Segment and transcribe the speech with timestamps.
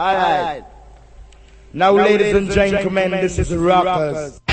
[0.00, 0.64] All right.
[1.74, 4.14] Now, now ladies, ladies and gentlemen, gentlemen this, this is Rockers.
[4.14, 4.49] rockers.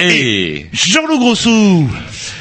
[0.00, 1.88] Et, Jean-Loup Grossou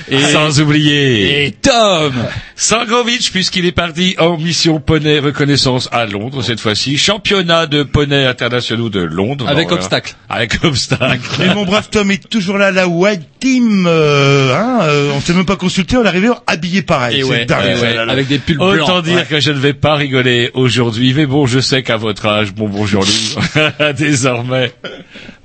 [0.10, 2.14] et sans oublier Et Tom
[2.56, 8.26] Sangovic puisqu'il est parti en mission poney reconnaissance à Londres cette fois-ci championnat de poney
[8.26, 10.16] internationaux de Londres Avec Bon, obstacle.
[10.30, 13.86] avec obstacle Mais mon brave Tom est toujours là, la White Team.
[13.88, 17.20] Euh, hein, euh, on s'est même pas consulté, on est arrivé habillé pareil.
[17.20, 18.14] Et C'est ouais, dingue, et ça, ouais, là, là.
[18.14, 19.04] avec des pulls Autant blancs.
[19.06, 19.26] dire ouais.
[19.30, 22.68] que je ne vais pas rigoler aujourd'hui, mais bon, je sais qu'à votre âge, bon
[22.70, 23.36] bonjour Louis,
[23.98, 24.72] désormais.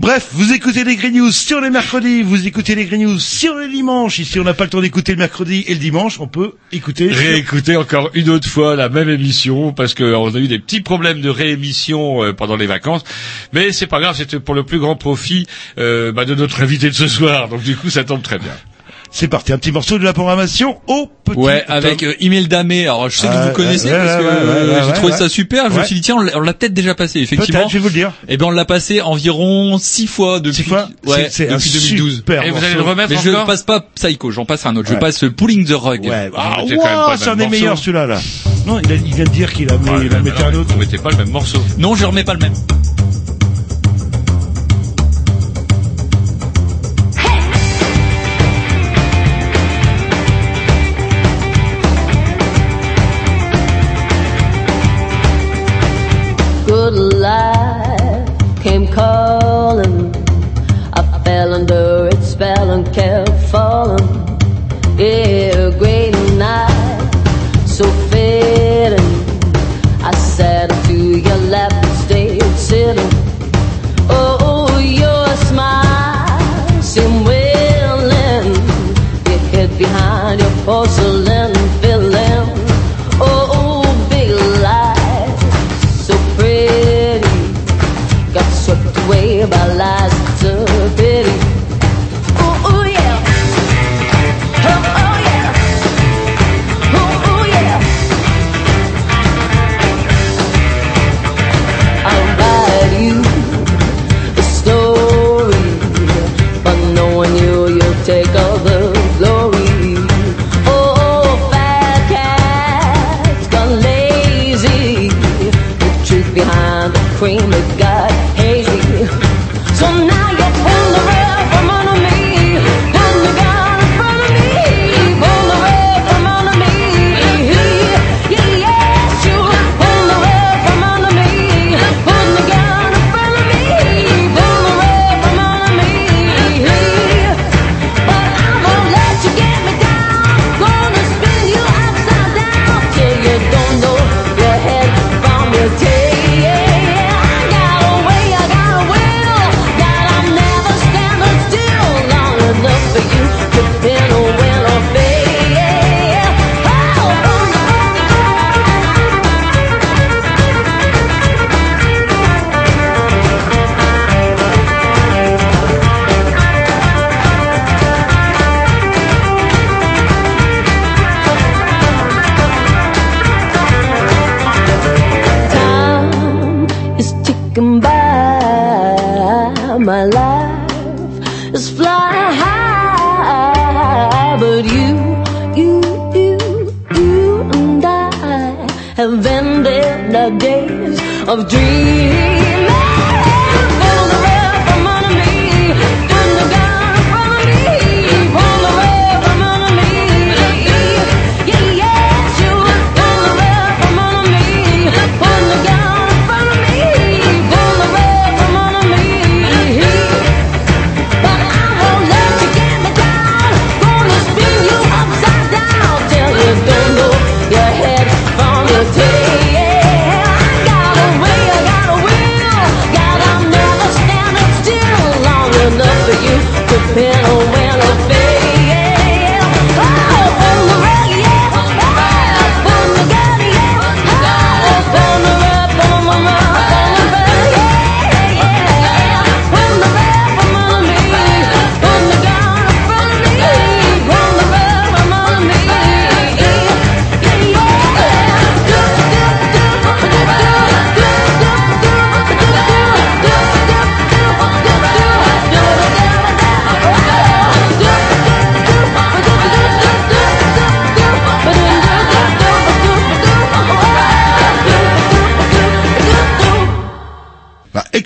[0.03, 3.55] Bref, vous écoutez les Green News sur les mercredis, vous écoutez les Green News sur
[3.55, 4.19] les dimanches.
[4.19, 7.07] Ici, on n'a pas le temps d'écouter le mercredi et le dimanche, on peut écouter.
[7.07, 11.21] Réécouter encore une autre fois la même émission parce qu'on a eu des petits problèmes
[11.21, 13.05] de réémission euh, pendant les vacances,
[13.53, 15.47] mais c'est pas grave, c'était pour le plus grand profit
[15.79, 18.57] euh, bah, de notre invité de ce soir, donc du coup ça tombe très bien.
[19.15, 21.37] C'est parti, un petit morceau de la programmation au petit.
[21.39, 22.85] Ouais, avec euh, Imelda May.
[22.85, 25.19] Alors, je sais que vous connaissez ouais, parce que euh, j'ai trouvé ouais.
[25.19, 25.71] ça super.
[25.71, 27.21] Je me suis dit tiens, on l'a- peut-être déjà passé.
[27.21, 27.59] Effectivement.
[27.61, 28.13] Peut-être, je vais vous le dire.
[28.27, 30.63] Eh ben, on l'a passé environ six fois depuis.
[30.63, 32.17] Six fois, Ouais, c'est depuis 2012.
[32.17, 32.67] super Et vous morceau.
[32.67, 34.89] allez le remettre Mais je encore passe pas Psycho, j'en passe un autre.
[34.89, 36.05] Je passe Pulling the Rug.
[36.07, 36.77] Ouais, ah, le
[37.19, 37.51] c'est un même des morceau.
[37.51, 38.19] meilleurs celui-là, là.
[38.67, 40.55] Non, il, a- il vient de dire qu'il a mis, Ouais, il a non, un
[40.55, 40.73] autre.
[40.73, 41.59] Vous mettez pas le même morceau.
[41.79, 42.55] Non, je remets pas le même.
[58.63, 60.15] Came calling.
[60.93, 64.07] I fell under its spell and kept falling.
[64.97, 67.11] Yeah, a great night,
[67.67, 69.11] so fitting.
[70.05, 73.11] I sat to your lap and stayed sitting.
[74.09, 78.55] Oh, your smile seemed willing.
[79.27, 81.62] You hid behind your porcelain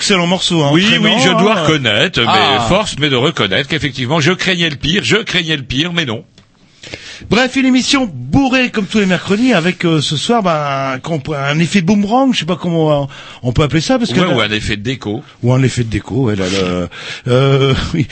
[0.06, 0.62] excellent morceau.
[0.62, 1.62] Hein, Oui, oui, je dois hein.
[1.64, 2.66] reconnaître, mais Ah.
[2.68, 6.24] force mais de reconnaître qu'effectivement, je craignais le pire, je craignais le pire, mais non.
[7.28, 10.98] Bref, une émission bourrée comme tous les mercredis avec euh, ce soir bah,
[11.38, 13.08] un effet boomerang, je sais pas comment on,
[13.42, 15.24] on peut appeler ça parce que Ouais, là- ou un effet de déco.
[15.42, 16.88] ou un effet de déco, ouais, là, le-
[17.32, 18.06] euh, oui,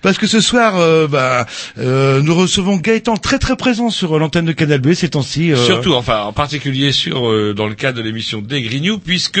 [0.00, 1.46] parce que ce soir, euh, bah,
[1.78, 5.52] euh, nous recevons Gaëtan très très présent sur l'antenne de Canal B ces temps-ci.
[5.52, 9.38] euh, Surtout, enfin, en particulier sur euh, dans le cadre de l'émission des Grignoux, puisque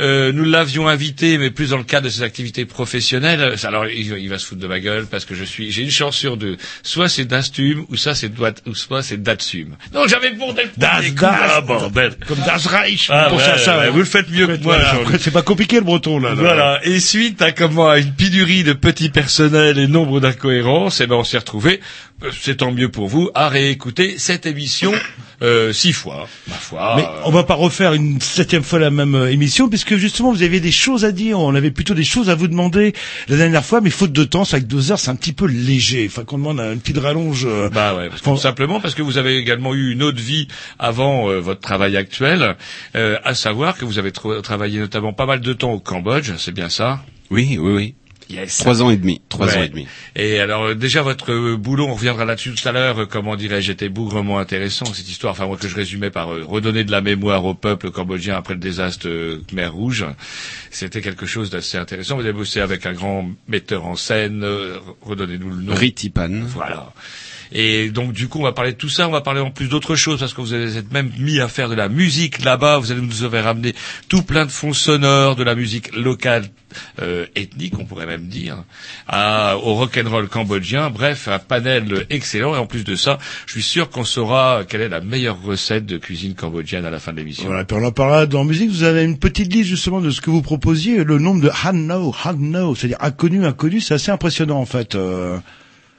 [0.00, 3.54] euh, nous l'avions invité, mais plus dans le cadre de ses activités professionnelles.
[3.64, 5.82] Alors, il, va- il va se foutre de ma gueule parce que je suis, j'ai
[5.82, 6.56] une chance sur deux.
[6.82, 8.30] Soit c'est Dastum, ou ça c'est
[8.66, 9.65] ou soit c'est Datsum.
[9.94, 10.70] Non, j'avais le bordel.
[10.76, 12.14] Das, premier coup, das, ah, bordel.
[12.26, 13.08] comme Das Reich.
[13.10, 15.42] Ah, pour ouais, ça, ça, ouais, vous le faites mieux que moi, Voilà, c'est pas
[15.42, 16.30] compliqué le breton là.
[16.30, 16.34] là.
[16.34, 16.80] Voilà.
[16.84, 21.16] Et suite à comment à une pénurie de petits personnels et nombre d'incohérences, eh ben
[21.16, 21.80] on s'est retrouvé.
[22.22, 24.92] euh, C'est tant mieux pour vous à réécouter cette émission
[25.42, 26.94] euh, six fois, ma foi.
[26.96, 30.32] Mais Euh, on va pas refaire une septième fois la même euh, émission, puisque justement
[30.32, 31.38] vous aviez des choses à dire.
[31.40, 32.94] On avait plutôt des choses à vous demander
[33.28, 35.46] la dernière fois, mais faute de temps, c'est avec deux heures, c'est un petit peu
[35.46, 36.06] léger.
[36.10, 37.44] Enfin, qu'on demande un petit rallonge.
[37.46, 40.02] euh, Bah ouais, parce que Faut- tout simplement parce que vous avez également eu une
[40.02, 40.48] autre vie
[40.78, 42.56] avant euh, votre travail actuel,
[42.94, 46.32] euh, à savoir que vous avez tra- travaillé notamment pas mal de temps au Cambodge,
[46.38, 47.02] c'est bien ça?
[47.30, 47.94] Oui, oui, oui.
[48.28, 48.58] Yes.
[48.58, 49.20] Trois ans et demi.
[49.28, 49.56] Trois Ouais.
[49.56, 49.86] ans et demi.
[50.16, 53.02] Et alors euh, déjà votre euh, boulot, on reviendra là-dessus tout à l'heure.
[53.02, 55.30] euh, comment dirais-je, était bougrement intéressant cette histoire.
[55.30, 58.54] Enfin moi que je résumais par euh, redonner de la mémoire au peuple cambodgien après
[58.54, 59.08] le désastre
[59.46, 60.06] Khmer Rouge.
[60.72, 62.16] C'était quelque chose d'assez intéressant.
[62.16, 64.44] Vous avez bossé avec un grand metteur en scène.
[65.02, 65.74] redonnez-nous le nom.
[65.76, 66.28] Ritipan.
[66.46, 66.92] Voilà.
[67.52, 69.08] Et donc du coup, on va parler de tout ça.
[69.08, 71.48] On va parler en plus d'autres choses parce que vous avez êtes même mis à
[71.48, 72.78] faire de la musique là-bas.
[72.78, 73.74] Vous allez nous avez ramené
[74.08, 76.46] tout plein de fonds sonores, de la musique locale,
[77.00, 78.64] euh, ethnique, on pourrait même dire,
[79.06, 80.90] à, au rock and roll cambodgien.
[80.90, 82.54] Bref, un panel excellent.
[82.54, 85.86] Et en plus de ça, je suis sûr qu'on saura quelle est la meilleure recette
[85.86, 87.46] de cuisine cambodgienne à la fin de l'émission.
[87.46, 88.70] Voilà, puis on en parlera dans musique.
[88.70, 92.14] Vous avez une petite liste justement de ce que vous proposiez, le nombre de Hanno,
[92.24, 94.94] Hanno, c'est-à-dire inconnu, inconnu, c'est assez impressionnant en fait.
[94.94, 95.38] euh.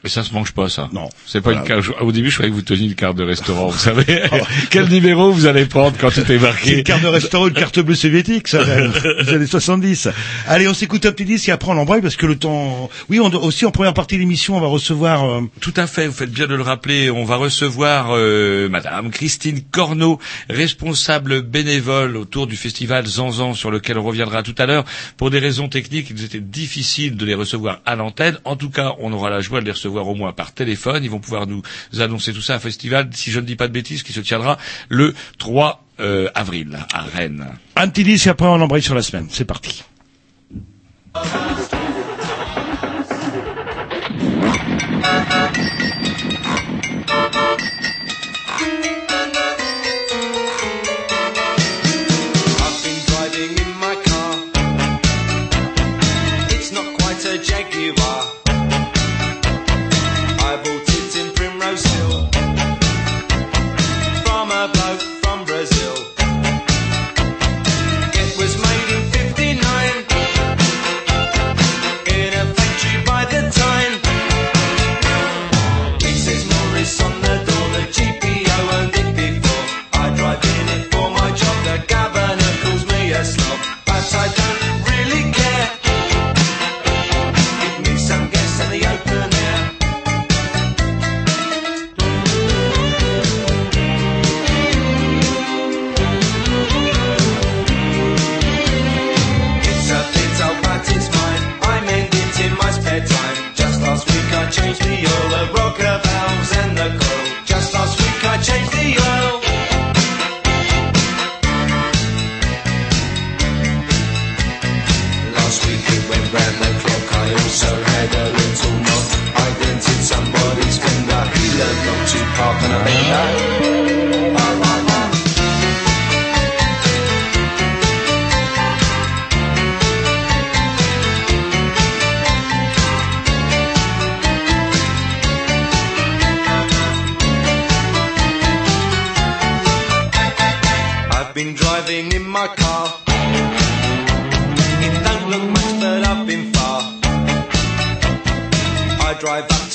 [0.03, 0.89] Mais ça se mange pas, ça.
[0.93, 1.09] Non.
[1.25, 1.61] C'est pas Voilà.
[1.77, 2.01] une carte.
[2.01, 3.69] Au début, je croyais que vous teniez une carte de restaurant.
[3.69, 4.05] Vous savez
[4.69, 7.53] quel numéro vous allez prendre quand tout est C'est marqué une carte de restaurant, une
[7.55, 8.63] carte bleue soviétique, ça,
[9.23, 10.09] des années 70.
[10.47, 12.91] Allez, on s'écoute un petit disque et après on embraye parce que le temps...
[13.09, 15.25] Oui, on doit- aussi en première partie de l'émission, on va recevoir...
[15.25, 17.09] euh, Tout à fait, vous faites bien de le rappeler.
[17.09, 23.97] On va recevoir euh, Madame Christine Corneau, responsable bénévole autour du festival Zanzan, sur lequel
[23.97, 24.85] on reviendra tout à l'heure.
[25.17, 28.37] Pour des raisons techniques, il était difficile de les recevoir à l'antenne.
[28.45, 31.03] En tout cas, on aura la joie de les recevoir au moins par téléphone.
[31.03, 31.61] Ils vont pouvoir nous
[31.99, 32.55] annoncer tout ça.
[32.55, 34.57] Un festival, si je ne dis pas de bêtises, qui se tiendra
[34.89, 37.47] le 3 euh, avril à Rennes.
[37.75, 39.27] un petit disque après on embraye sur la semaine.
[39.31, 39.83] C'est parti.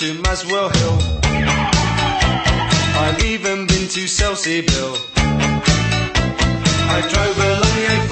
[0.02, 0.98] To Maswell Hill.
[3.04, 4.98] I've even been to Selseyville.
[6.94, 8.11] I drove along the A45.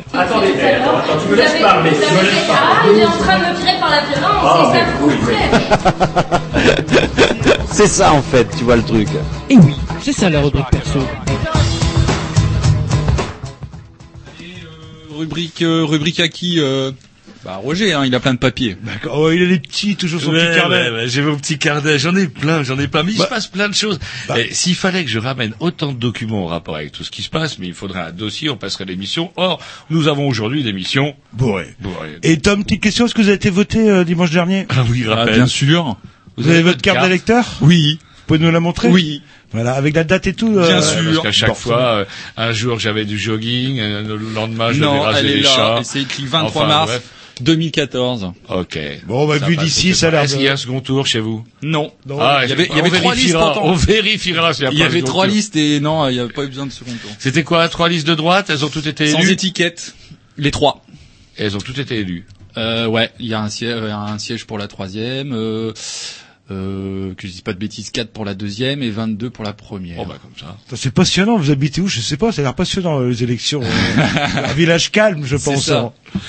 [0.21, 2.73] Attendez, attends, attends, tu me laisses parler, tu me laisses parler.
[2.73, 4.85] Ah, il est en train de me tirer par la violence, c'est ça
[6.53, 7.65] faites.
[7.71, 9.07] C'est ça en fait, tu vois le truc.
[9.49, 10.99] Et oui, c'est ça la rubrique perso.
[15.17, 16.91] Rubrique, euh, rubrique à qui euh...
[17.43, 18.77] Bah Roger, hein, il a plein de papiers.
[18.83, 19.17] D'accord.
[19.17, 20.91] Oh, il a les petits, toujours son Ouais, petit carnet.
[20.91, 23.29] ouais, j'ai mon petit carnet, j'en ai plein, j'en ai plein, mais il Bah- se
[23.29, 23.97] passe plein de choses.
[24.27, 27.23] Bah- S'il fallait que je ramène autant de documents en rapport avec tout ce qui
[27.23, 29.31] se passe, mais il faudrait un dossier, on passerait l'émission.
[29.37, 31.73] Or, nous avons aujourd'hui l'émission Bourré.
[31.79, 32.19] bourrée.
[32.21, 35.05] Et Tom, petite question, est-ce que vous avez été voté euh, dimanche dernier Ah oui,
[35.09, 35.33] Ah, rappelle.
[35.35, 35.97] bien sûr.
[36.37, 37.97] Vous, avez votre carte d'électeur Oui.
[38.01, 39.23] Vous pouvez nous la montrer Oui.
[39.51, 40.55] Voilà, avec la date et tout.
[40.57, 41.11] euh, Bien Ouais, sûr.
[41.13, 42.05] Parce qu'à chaque Bon, fois, euh,
[42.37, 45.41] un jour j'avais du jogging, euh, le lendemain je devais Non, raser elle est les
[45.41, 45.49] là.
[45.49, 45.79] chats.
[45.83, 47.01] C'est écrit 23 Enfin, mars bref.
[47.41, 48.31] 2014.
[48.49, 48.79] Ok.
[49.07, 51.05] Bon, bah, vu d'ici, c'est ça a l'air Est-ce qu'il y a un second tour
[51.07, 51.43] chez vous?
[51.61, 51.91] Non.
[52.19, 53.35] Ah, il y avait, il y on avait trois listes.
[53.35, 55.33] On vérifiera s'il y a Il y avait trois tour.
[55.35, 57.11] listes et non, il n'y avait pas eu besoin de second tour.
[57.19, 58.49] C'était quoi Trois listes de droite?
[58.49, 59.95] Elles ont toutes été Sans élues étiquette.
[60.37, 60.83] Les trois.
[61.37, 62.25] Elles ont toutes été élues.
[62.57, 65.33] Euh, ouais, il y a un siège, un siège pour la troisième.
[65.33, 65.71] Euh,
[66.51, 69.53] euh, que je dis pas de bêtises, 4 pour la deuxième et 22 pour la
[69.53, 69.97] première.
[69.97, 70.57] Bon bah comme ça.
[70.69, 71.87] Ça, C'est passionnant, vous habitez où?
[71.87, 73.61] Je sais pas, ça a l'air passionnant euh, les élections.
[73.63, 73.65] euh,
[74.45, 75.65] un village calme, je C'est pense.
[75.65, 75.79] ça.
[76.15, 76.19] hein.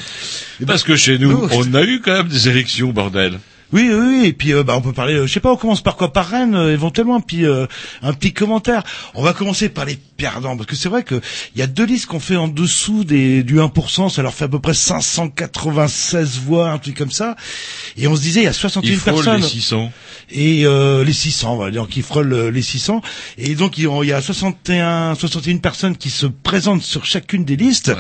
[0.67, 3.39] Parce que chez nous, Nous, on a eu quand même des élections, bordel.
[3.73, 5.57] Oui, oui, oui, et puis euh, bah, on peut parler, euh, je sais pas, on
[5.57, 6.13] commence par quoi?
[6.13, 7.67] Par Rennes, euh, éventuellement, puis euh,
[8.03, 8.83] un petit commentaire.
[9.15, 11.21] On va commencer par les perdants, parce que c'est vrai que
[11.55, 14.45] il y a deux listes qu'on fait en dessous des, du 1%, ça leur fait
[14.45, 17.37] à peu près 596 voix, un truc comme ça.
[17.97, 19.41] Et on se disait, il y a 61 Il frôle personnes.
[19.41, 19.91] les 600.
[20.33, 23.01] Et euh, les 600, on va dire, qui frôlent les 600.
[23.39, 27.05] Et donc il y a- il y a 61, 61 personnes qui se présentent sur
[27.05, 27.93] chacune des listes.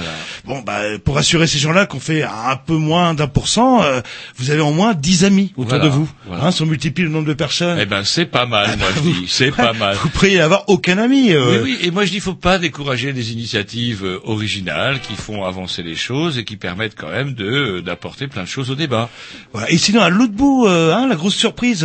[0.44, 4.00] Bon, bah pour assurer ces gens-là qu'on fait un peu moins d'un pour cent, euh,
[4.36, 6.08] vous avez au moins 10 amis autour Voilà, de vous.
[6.26, 6.44] voilà.
[6.46, 9.00] Hein, si on multiplie le nombre de personnes, Eh ben c'est pas mal, moi je
[9.00, 9.96] dis, c'est pas mal.
[10.02, 11.32] vous pourriez avoir aucun ami.
[11.32, 11.62] euh.
[11.62, 15.44] Oui, oui, et moi je dis, faut pas décourager des initiatives euh, originales qui font
[15.44, 18.74] avancer les choses et qui permettent quand même de euh, d'apporter plein de choses au
[18.74, 19.08] débat.
[19.52, 19.70] Voilà.
[19.70, 21.84] Et sinon, à l'autre bout, hein, la grosse surprise,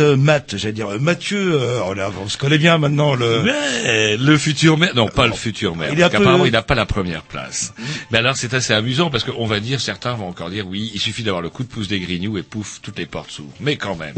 [0.56, 3.14] J'allais dire euh, Mathieu, euh, on, a- on se connaît bien maintenant.
[3.14, 3.42] Le...
[3.42, 6.62] Mais le futur maire, non pas le futur maire, Il parce qu'apparemment peu- il n'a
[6.62, 7.72] pas la première place.
[8.10, 11.00] Mais alors c'est assez amusant parce qu'on va dire, certains vont encore dire, oui, il
[11.00, 13.52] suffit d'avoir le coup de pouce des grignoux et pouf, toutes les portes s'ouvrent.
[13.60, 14.14] Mais quand même,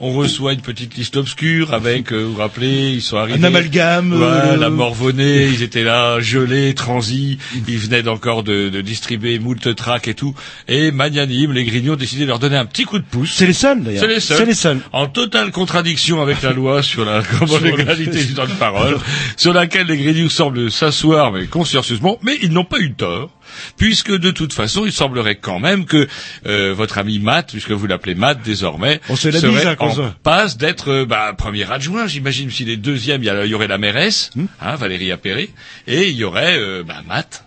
[0.00, 3.38] on reçoit une petite liste obscure avec, euh, vous vous rappelez, ils sont arrivés.
[3.38, 8.68] Un amalgame, Voilà, euh, la morvonnée, ils étaient là, gelés, transis, ils venaient d'encore de,
[8.68, 10.34] de distribuer moult tracks et tout.
[10.68, 13.32] Et magnanime, les grignoux ont décidé de leur donner un petit coup de pouce.
[13.34, 14.02] C'est les seuls, d'ailleurs.
[14.02, 14.36] C'est les seuls.
[14.38, 14.80] C'est les seuls.
[14.92, 17.22] En totale contradiction avec la loi sur la
[17.62, 18.98] l'égalité du temps de parole,
[19.36, 23.30] sur laquelle les Grignoux semblent s'asseoir, mais consciencieusement, mais ils n'ont pas eu tort.
[23.76, 26.06] Puisque de toute façon, il semblerait quand même que
[26.46, 29.76] euh, votre ami Matt, puisque vous l'appelez Matt désormais, On se la serait hein, en
[29.88, 30.14] comme ça.
[30.22, 32.50] passe d'être euh, bah, premier adjoint, j'imagine.
[32.50, 34.46] S'il est deuxième, il y, a- il y aurait la mairesse, Hmm.
[34.60, 35.50] hein, Valérie Appéré,
[35.86, 37.45] et il y aurait euh, bah, Matt.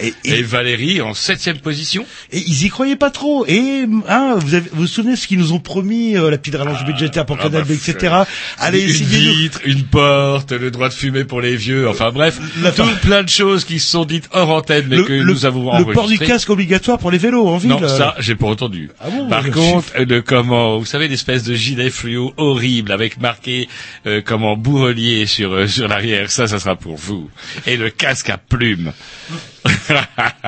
[0.00, 2.04] Et, Et, Valérie en septième position.
[2.32, 3.46] Et ils y croyaient pas trop.
[3.46, 6.56] Et hein, vous avez, vous vous souvenez ce qu'ils nous ont promis, euh, la petite
[6.56, 8.14] rallonge budgétaire pour Ah, Canal, bah, etc.
[8.58, 12.38] Allez, une vitre, une porte, le droit de fumer pour les vieux, enfin bref,
[12.74, 15.46] tout plein de choses qui se sont dites hors antenne, mais Le, que le- nous
[15.46, 17.70] avons le port du casque obligatoire pour les vélos en ville.
[17.70, 17.88] Non, euh.
[17.88, 18.90] ça, j'ai pas entendu.
[19.00, 23.68] Ah bon, Par contre, le comment, vous savez, l'espèce de gilet fluo horrible avec marqué
[24.06, 27.30] euh, comment bourrelier sur euh, sur l'arrière, ça, ça sera pour vous.
[27.66, 28.92] Et le casque à plumes.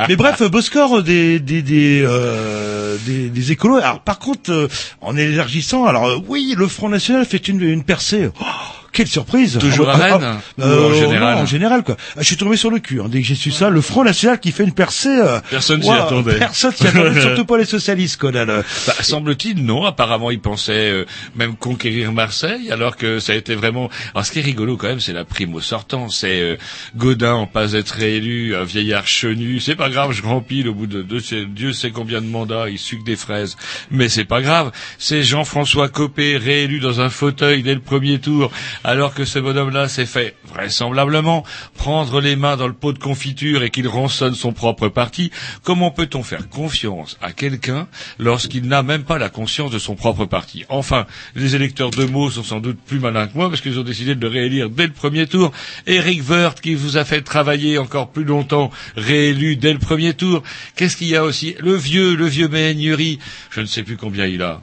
[0.09, 3.77] Mais bref, euh, beau score des des des, euh, des des écolos.
[3.77, 4.69] Alors par contre, euh,
[5.01, 8.31] en élargissant, alors euh, oui, le Front National fait une une percée.
[8.41, 8.45] Oh,
[8.93, 11.83] quelle surprise Toujours Ah, à ah, Rennes ah, Ou en euh, général non, en général
[11.83, 11.97] quoi.
[12.17, 13.71] Ah, Je suis tombé sur le cul hein, dès que j'ai su ça.
[13.71, 15.09] Le Front National qui fait une percée.
[15.09, 16.39] euh, Personne s'y attendait.
[16.39, 19.85] Personne s'y attendait, surtout pas les socialistes le- Bah, semble-t-il, non.
[19.85, 21.05] Apparemment, ils pensaient euh,
[21.37, 23.91] même conquérir Marseille, alors que ça a été vraiment.
[24.15, 26.09] Alors, ce qui est rigolo quand même, c'est la prime au sortant.
[26.09, 26.57] C'est euh,
[26.97, 29.61] Godin en passe d'être réélu, un vieillard chenu.
[29.61, 32.69] C'est pas grave, je rempile au bout de deux, c'est- Dieu sait combien de mandats,
[32.69, 33.57] il suque des fraises.
[33.91, 34.73] Mais c'est pas grave.
[34.99, 38.51] C'est Jean-François Copé réélu dans un fauteuil dès le premier tour,
[38.85, 41.45] alors que ce bonhomme-là s'est fait vraisemblablement
[41.77, 45.31] prendre les mains dans le pot de confiture et qu'il rançonne son propre parti.
[45.63, 50.25] Comment peut-on faire confiance à quelqu'un lorsqu'il n'a même pas la conscience de son propre
[50.25, 50.65] parti?
[50.69, 53.85] Enfin, les électeurs de mots sont sans doute plus malins que moi parce qu'ils ont
[53.85, 55.53] décidé de le réélire dès le premier tour.
[55.87, 60.43] Eric Woerth, qui vous a fait travailler encore plus longtemps, réélu dès le premier tour.
[60.77, 61.55] Qu'est-ce qu'il y a aussi?
[61.61, 63.19] Le vieux, le vieux Méhaignerie,
[63.51, 64.61] je ne sais plus combien il a.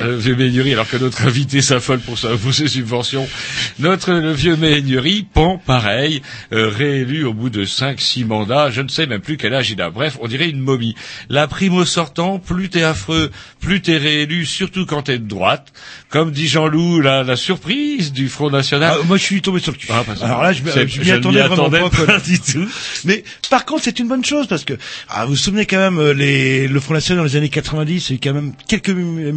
[0.00, 3.28] Euh, Le vieux Méhaignerie, alors que notre invité s'affole pour, sa, pour ses subventions.
[3.78, 8.88] Notre le vieux Méhaignerie, pan pareil, euh, réélu au bout de 5-6 mandats, je ne
[8.88, 9.90] sais même plus quel âge il a.
[9.90, 10.94] Bref, on dirait une momie.
[11.28, 15.72] La prime au sortant, plus t'es affreux, plus t'es réélu, surtout quand t'es de droite.
[16.08, 18.96] Comme dit Jean-Loup, la, la surprise du Front National.
[19.00, 19.86] Ah, moi, je suis tombé sur le cul.
[19.90, 22.18] Ah, Alors là, je, je m'y attendais vraiment attendais pas.
[22.20, 22.66] du tout.
[23.04, 24.74] Mais par contre, c'est une bonne chose parce que
[25.08, 28.10] ah, vous vous souvenez quand même euh, les, le Front National dans les années 90,
[28.10, 29.32] il y a eu quand même quelques mu-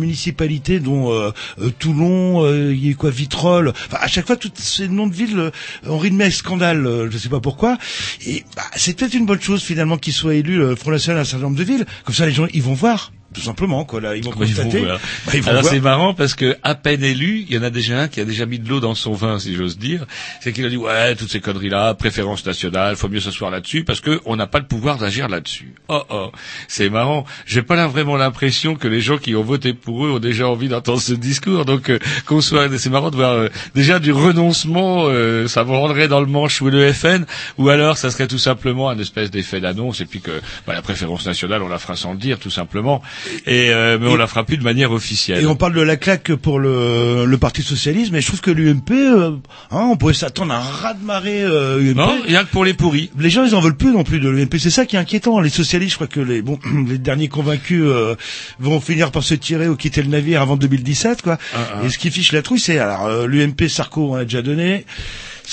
[0.60, 3.74] dont euh, euh, Toulon, euh, il y a quoi Vitrolles.
[3.92, 5.52] À chaque fois, tous ces noms de villes euh,
[5.88, 6.86] ont rythmé avec scandale.
[6.86, 7.78] euh, je sais pas pourquoi.
[8.26, 11.22] Et bah, c'est peut-être une bonne chose finalement qu'il soit élu le Front National à
[11.22, 11.86] un certain nombre de villes.
[12.06, 13.12] Comme ça, les gens ils vont voir.
[13.34, 14.02] Tout simplement, quoi.
[14.02, 14.82] Là, ils vont constater.
[14.82, 15.00] Bah,
[15.48, 18.22] Alors c'est marrant parce que à peine élu, il y en a déjà un qui
[18.22, 20.06] a déjà mis de l'eau dans son vin, si j'ose dire.
[20.42, 24.02] C'est qu'il a dit ouais, toutes ces conneries-là, préférence nationale, faut mieux s'asseoir là-dessus parce
[24.02, 25.74] que on n'a pas le pouvoir d'agir là-dessus.
[25.90, 26.32] Oh oh,
[26.68, 27.26] c'est marrant.
[27.46, 30.48] J'ai pas là vraiment l'impression que les gens qui ont voté pour eux ont déjà
[30.48, 31.66] envie d'entendre ce discours.
[31.66, 35.74] Donc euh, qu'on soit, c'est marrant de voir euh, déjà du renoncement, euh, ça vous
[35.74, 37.26] rendrait dans le manche ou le FN,
[37.58, 40.82] ou alors ça serait tout simplement un espèce d'effet d'annonce et puis que bah, la
[40.82, 43.02] préférence nationale, on la fera sans le dire, tout simplement.
[43.46, 45.42] Et euh, mais on la fera plus de manière officielle.
[45.44, 48.52] Et on parle de la claque pour le, le Parti Socialiste, mais je trouve que
[48.52, 49.32] l'UMP, euh,
[49.72, 51.96] hein, on pourrait s'attendre à un raz-de-marée euh, UMP.
[51.96, 53.10] Non, rien que pour les pourris.
[53.18, 54.58] Les gens, ils en veulent plus non plus de l'UMP.
[54.60, 55.40] C'est ça qui est inquiétant.
[55.40, 58.16] Les socialistes, je crois que les bon, les derniers convaincus euh,
[58.60, 61.38] vont finir par se tirer ou quitter le navire avant 2017, quoi.
[61.56, 61.86] ah.
[61.86, 64.86] Et ce qui fiche la trouille, c'est alors euh, l'UMP, Sarko, on a déjà donné.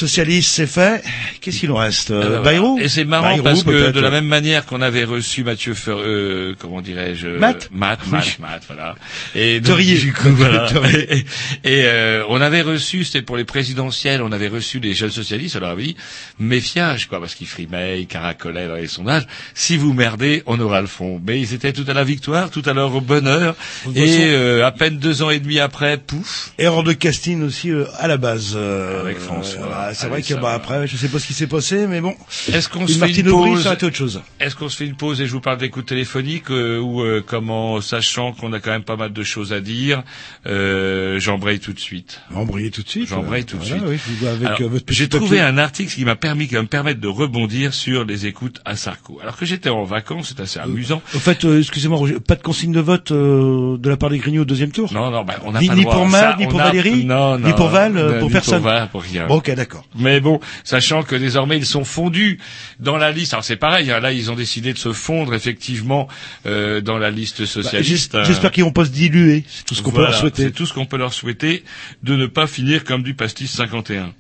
[0.00, 1.02] Socialiste, c'est fait.
[1.42, 4.24] Qu'est-ce qu'il en reste euh, Bayrou Et c'est marrant Bayrou, parce que de la même
[4.26, 8.10] manière qu'on avait reçu Mathieu Fer, euh, comment dirais-je Matt Matt, Oui.
[8.12, 8.94] Matt, Matt, voilà.
[9.34, 10.66] Et donc, du coup, voilà.
[10.92, 11.24] Et,
[11.64, 15.56] et, euh, on avait reçu, c'était pour les présidentielles, on avait reçu les jeunes socialistes,
[15.56, 15.96] on leur avait dit
[16.38, 19.26] méfiage, quoi, parce qu'ils frimaient, ils caracolaient dans les sondages.
[19.54, 21.20] Si vous merdez, on aura le fond.
[21.26, 23.54] Mais ils étaient tout à la victoire, tout à leur bonheur.
[23.94, 26.52] Et euh, à peine deux ans et demi après, pouf.
[26.58, 28.54] Erreur de casting aussi euh, à la base.
[28.56, 29.66] euh, Avec François.
[29.66, 32.00] voilà, c'est Allez, vrai que bah, après, je sais pas ce qui s'est passé, mais
[32.00, 32.14] bon.
[32.52, 34.22] Est-ce qu'on se fait une pause ça autre chose.
[34.40, 37.22] Est-ce qu'on se fait une pause et je vous parle d'écoute téléphonique euh, ou euh,
[37.26, 40.02] comment, sachant qu'on a quand même pas mal de choses à dire,
[40.46, 42.20] euh, j'embraye tout de suite.
[42.34, 43.08] Embrayer tout de suite.
[43.08, 43.82] J'embraye tout de suite.
[43.86, 47.74] oui, euh, J'ai trouvé un article qui m'a permis, qui va me permettre de rebondir
[47.74, 49.18] sur les écoutes à Sarko.
[49.22, 51.02] Alors que j'étais en vacances, c'est assez amusant.
[51.14, 54.42] Au fait, euh, excusez-moi, pas de consigne de vote euh, de la part des Grignoux
[54.42, 54.92] au deuxième tour?
[54.92, 56.36] Non, non, bah, on n'a Ni- pas ni le droit pour ça.
[56.38, 58.62] ni pour Valérie, ni pour Val, euh, pour ni personne.
[58.62, 59.26] Val, pour rien.
[59.26, 59.69] Bon, ok, d'accord.
[59.94, 62.38] Mais bon, sachant que désormais ils sont fondus
[62.78, 63.32] dans la liste.
[63.34, 66.08] Alors c'est pareil, hein, là ils ont décidé de se fondre effectivement
[66.46, 68.12] euh, dans la liste Bah, socialiste.
[68.18, 69.44] j'es- J'espère qu'ils vont pas se diluer.
[69.48, 70.42] C'est tout ce qu'on peut leur souhaiter.
[70.44, 71.64] C'est tout ce qu'on peut leur souhaiter
[72.02, 74.12] de ne pas finir comme du pastis 51.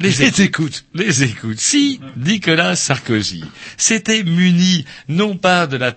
[0.00, 0.84] Les, écoutes.
[0.92, 1.60] Les écoutes.
[1.60, 3.44] Si Nicolas Sarkozy
[3.76, 5.94] s'était muni non pas de la,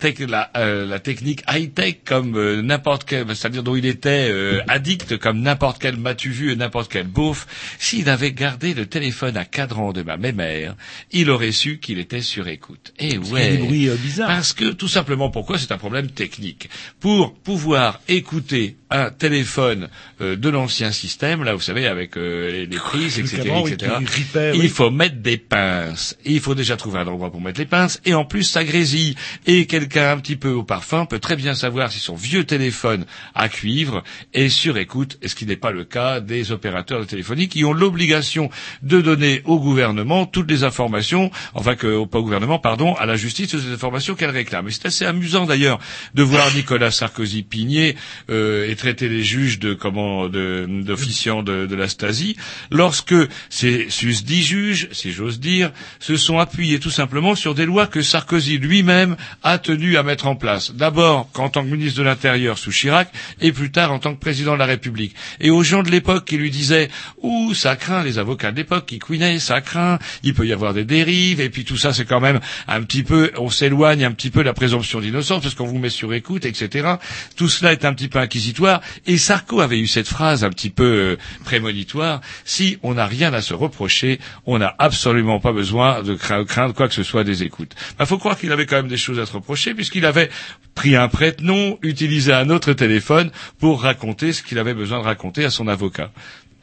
[0.56, 5.42] euh, la technique high-tech comme euh, n'importe quel, c'est-à-dire dont il était euh, addict comme
[5.42, 7.48] n'importe quel matu vu et n'importe quel beauf,
[7.80, 10.76] s'il avait gardé le téléphone à cadran de ma mémère,
[11.12, 12.94] il aurait su qu'il était sur écoute.
[13.00, 13.58] Et a ouais.
[13.58, 14.28] des bruits, bizarres.
[14.28, 16.70] Parce que tout simplement pourquoi c'est un problème technique?
[17.00, 19.90] Pour pouvoir écouter un téléphone
[20.22, 24.52] euh, de l'ancien système, là vous savez avec euh, les, prises, etc., oui, etc.
[24.54, 26.18] il faut mettre des pinces.
[26.26, 28.00] Il faut déjà trouver un endroit pour mettre les pinces.
[28.06, 29.16] Et en plus, ça grésille.
[29.46, 33.06] Et quelqu'un un petit peu au parfum peut très bien savoir si son vieux téléphone
[33.36, 37.06] à cuivre est sur écoute, et ce qui n'est pas le cas des opérateurs de
[37.06, 38.50] téléphonie qui ont l'obligation
[38.84, 43.18] de donner au gouvernement toutes les informations, enfin que, pas au gouvernement, pardon, à la
[43.18, 44.68] justice toutes les informations qu'elle réclame.
[44.68, 45.80] Et c'est assez amusant d'ailleurs
[46.14, 47.96] de voir Nicolas Sarkozy pigner
[48.30, 52.38] euh, et traiter les juges de comment d'officiants de, de la Stasi
[52.72, 53.16] lorsque
[53.50, 58.02] ces susdits juges, si j'ose dire, se sont appuyés tout simplement sur des lois que
[58.02, 60.72] Sarkozy lui-même a tenu à mettre en place.
[60.74, 63.10] D'abord en tant que ministre de l'Intérieur sous Chirac
[63.42, 65.16] et plus tard en tant que président de la République.
[65.40, 66.90] Et aux gens de l'époque qui lui disaient
[67.22, 70.74] Ouh, ça craint, les avocats de l'époque qui couinaient, ça craint, il peut y avoir
[70.74, 74.12] des dérives, et puis tout ça c'est quand même un petit peu, on s'éloigne un
[74.12, 76.96] petit peu de la présomption d'innocence parce qu'on vous met sur écoute, etc.
[77.36, 78.67] Tout cela est un petit peu inquisitoire.
[79.06, 83.34] Et Sarko avait eu cette phrase un petit peu euh, prémonitoire, si on n'a rien
[83.34, 87.24] à se reprocher, on n'a absolument pas besoin de cra- craindre quoi que ce soit
[87.24, 87.74] des écoutes.
[88.00, 90.30] Il faut croire qu'il avait quand même des choses à se reprocher puisqu'il avait
[90.76, 95.44] pris un prête-nom, utilisé un autre téléphone pour raconter ce qu'il avait besoin de raconter
[95.46, 96.12] à son avocat.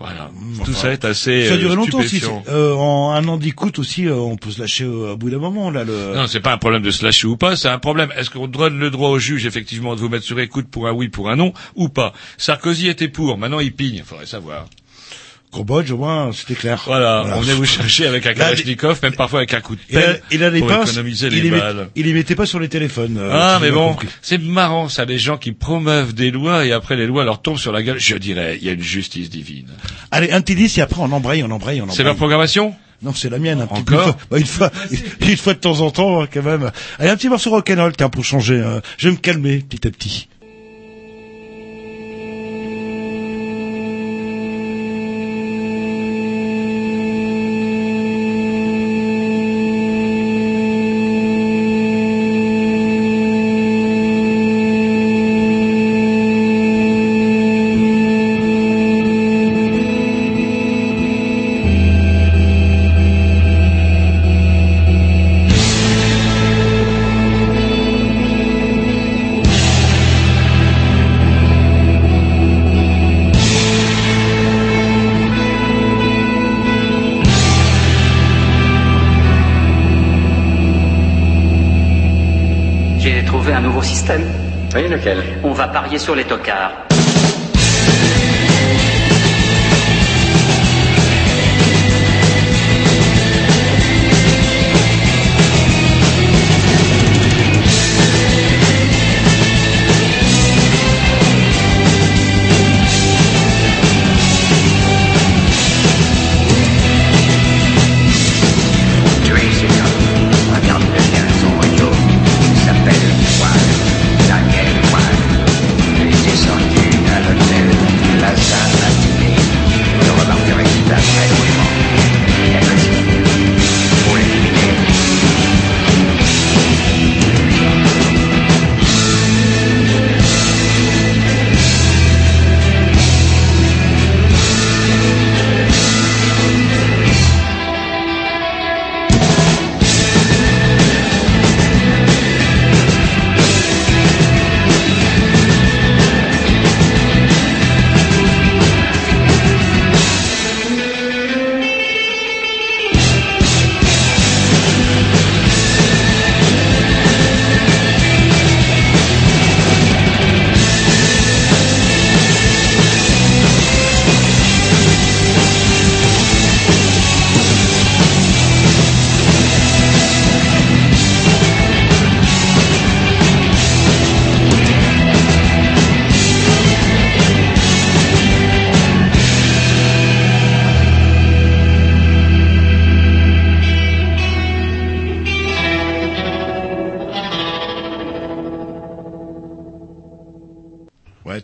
[0.05, 0.31] Voilà.
[0.65, 2.23] Tout ça est assez Ça a duré euh, longtemps aussi.
[2.49, 5.39] Euh, en un an d'écoute aussi, euh, on peut se lâcher euh, à bout d'un
[5.39, 5.83] moment là.
[5.83, 6.15] Le...
[6.15, 8.13] Non, c'est pas un problème de se lâcher ou pas, c'est un problème.
[8.17, 10.93] Est-ce qu'on donne le droit au juge, effectivement, de vous mettre sur écoute pour un
[10.93, 12.13] oui, pour un non, ou pas?
[12.37, 14.67] Sarkozy était pour, maintenant il pigne, faudrait savoir.
[15.55, 16.83] Cambodge, au moins, c'était clair.
[16.87, 19.97] Voilà, on venait vous chercher avec un Kalachnikov, même parfois avec un coup de Il
[19.97, 21.89] a, pelle, il a des pour pinces, économiser il les les, met- balles.
[21.95, 23.17] il les mettait pas sur les téléphones.
[23.19, 26.97] euh, Ah, mais bon, c'est marrant, ça, les gens qui promeuvent des lois et après
[26.97, 27.99] les lois leur tombent sur la gueule.
[27.99, 29.69] Je dirais, il y a une justice divine.
[30.11, 31.97] Allez, un petit disque et après on embraye, on embraye, on embraye.
[31.97, 32.75] C'est leur programmation?
[33.03, 33.61] Non, c'est la mienne.
[33.61, 33.97] Un petit peu.
[33.97, 34.17] Encore?
[34.31, 34.71] Bah, une fois,
[35.21, 36.71] une fois de temps en temps, hein, quand même.
[36.99, 38.55] Allez, un petit morceau rock'n'roll, tiens, pour changer.
[38.55, 40.29] euh, je vais me calmer petit à petit.
[85.47, 86.94] On va parier sur les tocards.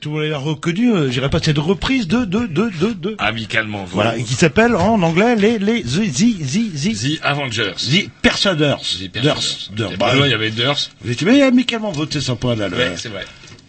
[0.00, 0.92] Tout le monde l'a reconnu.
[0.92, 3.14] euh, J'irai pas cette reprise de de de de de.
[3.18, 3.84] Amicalement.
[3.84, 7.74] vous- Voilà, et qui s'appelle en anglais les les the the the the, The Avengers.
[7.90, 8.76] the Persuaders.
[8.80, 9.34] The Durs.
[9.34, 9.68] Persuaders.
[9.74, 9.92] Durs.
[9.92, 10.76] Y Bah, Durs, il y avait Durs.
[11.02, 12.68] Vous étiez bien amicalement voté sympa là.
[12.68, 13.24] le- Ouais, c'est vrai.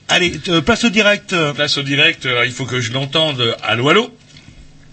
[0.10, 1.34] Allez, euh, place au direct.
[1.56, 3.56] Place au direct, euh, il faut que je l'entende.
[3.64, 4.14] Allô, allô?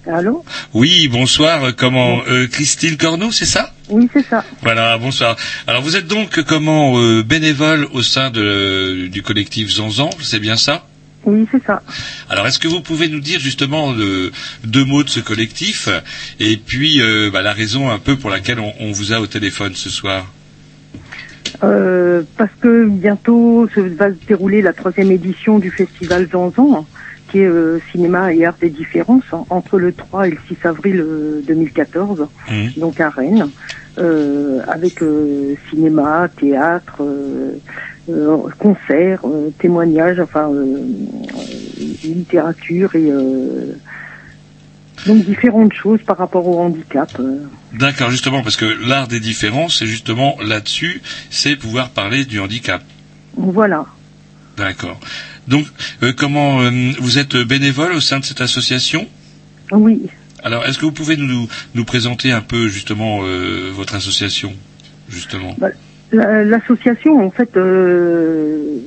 [0.07, 0.45] Allô?
[0.73, 1.75] Oui, bonsoir.
[1.77, 3.75] Comment euh, Christine Cornou, c'est ça?
[3.91, 4.45] Oui, c'est ça.
[4.63, 5.37] Voilà, bonsoir.
[5.67, 10.57] Alors vous êtes donc comment euh, bénévole au sein de, du collectif Zanzan, c'est bien
[10.57, 10.87] ça?
[11.25, 11.83] Oui, c'est ça.
[12.31, 15.89] Alors est-ce que vous pouvez nous dire justement deux mots de ce collectif
[16.41, 19.27] et puis euh, bah, la raison un peu pour laquelle on, on vous a au
[19.27, 20.27] téléphone ce soir?
[21.65, 26.87] Euh, parce que bientôt se va se dérouler la troisième édition du festival Zanzan,
[27.31, 30.57] qui est euh, cinéma et art des différences, hein, entre le 3 et le 6
[30.65, 32.73] avril euh, 2014, Mhm.
[32.77, 33.49] donc à Rennes,
[34.69, 35.01] avec
[35.71, 37.03] cinéma, théâtre,
[38.59, 43.77] concerts, euh, témoignages, enfin euh, euh, littérature et euh,
[45.07, 47.11] donc différentes choses par rapport au handicap.
[47.21, 47.43] euh.
[47.73, 52.83] D'accord, justement, parce que l'art des différences, c'est justement là-dessus, c'est pouvoir parler du handicap.
[53.37, 53.87] Voilà.
[54.57, 54.99] D'accord.
[55.47, 55.67] Donc,
[56.03, 59.07] euh, comment euh, vous êtes bénévole au sein de cette association?
[59.71, 60.03] Oui.
[60.43, 64.53] Alors, est-ce que vous pouvez nous, nous présenter un peu justement euh, votre association,
[65.09, 65.55] justement?
[65.59, 65.69] Bah,
[66.13, 68.79] L'association, en fait, euh,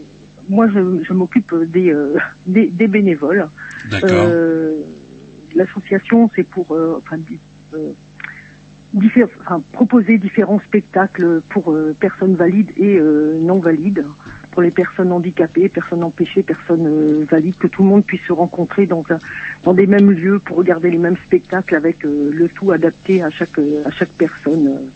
[0.50, 3.48] moi, je, je m'occupe des, euh, des, des bénévoles.
[3.90, 4.10] D'accord.
[4.28, 4.74] Euh,
[5.54, 7.18] L'association, c'est pour euh, enfin,
[7.74, 7.92] euh,
[8.96, 14.06] diffé- enfin, proposer différents spectacles pour personnes valides et non valides,
[14.52, 18.86] pour les personnes handicapées, personnes empêchées, personnes valides, que tout le monde puisse se rencontrer
[18.86, 19.20] dans, un,
[19.64, 23.60] dans des mêmes lieux pour regarder les mêmes spectacles avec le tout adapté à chaque,
[23.86, 24.90] à chaque personne.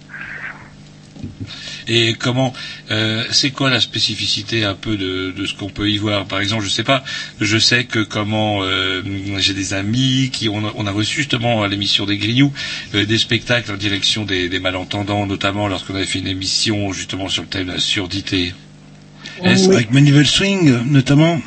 [1.88, 2.54] Et comment
[2.92, 6.26] euh, C'est quoi la spécificité un peu de, de ce qu'on peut y voir?
[6.26, 7.04] Par exemple, je sais pas.
[7.40, 9.02] Je sais que comment euh,
[9.38, 12.52] j'ai des amis qui on a, on a reçu justement à l'émission des Grignoux
[12.96, 17.30] euh, des spectacles en direction des, des malentendants, notamment lorsqu'on avait fait une émission justement
[17.30, 18.54] sur le thème de la surdité.
[19.44, 21.40] Est-ce- Avec Manivelle Swing, notamment?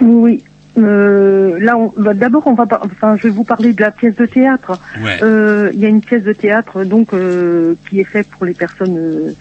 [0.00, 0.42] Oui.
[0.78, 4.14] Euh, là, bah, d'abord, on va, par- enfin, je vais vous parler de la pièce
[4.16, 4.78] de théâtre.
[5.00, 5.18] Ouais.
[5.22, 8.52] Euh, Il y a une pièce de théâtre donc euh, qui est faite pour les
[8.52, 9.34] personnes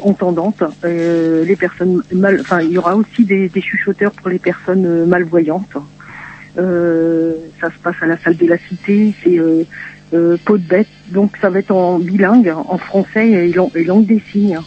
[0.00, 4.38] entendantes, euh, les personnes mal, enfin, il y aura aussi des, des chuchoteurs pour les
[4.38, 5.76] personnes euh, malvoyantes.
[6.58, 9.64] Euh, ça se passe à la salle de la Cité, c'est euh,
[10.12, 13.84] euh, peau de bête, donc ça va être en bilingue, en français et, lang- et
[13.84, 14.60] langue des signes.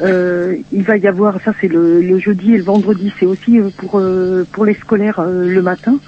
[0.00, 3.58] Euh, il va y avoir, ça c'est le, le jeudi et le vendredi, c'est aussi
[3.58, 5.98] euh, pour euh, pour les scolaires euh, le matin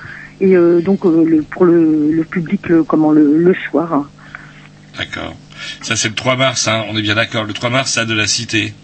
[0.40, 4.10] et euh, donc euh, le, pour le, le public comment le, le soir.
[4.98, 5.34] D'accord.
[5.82, 7.44] Ça c'est le 3 mars, hein, on est bien d'accord.
[7.44, 8.74] Le 3 mars, ça de la cité.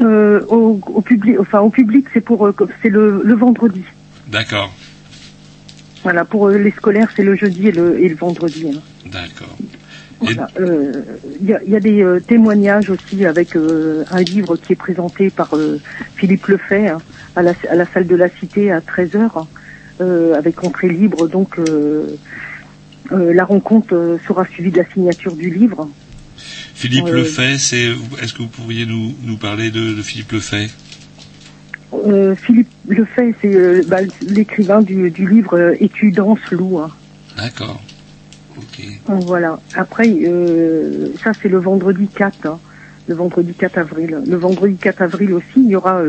[0.00, 3.82] Euh, au, au public, enfin au public c'est pour euh, c'est le, le vendredi.
[4.28, 4.72] D'accord.
[6.02, 8.70] Voilà pour euh, les scolaires c'est le jeudi et le, et le vendredi.
[8.74, 8.80] hein.
[9.06, 9.56] D'accord.
[10.20, 10.48] Voilà.
[10.60, 11.02] Euh,
[11.40, 14.74] Il y, a, il y a des euh, témoignages aussi avec euh, un livre qui
[14.74, 15.50] est présenté par
[16.16, 16.98] Philippe Lefay hein,
[17.36, 19.46] à, la, à la salle de la Cité à 13h
[20.00, 21.26] euh, avec entrée libre.
[21.26, 21.56] Donc
[23.10, 25.88] la rencontre sera suivie de la signature du livre.
[26.80, 27.08] Philippe.
[27.08, 27.90] Lefay, c'est.
[28.22, 30.70] Est-ce que vous pourriez nous, nous parler de, de Philippe Lefay?
[31.92, 36.78] Euh, Philippe Lefay, c'est euh, bah, l'écrivain du, du livre euh, Étudiance loup.
[36.78, 36.90] hein.
[37.36, 37.82] D'accord.
[38.56, 38.82] Ok.
[39.06, 39.60] Voilà.
[39.74, 42.58] Après, euh, ça c'est le vendredi 4, hein,
[43.08, 44.18] le vendredi 4 avril.
[44.26, 46.00] Le vendredi 4 avril aussi, il y aura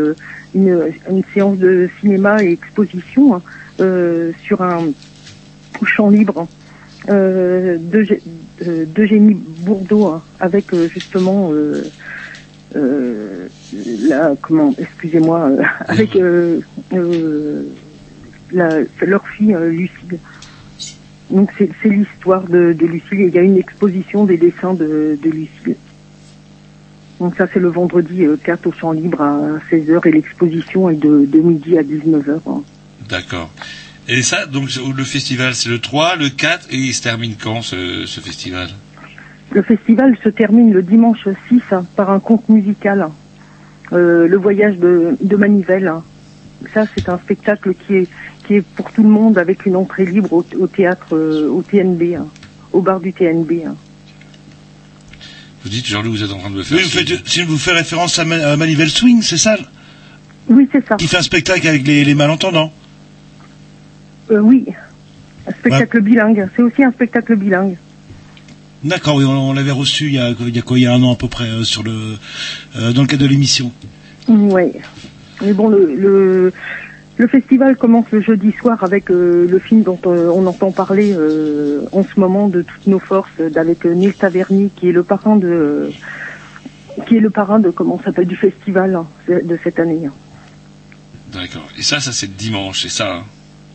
[0.55, 3.41] une, une séance de cinéma et exposition hein,
[4.45, 4.91] sur un
[5.85, 6.47] champ libre
[7.09, 7.77] euh,
[8.67, 11.83] euh, d'Eugénie Bourdeau hein, avec euh, justement euh,
[12.75, 13.47] euh,
[14.07, 15.51] la comment excusez-moi
[15.87, 16.17] avec
[18.51, 20.19] la, leur fille Lucille.
[21.29, 25.17] Donc c'est l'histoire de, de Lucille et il y a une exposition des dessins de,
[25.21, 25.75] de Lucille.
[27.19, 29.39] Donc ça c'est le vendredi euh, 4 au champ libre à
[29.71, 32.39] 16h et l'exposition est de, de midi à 19h.
[32.47, 32.63] hein.
[33.09, 33.51] D'accord.
[34.13, 37.61] Et ça, donc le festival, c'est le 3, le 4, et il se termine quand
[37.61, 38.69] ce, ce festival?
[39.51, 43.07] Le festival se termine le dimanche 6 hein, par un conte musical,
[43.93, 45.87] euh, le voyage de, de Manivelle.
[45.87, 46.03] hein.
[46.73, 48.07] Ça c'est un spectacle qui est
[48.45, 51.61] qui est pour tout le monde avec une entrée libre au, au théâtre euh, au
[51.61, 52.27] TNB, hein,
[52.73, 53.51] au bar du TNB.
[53.65, 53.75] hein.
[55.63, 56.77] Vous dites, Jean-Loup, vous êtes en train de me faire...
[56.77, 59.57] Oui, vous faites, si vous faites référence à, Ma- à Manivelle Swing, c'est ça?
[60.49, 60.95] Oui, c'est ça.
[60.97, 62.73] Qui fait un spectacle avec les, les malentendants.
[64.31, 64.65] Euh, oui,
[65.47, 66.47] un spectacle bilingue.
[66.55, 67.77] C'est aussi un spectacle bilingue.
[68.83, 70.87] D'accord, oui, on, on l'avait reçu il y, a, il y a quoi, il y
[70.87, 72.17] a un an à peu près, euh, sur le,
[72.77, 73.71] euh, dans le cadre de l'émission.
[74.27, 74.71] Oui.
[75.41, 76.53] Mais bon, le, le,
[77.17, 81.13] Le festival commence le jeudi soir avec le film dont on entend parler
[81.91, 85.91] en ce moment de toutes nos forces, avec Neil Taverny qui est le parrain de
[87.07, 90.09] qui est le parrain de comment s'appelle du festival hein, de cette année.
[91.31, 91.67] D'accord.
[91.77, 93.17] Et ça, ça c'est dimanche, c'est ça.
[93.17, 93.23] hein?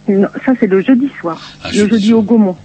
[0.08, 2.56] Non, ça c'est le jeudi soir, Ah, le jeudi au Gaumont.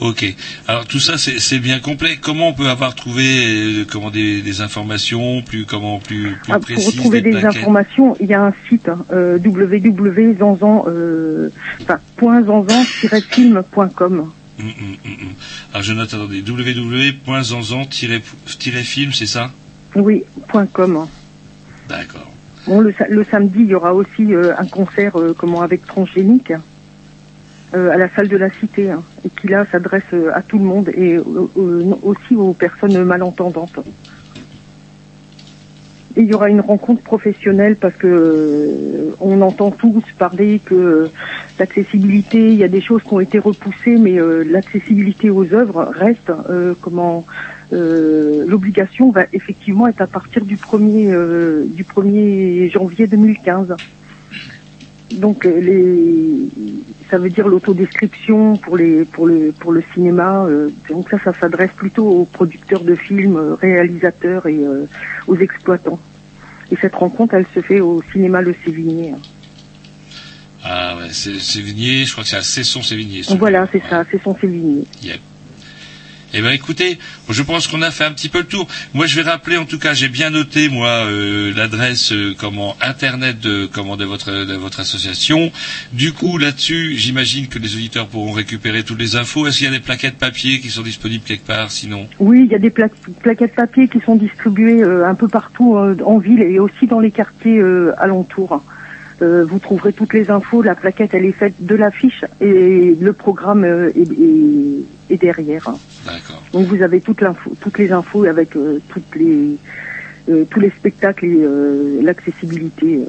[0.00, 0.24] Ok.
[0.66, 2.16] Alors tout ça, c'est bien complet.
[2.20, 6.54] Comment on peut avoir trouvé euh, comment des, des informations plus comment plus plus Ah,
[6.54, 11.50] pour précises retrouver des informations, il y a un site hein, euh, www.zanzan euh,
[11.82, 14.32] enfin, point zanzan-film.com.
[14.58, 15.34] Hum, hum, hum, hum.
[15.72, 19.52] Alors je note, attendez, www.zanzan-film, c'est ça?
[19.94, 21.06] Oui, point .com.
[21.88, 22.31] D'accord.
[22.66, 25.86] Bon, le, sa- le samedi, il y aura aussi euh, un concert euh, comment avec
[25.86, 26.52] transgénique
[27.74, 30.58] euh, à la salle de la Cité, hein, et qui là s'adresse euh, à tout
[30.58, 31.48] le monde et euh,
[32.02, 33.78] aussi aux personnes malentendantes.
[36.16, 41.08] Il y aura une rencontre professionnelle parce que euh, on entend tous parler que euh,
[41.58, 45.90] l'accessibilité, il y a des choses qui ont été repoussées, mais euh, l'accessibilité aux œuvres
[45.94, 46.30] reste.
[46.50, 47.24] euh, comment
[47.72, 53.74] euh, l'obligation va effectivement être à partir du 1er euh, du 1er janvier 2015.
[55.12, 56.48] Donc euh, les
[57.10, 60.44] ça veut dire l'autodescription pour les pour le pour le cinéma.
[60.46, 64.86] euh, donc ça ça s'adresse plutôt aux producteurs de films, euh, réalisateurs et euh,
[65.26, 66.00] aux exploitants.
[66.70, 69.14] Et cette rencontre elle se fait au cinéma Le Sévigné.
[70.64, 73.24] Ah ouais, c'est Sévigné, je crois que c'est à Cesson-Sévigné.
[73.24, 74.84] ce Voilà, c'est ça, c'est son Sévigné.
[75.02, 75.20] Yep.
[76.34, 78.66] Eh ben écoutez, je pense qu'on a fait un petit peu le tour.
[78.94, 82.74] Moi, je vais rappeler, en tout cas, j'ai bien noté moi euh, l'adresse euh, comment
[82.80, 85.52] internet de comment de votre de votre association.
[85.92, 89.46] Du coup, là-dessus, j'imagine que les auditeurs pourront récupérer toutes les infos.
[89.46, 92.50] Est-ce qu'il y a des plaquettes papier qui sont disponibles quelque part Sinon, Oui, il
[92.52, 92.88] y a des pla-
[93.20, 97.00] plaquettes papier qui sont distribuées euh, un peu partout euh, en ville et aussi dans
[97.00, 98.62] les quartiers euh, alentours.
[99.22, 100.62] Euh, vous trouverez toutes les infos.
[100.62, 105.64] La plaquette, elle est faite de l'affiche et le programme euh, est, est- est derrière.
[106.04, 106.42] d'accord.
[106.52, 109.58] Donc vous avez toute l'info, toutes les infos avec euh, toutes les
[110.28, 113.00] euh, tous les spectacles et l'accessibilité.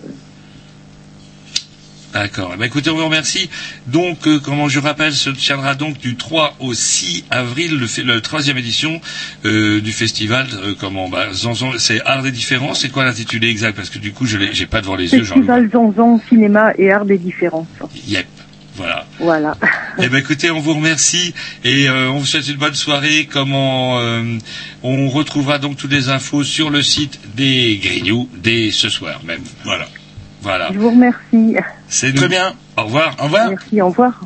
[2.13, 2.53] D'accord.
[2.57, 3.49] Ben, écoutez, on vous remercie.
[3.87, 8.21] Donc, euh, comment je rappelle, se tiendra donc du 3 au 6 avril le, le
[8.21, 9.01] troisième édition
[9.45, 10.47] euh, du festival.
[10.53, 12.81] euh, comment bah, Zanzan, c'est Art des différences.
[12.81, 13.75] C'est quoi l'intitulé exact?
[13.75, 15.23] Parce que du coup, je l'ai, j'ai pas devant les yeux.
[15.23, 17.67] Festival Zanzan, cinéma et art des différences.
[18.07, 18.27] Yep.
[18.75, 19.05] Voilà.
[19.19, 19.57] Voilà.
[20.01, 23.27] Eh ben écoutez, on vous remercie et euh, on vous souhaite une bonne soirée.
[23.31, 24.23] Comment euh,
[24.81, 29.43] on retrouvera donc toutes les infos sur le site des Grignoux dès ce soir même.
[29.63, 29.85] Voilà.
[30.43, 30.67] Voilà.
[30.73, 31.55] Je vous remercie.
[31.87, 32.53] C'est très bien.
[32.77, 33.15] Au revoir.
[33.19, 33.49] Au revoir.
[33.49, 34.19] Merci, au revoir.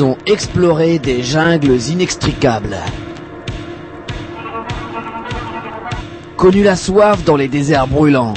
[0.00, 2.76] Ont exploré des jungles inextricables.
[6.36, 8.34] Connu la soif dans les déserts brûlants.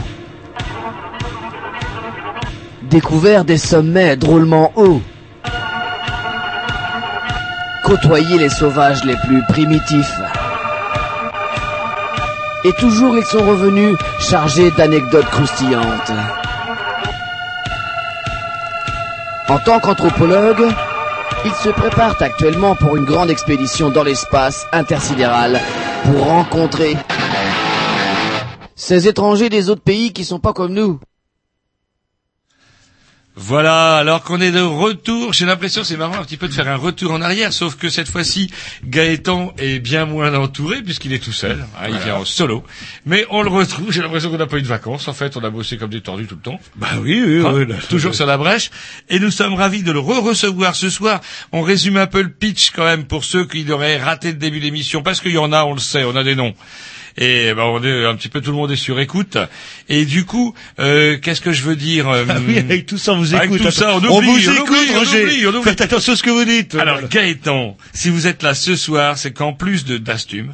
[2.83, 5.01] Découvert des sommets drôlement hauts.
[7.83, 10.19] Côtoyé les sauvages les plus primitifs.
[12.63, 16.11] Et toujours ils sont revenus chargés d'anecdotes croustillantes.
[19.47, 20.67] En tant qu'anthropologue,
[21.45, 25.59] ils se préparent actuellement pour une grande expédition dans l'espace intersidéral
[26.03, 26.97] pour rencontrer
[28.75, 30.99] ces étrangers des autres pays qui sont pas comme nous.
[33.37, 36.69] Voilà, alors qu'on est de retour, j'ai l'impression c'est marrant un petit peu de faire
[36.69, 38.49] un retour en arrière, sauf que cette fois-ci
[38.85, 42.63] Gaëtan est bien moins entouré puisqu'il est tout seul, hein, il vient en solo.
[43.05, 45.43] Mais on le retrouve, j'ai l'impression qu'on n'a pas eu de vacances, en fait on
[45.43, 46.59] a bossé comme des tordus tout le temps.
[46.77, 47.67] Bah oui, oui, Hein, oui.
[47.67, 48.71] là, toujours sur la brèche.
[49.09, 51.19] Et nous sommes ravis de le re-recevoir ce soir.
[51.51, 54.59] On résume un peu le pitch quand même pour ceux qui auraient raté le début
[54.59, 56.53] de l'émission, parce qu'il y en a, on le sait, on a des noms.
[57.17, 59.37] Et ben, on est un petit peu tout le monde est sur écoute.
[59.87, 63.13] Et du coup, euh, qu'est-ce que je veux dire euh, Ah oui, avec tout ça,
[63.13, 63.61] on vous avec écoute.
[63.61, 65.63] tout ça, on oublie, vous on écoute, oublie, on oublie, on oublie.
[65.63, 66.75] Faites attention à ce que vous dites.
[66.75, 67.07] Alors Voilà.
[67.07, 70.53] Gaëtan, si vous êtes là ce soir, c'est qu'en plus de d'Astume,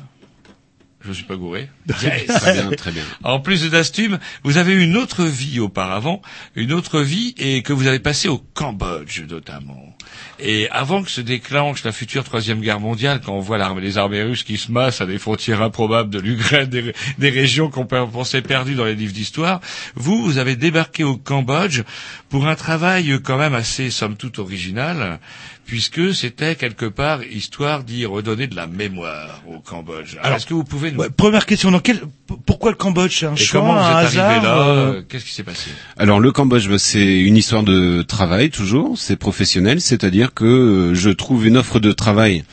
[1.04, 1.68] je suis pas gouré.
[1.88, 2.28] Yes.
[2.28, 3.04] Très bien, très bien.
[3.24, 6.22] En plus de d'Astume, vous avez eu une autre vie auparavant,
[6.56, 9.96] une autre vie et que vous avez passée au Cambodge notamment.
[10.40, 13.98] Et avant que se déclenche la future troisième guerre mondiale, quand on voit l'armée, les
[13.98, 17.86] armées russes qui se massent à des frontières improbables de l'Ukraine, des, des régions qu'on
[17.86, 19.62] pensait perdues dans les livres d'histoire,
[19.96, 21.82] vous, vous avez débarqué au Cambodge
[22.30, 25.20] pour un travail quand même assez, somme toute, original,
[25.66, 30.16] puisque c'était quelque part histoire d'y redonner de la mémoire au Cambodge.
[30.22, 31.00] Alors, est-ce que vous pouvez nous...
[31.00, 32.06] Ouais, première question, dans quel, p-
[32.46, 33.20] pourquoi le Cambodge?
[33.20, 34.58] C'est un Et choix, comment vous un êtes hasard arrivé là?
[34.58, 35.70] euh, euh, Qu'est-ce qui s'est passé?
[35.98, 40.96] Alors le Cambodge, bah, c'est une histoire de travail toujours, c'est professionnel, c'est-à-dire que euh,
[40.96, 42.44] je trouve une offre de travail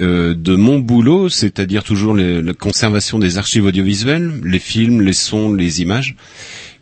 [0.00, 5.12] euh, de mon boulot, c'est-à-dire toujours les- la conservation des archives audiovisuelles, les films, les
[5.14, 6.14] sons, les images,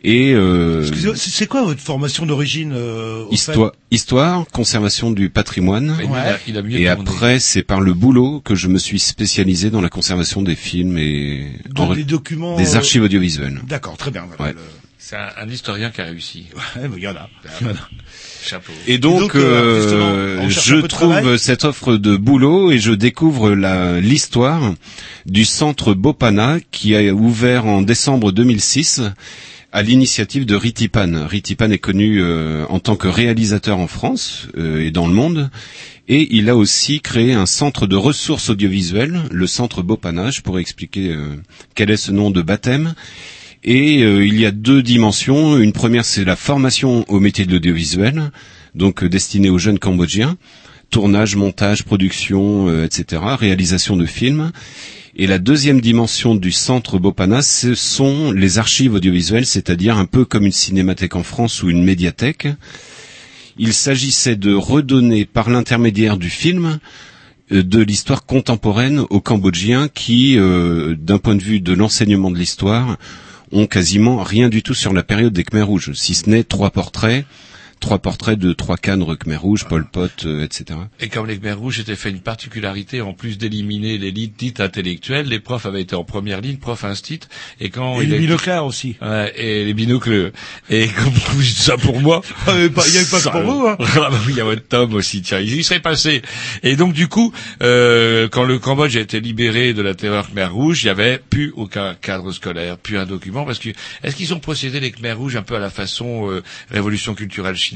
[0.03, 5.95] et euh, Excusez-moi, c'est quoi votre formation d'origine euh, histoire, histoire, conservation du patrimoine.
[5.97, 8.67] Mais lui, il a- il a mieux Et après, c'est par le boulot que je
[8.67, 13.61] me suis spécialisé dans la conservation des films et Donc en- documents, des archives audiovisuelles.
[13.67, 14.25] D'accord, très bien.
[14.37, 14.57] voilà, Ouais.
[14.97, 16.45] C'est un, un historien qui a réussi.
[16.51, 17.29] le- Ouais, mais il y en a.
[18.43, 18.73] Chapeau.
[18.87, 21.39] Et donc, donc, euh, euh, je trouve travail.
[21.39, 24.73] cette offre de boulot et je découvre la- l'histoire
[25.25, 29.01] du centre Bopana qui a ouvert en décembre 2006
[29.73, 31.27] à l'initiative de Ritipan.
[31.27, 35.49] Ritipan est connu euh, en tant que réalisateur en France euh, et dans le monde.
[36.09, 40.29] Et il a aussi créé un centre de ressources audiovisuelles, le centre Bopana.
[40.31, 41.35] Je pourrais expliquer euh,
[41.75, 42.95] quel est ce nom de baptême.
[43.63, 45.57] Et euh, il y a deux dimensions.
[45.57, 48.31] Une première, c'est la formation au métier de l'audiovisuel,
[48.73, 50.37] donc euh, destinée aux jeunes Cambodgiens,
[50.89, 54.51] tournage, montage, production, euh, etc., réalisation de films.
[55.15, 60.25] Et la deuxième dimension du centre Bopana, ce sont les archives audiovisuelles, c'est-à-dire un peu
[60.25, 62.47] comme une cinémathèque en France ou une médiathèque.
[63.59, 66.79] Il s'agissait de redonner par l'intermédiaire du film
[67.51, 72.97] euh, de l'histoire contemporaine aux Cambodgiens qui, d'un point de vue de l'enseignement de l'histoire,
[73.51, 76.71] ont quasiment rien du tout sur la période des Khmers rouges, si ce n'est trois
[76.71, 77.25] portraits,
[77.81, 80.79] trois portraits de trois cadres Khmers rouges, Pol Pot, euh, etc.
[81.01, 85.27] Et comme les Khmers rouges étaient fait une particularité, en plus d'éliminer l'élite dite intellectuelle,
[85.27, 87.19] les profs avaient été en première ligne, prof instit,
[87.59, 88.95] et quand Et il les binoclars aussi.
[89.01, 90.31] Ouais, et les binocles.
[90.69, 92.21] Et comme vous dites ça pour moi.
[92.47, 93.77] Ah, mais pas- il y a pas que pour vous, hein.
[93.95, 96.21] Ah bah oui, il y a votre Tom aussi, tiens, il y serait passé.
[96.63, 100.45] Et donc du coup, euh, quand le Cambodge a été libéré de la terreur Khmer
[100.45, 103.69] rouge, il y avait plus aucun cadre scolaire, plus un document, parce que
[104.03, 107.55] est-ce qu'ils ont procédé les Khmer rouges un peu à la façon euh, révolution culturelle
[107.55, 107.70] chinoise,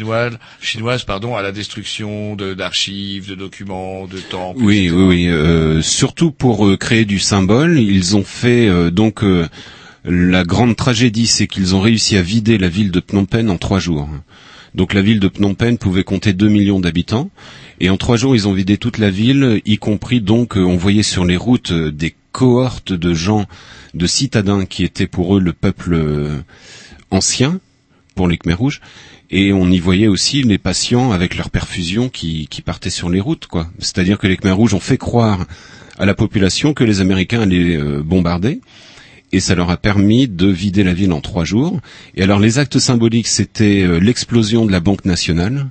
[0.62, 4.62] chinoise pardon, à la destruction de- d'archives, de, documents, de temples.
[4.64, 5.28] Oui, oui, oui.
[5.28, 9.24] euh, surtout pour euh, créer du symbole, ils ont fait euh, donc
[10.04, 13.58] la grande tragédie, c'est qu'ils ont réussi à vider la ville de Phnom Penh en
[13.58, 14.08] trois jours.
[14.76, 17.30] Donc la ville de Phnom Penh pouvait compter 2 millions d'habitants,
[17.80, 21.02] et en trois jours ils ont vidé toute la ville, y compris donc on voyait
[21.04, 23.46] sur les routes des cohortes de gens,
[23.94, 25.98] de citadins qui étaient pour eux le peuple
[27.10, 27.60] ancien,
[28.16, 28.82] pour les Khmers rouges,
[29.30, 33.48] et on y voyait aussi les patients avec leurs perfusions qui, partaient sur les routes,
[33.48, 33.68] quoi.
[33.80, 35.46] C'est-à-dire que les Khmers rouges ont fait croire
[35.98, 38.60] à la population que les Américains allaient euh, bombarder,
[39.32, 41.80] et ça leur a permis de vider la ville en trois jours.
[42.16, 45.68] Et alors les actes symboliques, c'était euh, l'explosion de la Banque nationale.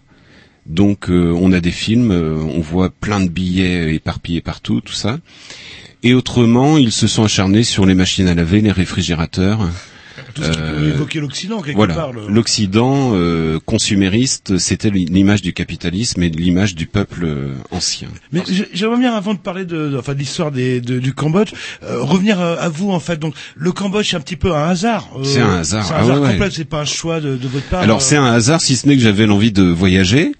[0.67, 5.19] Donc euh, on a des films, on voit plein de billets éparpillés partout, tout ça.
[6.03, 9.71] Et autrement, ils se sont acharnés sur les machines à laver, les réfrigérateurs,
[10.35, 12.13] Tout ce qui Euh, peut évoquer l'Occident, quelque voilà, part.
[12.13, 18.09] l'Occident euh, consumériste, c'était l'image du capitalisme et l'image du peuple euh, ancien.
[18.33, 21.13] Mais j'ai- j'aimerais bien, avant de parler de, de- enfin, de l'histoire des, de- du
[21.15, 21.53] Cambodge,
[21.85, 23.19] euh, revenir euh, à vous en fait.
[23.19, 25.09] Donc, le Cambodge, c'est un petit peu un hasard.
[25.17, 26.33] euh, C'est un hasard, C'est un ah hasard ouais, ouais.
[26.33, 26.51] complet.
[26.53, 27.81] C'est pas un choix de, de votre part.
[27.83, 30.33] Alors euh, c'est un hasard, si ce n'est que j'avais l'envie de voyager.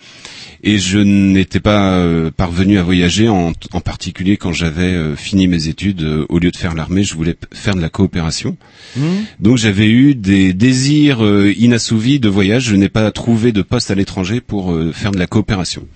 [0.67, 5.47] Et je n'étais pas euh, parvenu à voyager, en, en particulier quand j'avais euh, fini
[5.47, 6.03] mes études.
[6.03, 8.57] euh, au lieu de faire l'armée, je voulais faire de la coopération.
[8.97, 9.03] hmm.
[9.41, 12.65] Donc j'avais eu des désirs euh, inassouvis de voyage.
[12.65, 15.87] Je n'ai pas trouvé de poste à l'étranger pour euh, faire de la coopération.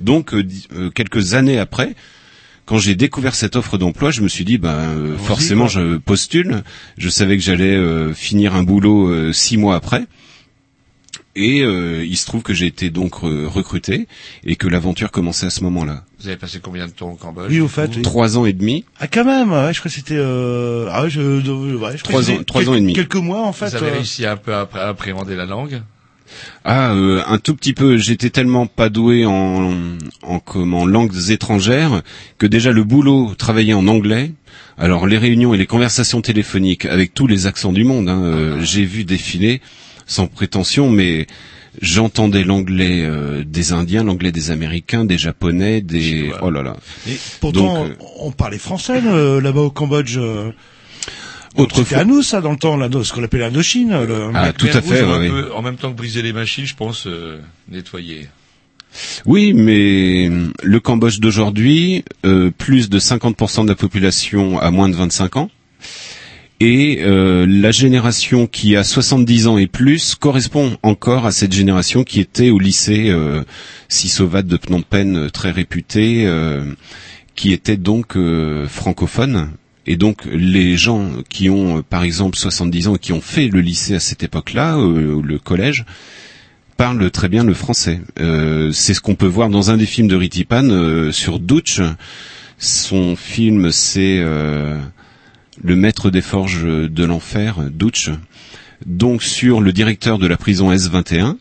[0.00, 1.94] Donc euh, quelques années après,
[2.64, 6.64] quand j'ai découvert cette offre d'emploi, je me suis dit, ben euh, forcément, je postule.
[6.98, 10.04] Je savais que j'allais euh, finir un boulot euh, six mois après.
[11.38, 14.08] Et euh, il se trouve que j'ai été donc euh, recruté
[14.44, 16.02] et que l'aventure commençait à ce moment-là.
[16.18, 18.00] Vous avez passé combien de temps au Cambodge Oui, au fait, oui.
[18.02, 18.84] Trois ans et demi.
[18.98, 19.52] Ah, quand même.
[19.52, 20.16] Ouais, je crois que c'était.
[20.16, 20.88] Euh...
[20.90, 21.42] Ah, ouais, je, ouais,
[21.96, 22.92] je crois Trois que c'était ans- trois quelques- ans et demi.
[22.94, 23.68] Quelques mois en fait.
[23.68, 25.82] Vous avez euh, réussi un peu à, à appréhender la langue?
[26.64, 27.98] Ah, euh, un tout petit peu.
[27.98, 29.70] J'étais tellement pas doué en,
[30.22, 32.02] en, comme en langues étrangères
[32.38, 34.32] que déjà le boulot travaillait en anglais.
[34.78, 38.60] Alors les réunions et les conversations téléphoniques avec tous les accents du monde, hein, euh,
[38.62, 39.60] j'ai vu défiler
[40.06, 41.26] sans prétention, mais
[41.82, 46.76] j'entendais l'anglais euh, des Indiens, l'anglais des Américains, des Japonais, des oh là là.
[47.08, 50.16] Et pourtant, Donc, euh, on parlait français euh, là-bas au Cambodge.
[50.16, 50.50] euh.
[51.56, 53.90] Autrefois- C'était à nous ça dans le temps, là, ce qu'on appelle l'Indochine.
[54.06, 55.42] le- Ah, tout à fait, ouais, oui.
[55.54, 57.38] en même temps que briser les machines, je pense euh,
[57.70, 58.28] nettoyer.
[59.26, 60.30] Oui, mais
[60.62, 65.50] le Cambodge d'aujourd'hui, euh, plus de 50% de la population a moins de 25 ans.
[66.58, 72.02] Et euh, la génération qui a 70 ans et plus correspond encore à cette génération
[72.02, 76.64] qui était au lycée euh, de Phnom Penh, euh, très réputé, euh,
[77.34, 79.50] qui était donc euh, francophone.
[79.86, 83.48] Et donc les gens qui ont, euh, par exemple, 70 ans et qui ont fait
[83.48, 85.84] le lycée à cette époque-là, euh, le collège,
[86.78, 88.00] parlent très bien le français.
[88.18, 91.80] Euh, c'est ce qu'on peut voir dans un des films de Ritipan euh, sur Dutch.
[92.58, 94.78] Son film, c'est euh,
[95.62, 98.10] Le Maître des Forges de l'Enfer, Dutch.
[98.84, 101.36] Donc sur le directeur de la prison S21,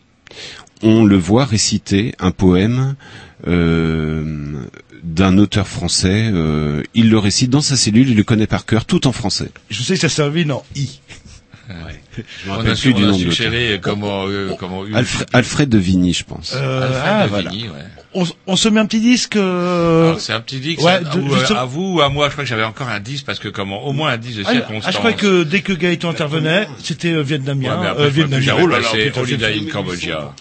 [0.82, 2.95] on le voit réciter un poème
[3.47, 4.63] euh,
[5.03, 6.30] d'un auteur français.
[6.34, 9.51] euh, il le récite dans sa cellule, il le connaît par cœur, tout en français.
[9.70, 10.99] Je sais que ça servait en I.
[11.68, 14.84] Je me On rappelle a, plus on du a nom de suggéré comment euh, comment
[14.93, 16.53] Alfred, Alfred de Vigny, je pense.
[16.55, 17.49] Euh, Alfred ah, de voilà.
[17.49, 17.86] Vigny, ouais.
[18.16, 19.36] On, on se met un petit disque.
[19.36, 20.82] euh, C'est un petit disque.
[20.82, 22.89] ouais, de- ou, euh, justement- à vous ou à moi, je crois que j'avais encore
[22.89, 24.86] un disque parce que comment au moins un disque de Ah, circonstance.
[24.88, 27.78] ah, je croyais que dès que Gaëtan intervenait, c'était euh, Ouais, vietnamien.
[27.82, 28.55] mais après, euh, crois vietnamien.
[28.61, 30.34] Oh là putain, Holiday c'est- in Cambodia.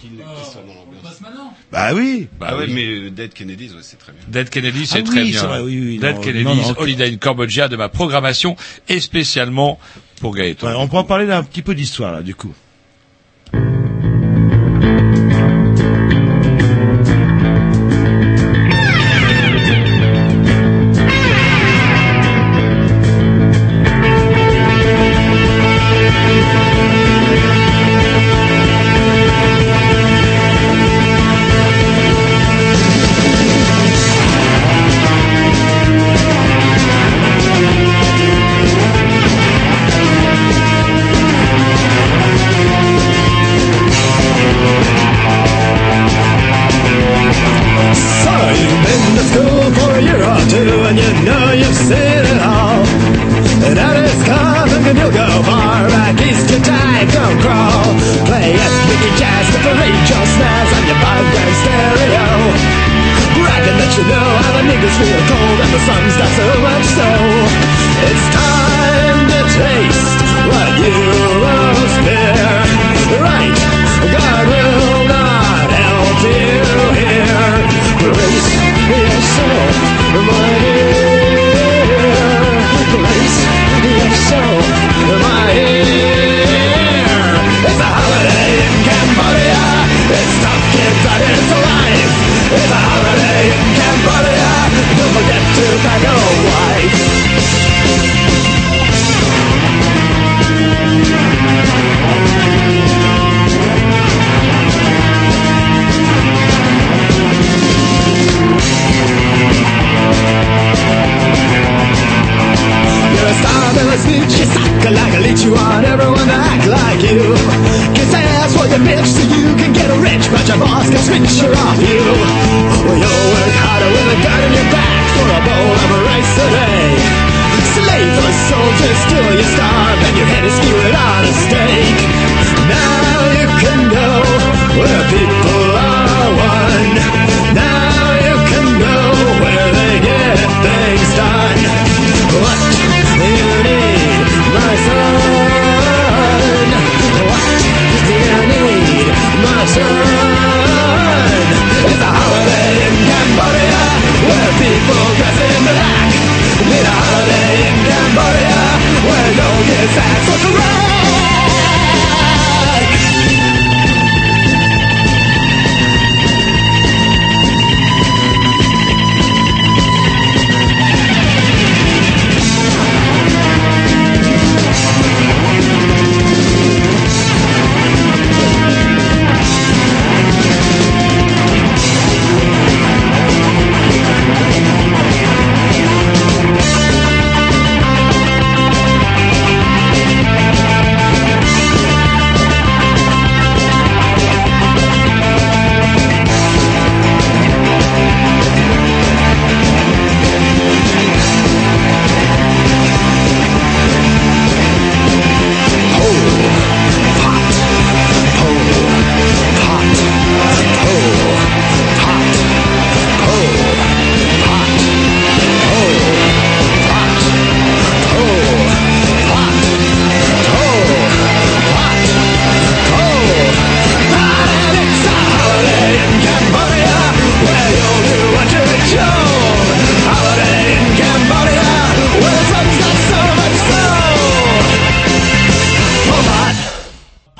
[1.71, 2.27] Bah oui.
[2.39, 2.73] Bah ah ouais, oui.
[3.03, 4.21] mais Dead Kennedys, ouais, c'est très bien.
[4.29, 5.41] Dead Kennedy, c'est Ah très oui, bien.
[5.41, 6.79] c'est vrai, oui, oui, Dead non, Kennedy, non, non, ok.
[6.79, 8.55] Holiday in Cambodia de ma programmation
[8.87, 9.77] et spécialement
[10.21, 10.67] pour Gaëtan.
[10.67, 12.53] Ouais, on peut en parler d'un petit peu d'histoire là, du coup.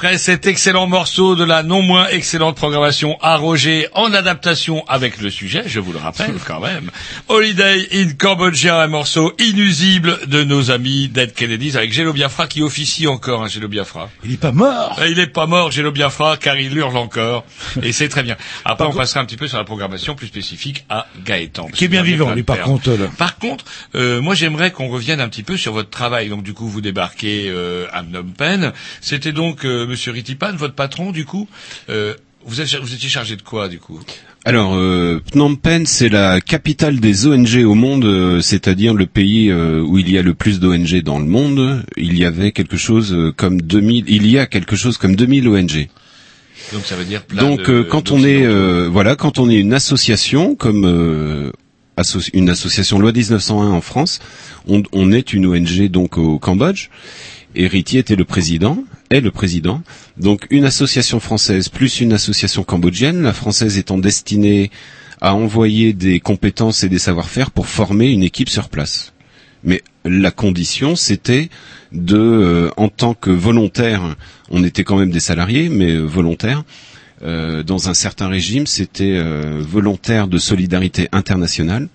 [0.05, 5.31] Après cet excellent morceau de la non moins excellente programmation arrogée en adaptation avec le
[5.31, 6.91] sujet, je vous le rappelle quand même,
[7.27, 12.61] Holiday in Cambodia, un morceau inusible de nos amis Dead Kennedys avec Gélo Biafra qui
[12.61, 14.11] officie encore, hein, Gélo Biafra.
[14.23, 14.95] Il est pas mort.
[14.99, 17.43] Euh, Il est pas mort, Gélo Biafra, car il hurle encore.
[17.81, 18.37] Et c'est très bien.
[18.63, 21.69] Après, on passera un petit peu sur la programmation plus spécifique à Gaëtan.
[21.69, 23.07] Qui est bien vivant, lui, par contre, là.
[23.17, 26.29] Par contre, euh, moi j'aimerais qu'on revienne un petit peu sur votre travail.
[26.29, 28.71] Donc du coup, vous débarquez euh, à Phnom Penh.
[29.01, 31.47] C'était donc euh, Monsieur Ritipan, votre patron, du coup.
[31.89, 32.15] Euh,
[32.45, 34.01] vous, étiez chargé de quoi, du coup?
[34.43, 39.49] Alors, euh, Phnom Penh, c'est la capitale des ONG au monde, euh, c'est-à-dire le pays
[39.49, 41.85] euh, où il y a le plus d'ONG dans le monde.
[41.95, 45.47] Il y avait quelque chose euh, comme 2000, il y a quelque chose comme 2000
[45.47, 45.87] ONG.
[46.73, 49.49] Donc ça veut dire plein Donc de- euh, quand on est euh, voilà, quand on
[49.49, 51.51] est une association comme euh,
[52.33, 54.19] une association loi 1901 en France,
[54.67, 56.89] on, on est une ONG donc au Cambodge.
[57.57, 59.81] Et Riti était le président, est le président.
[60.17, 64.71] Donc une association française plus une association cambodgienne, la française étant destinée
[65.21, 69.13] à envoyer des compétences et des savoir-faire pour former une équipe sur place.
[69.63, 71.49] Mais la condition, c'était
[71.91, 74.15] de, euh, en tant que volontaire,
[74.51, 76.63] on était quand même des salariés, mais euh, volontaires,
[77.23, 81.87] euh, dans un certain régime, c'était euh, volontaire de solidarité internationale.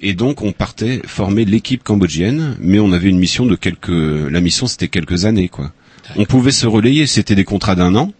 [0.00, 4.40] Et donc on partait former l'équipe cambodgienne, mais on avait une mission de quelques, la
[4.40, 5.72] mission c'était quelques années quoi.
[6.16, 8.12] On pouvait se relayer, c'était des contrats d'un an.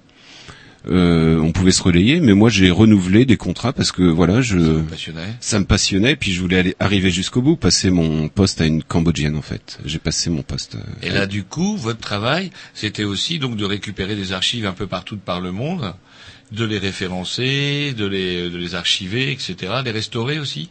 [0.88, 4.80] Euh, on pouvait se relayer, mais moi j'ai renouvelé des contrats parce que voilà, je
[4.80, 5.34] passionnait.
[5.38, 8.82] ça me passionnait, puis je voulais aller arriver jusqu'au bout, passer mon poste à une
[8.82, 9.78] cambodgienne en fait.
[9.84, 10.76] J'ai passé mon poste.
[10.76, 14.72] euh, Et là, du coup, votre travail, c'était aussi donc de récupérer des archives un
[14.72, 15.92] peu partout de par le monde,
[16.50, 20.70] de les référencer, de les, de les archiver, etc., les restaurer aussi?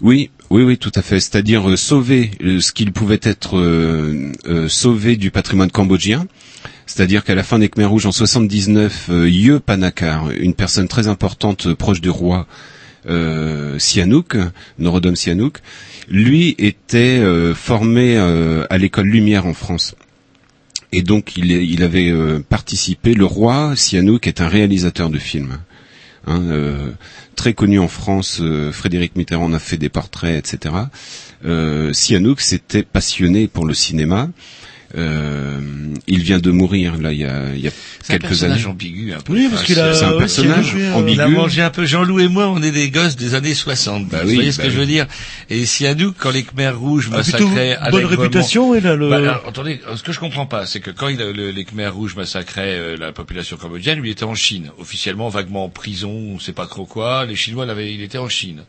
[0.00, 1.20] Oui, oui, oui, tout à fait.
[1.20, 6.26] C'est-à-dire euh, sauver euh, ce qu'il pouvait être euh, sauvé du patrimoine cambodgien.
[6.86, 11.08] C'est-à-dire qu'à la fin des Khmers rouges en 79, euh, Ye Panakar, une personne très
[11.08, 12.46] importante proche du roi
[13.08, 14.36] euh, Sihanouk,
[14.78, 15.58] Norodom Sihanouk,
[16.08, 17.22] lui était
[17.54, 19.94] formé à l'école Lumière en France.
[20.92, 22.12] Et donc il, avait
[22.48, 23.14] participé.
[23.14, 25.58] Le roi Sihanouk est un réalisateur de films.
[26.26, 26.92] Hein, euh,
[27.34, 30.74] très connu en France, euh, Frédéric Mitterrand a fait des portraits, etc.
[31.44, 34.28] Euh, Sihanouk s'était passionné pour le cinéma.
[34.96, 35.60] Euh,
[36.06, 37.70] il vient de mourir là il y a, il y a
[38.02, 38.72] C'est un quelques personnage années.
[38.72, 39.32] ambigu un peu.
[39.32, 41.12] Oui, parce qu'il a- c'est un personnage il a- ambigu.
[41.14, 41.86] Il a mangé un peu.
[41.86, 44.08] Jean-Loup et moi, on est des gosses des années 60.
[44.08, 44.80] Bah vous oui, voyez ce bah que je oui.
[44.80, 45.06] veux dire
[45.50, 47.78] Et Sihanouk, quand les Khmers rouges Ah, plutôt massacraient...
[47.90, 50.90] bonne réputation, il a le- Bah, alors, attendez, ce que je comprends pas, c'est que
[50.90, 54.34] quand il a- le- les Khmers rouges massacraient euh, la population cambodgienne, il était en
[54.34, 57.24] Chine, officiellement vaguement en prison, on sait pas trop quoi.
[57.24, 58.62] Les Chinois l'avaient, il était en Chine.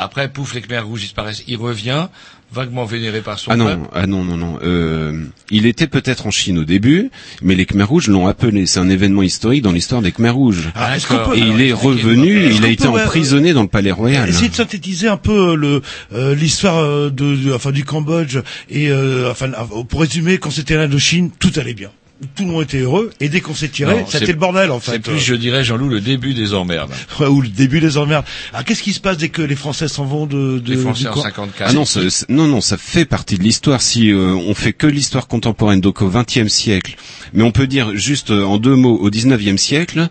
[0.00, 1.42] Après, pouf, les Khmers rouges disparaissent.
[1.48, 2.06] Il revient,
[2.52, 3.88] vaguement vénéré par son Ah non, peuple.
[3.92, 4.58] ah non, non, non.
[4.62, 7.10] Euh, il était peut-être en Chine au début,
[7.42, 8.64] mais les Khmers rouges l'ont appelé.
[8.66, 10.70] C'est un événement historique dans l'histoire des Khmers rouges.
[10.76, 13.52] Ah, est-ce qu'on peut- Et il est revenu, Est-ce il a été peut, ouais, emprisonné
[13.52, 14.28] dans le palais royal.
[14.28, 15.82] Essayez de synthétiser un peu le
[16.14, 18.38] euh, l'histoire euh, de, de- enfin du Cambodge
[18.70, 21.90] et euh, enfin euh, pour résumer quand c'était l'Indochine tout allait bien
[22.34, 24.80] tout le monde était heureux et dès qu'on s'est tiré Non, c'était le bordel en
[24.80, 26.90] C'est fait plus, je dirais, Jean-Loup, le début des emmerdes.
[27.20, 29.88] Ouais, ou le début des emmerdes alors qu'est-ce qui se passe dès que les Français
[29.88, 31.70] s'en vont de, de Les Français du en camp 54.
[31.70, 33.82] Ah non, ça- non, non, ça fait partie de l'histoire.
[33.82, 36.96] Si euh, on fait que l'histoire contemporaine, donc au XXe siècle,
[37.34, 40.08] mais on peut dire juste euh, en deux mots, au XIXe siècle,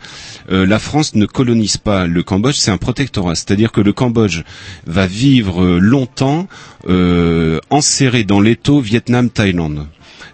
[0.52, 3.36] euh, la France ne colonise pas le Cambodge, c'est un protectorat.
[3.36, 4.42] C'est-à-dire que le Cambodge
[4.86, 6.48] va vivre euh, longtemps
[6.90, 9.88] euh, enserré dans l'étau Vietnam-Thaïlande.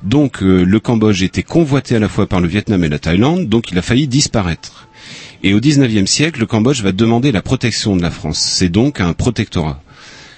[0.04, 3.48] Donc euh, le Cambodge était convoité à la fois par le Vietnam et la Thaïlande,
[3.48, 4.88] donc il a failli disparaître.
[5.44, 8.40] Et au XIXe siècle, le Cambodge va demander la protection de la France.
[8.40, 9.83] C'est donc un protectorat.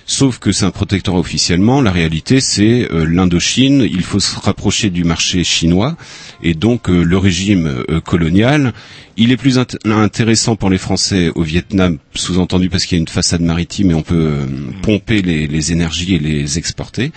[0.08, 1.82] Sauf que c'est un protectorat officiellement.
[1.82, 3.82] La réalité, c'est euh, l'Indochine.
[3.82, 5.98] Il faut se rapprocher du marché chinois.
[6.44, 8.74] Et donc, euh, le régime euh, colonial,
[9.18, 13.02] il est plus int- intéressant pour les Français au Vietnam, sous-entendu parce qu'il y a
[13.02, 14.46] une façade maritime et on peut euh,
[14.84, 17.12] pomper les, les énergies et les exporter.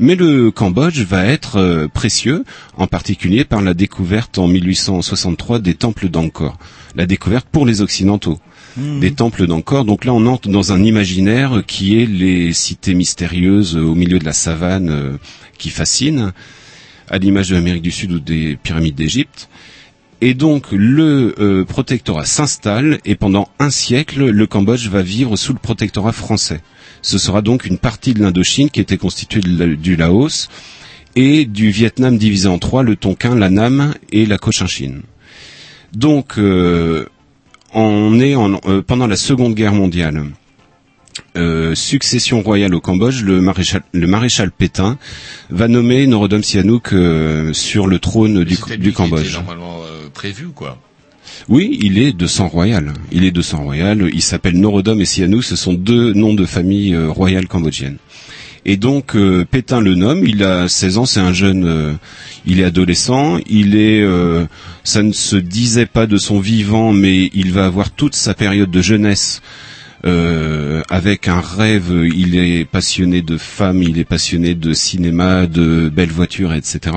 [0.00, 2.44] Mais le Cambodge va être euh, précieux,
[2.76, 6.58] en particulier par la découverte en 1863 des temples d'Angkor.
[6.96, 8.40] La découverte pour les Occidentaux
[8.76, 9.84] des temples d'Angkor.
[9.84, 14.24] Donc là, on entre dans un imaginaire qui est les cités mystérieuses au milieu de
[14.24, 15.16] la savane euh,
[15.58, 16.32] qui fascinent,
[17.08, 19.48] à l'image de l'Amérique du Sud ou des pyramides d'Égypte.
[20.20, 25.52] Et donc le euh, protectorat s'installe et pendant un siècle, le Cambodge va vivre sous
[25.52, 26.60] le protectorat français.
[27.02, 30.48] Ce sera donc une partie de l'Indochine qui était constituée du Laos
[31.16, 35.02] et du Vietnam divisé en trois, le Tonkin, la Nam et la Cochinchine.
[35.92, 37.06] Donc euh,
[37.74, 40.24] on est en, euh, pendant la Seconde Guerre mondiale.
[41.36, 44.98] Euh, succession royale au Cambodge, le maréchal, le maréchal Pétain
[45.50, 49.34] va nommer Norodom Sihanouk euh, sur le trône du, lui du qui était Cambodge.
[49.34, 50.78] normalement euh, prévu, quoi.
[51.48, 52.92] Oui, il est de sang royal.
[53.10, 54.08] Il est de sang royal.
[54.12, 55.44] Il s'appelle Norodom et Sihanouk.
[55.44, 57.96] Ce sont deux noms de famille euh, royale cambodgienne.
[58.64, 60.24] Et donc euh, Pétain le nomme.
[60.26, 61.06] Il a 16 ans.
[61.06, 61.64] C'est un jeune.
[61.66, 61.92] euh,
[62.46, 63.38] il est adolescent.
[63.48, 64.00] Il est.
[64.02, 64.44] euh,
[64.84, 68.70] ça ne se disait pas de son vivant, mais il va avoir toute sa période
[68.70, 69.40] de jeunesse.
[70.04, 75.88] euh, avec un rêve, il est passionné de femmes, il est passionné de cinéma, de
[75.88, 76.96] belles voitures, etc.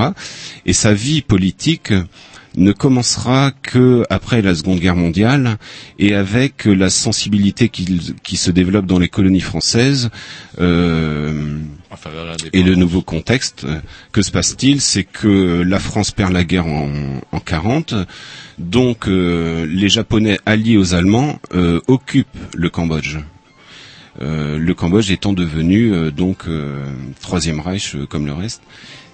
[0.65, 1.93] Et sa vie politique
[2.57, 5.57] ne commencera que après la Seconde Guerre mondiale
[5.99, 10.09] et avec la sensibilité qui, qui se développe dans les colonies françaises
[10.59, 11.59] euh,
[12.53, 13.65] et le nouveau contexte.
[14.11, 14.81] Que se passe-t-il?
[14.81, 16.89] C'est que la France perd la guerre en,
[17.31, 17.93] en 40,
[18.57, 23.17] donc euh, les Japonais alliés aux Allemands euh, occupent le Cambodge.
[24.21, 26.85] Euh, le Cambodge étant devenu euh, donc euh,
[27.21, 28.61] troisième Reich euh, comme le reste.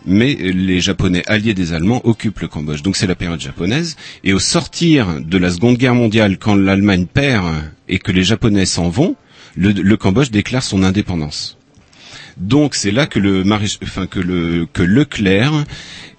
[0.06, 2.82] Mais les Japonais alliés des Allemands occupent le Cambodge.
[2.82, 3.97] Donc c'est la période japonaise.
[4.24, 7.45] Et au sortir de la Seconde Guerre mondiale, quand l'Allemagne perd
[7.88, 9.16] et que les Japonais s'en vont,
[9.56, 11.58] le, le Cambodge déclare son indépendance.
[12.38, 13.43] Donc c'est là que le
[13.84, 15.66] enfin que le que Leclerc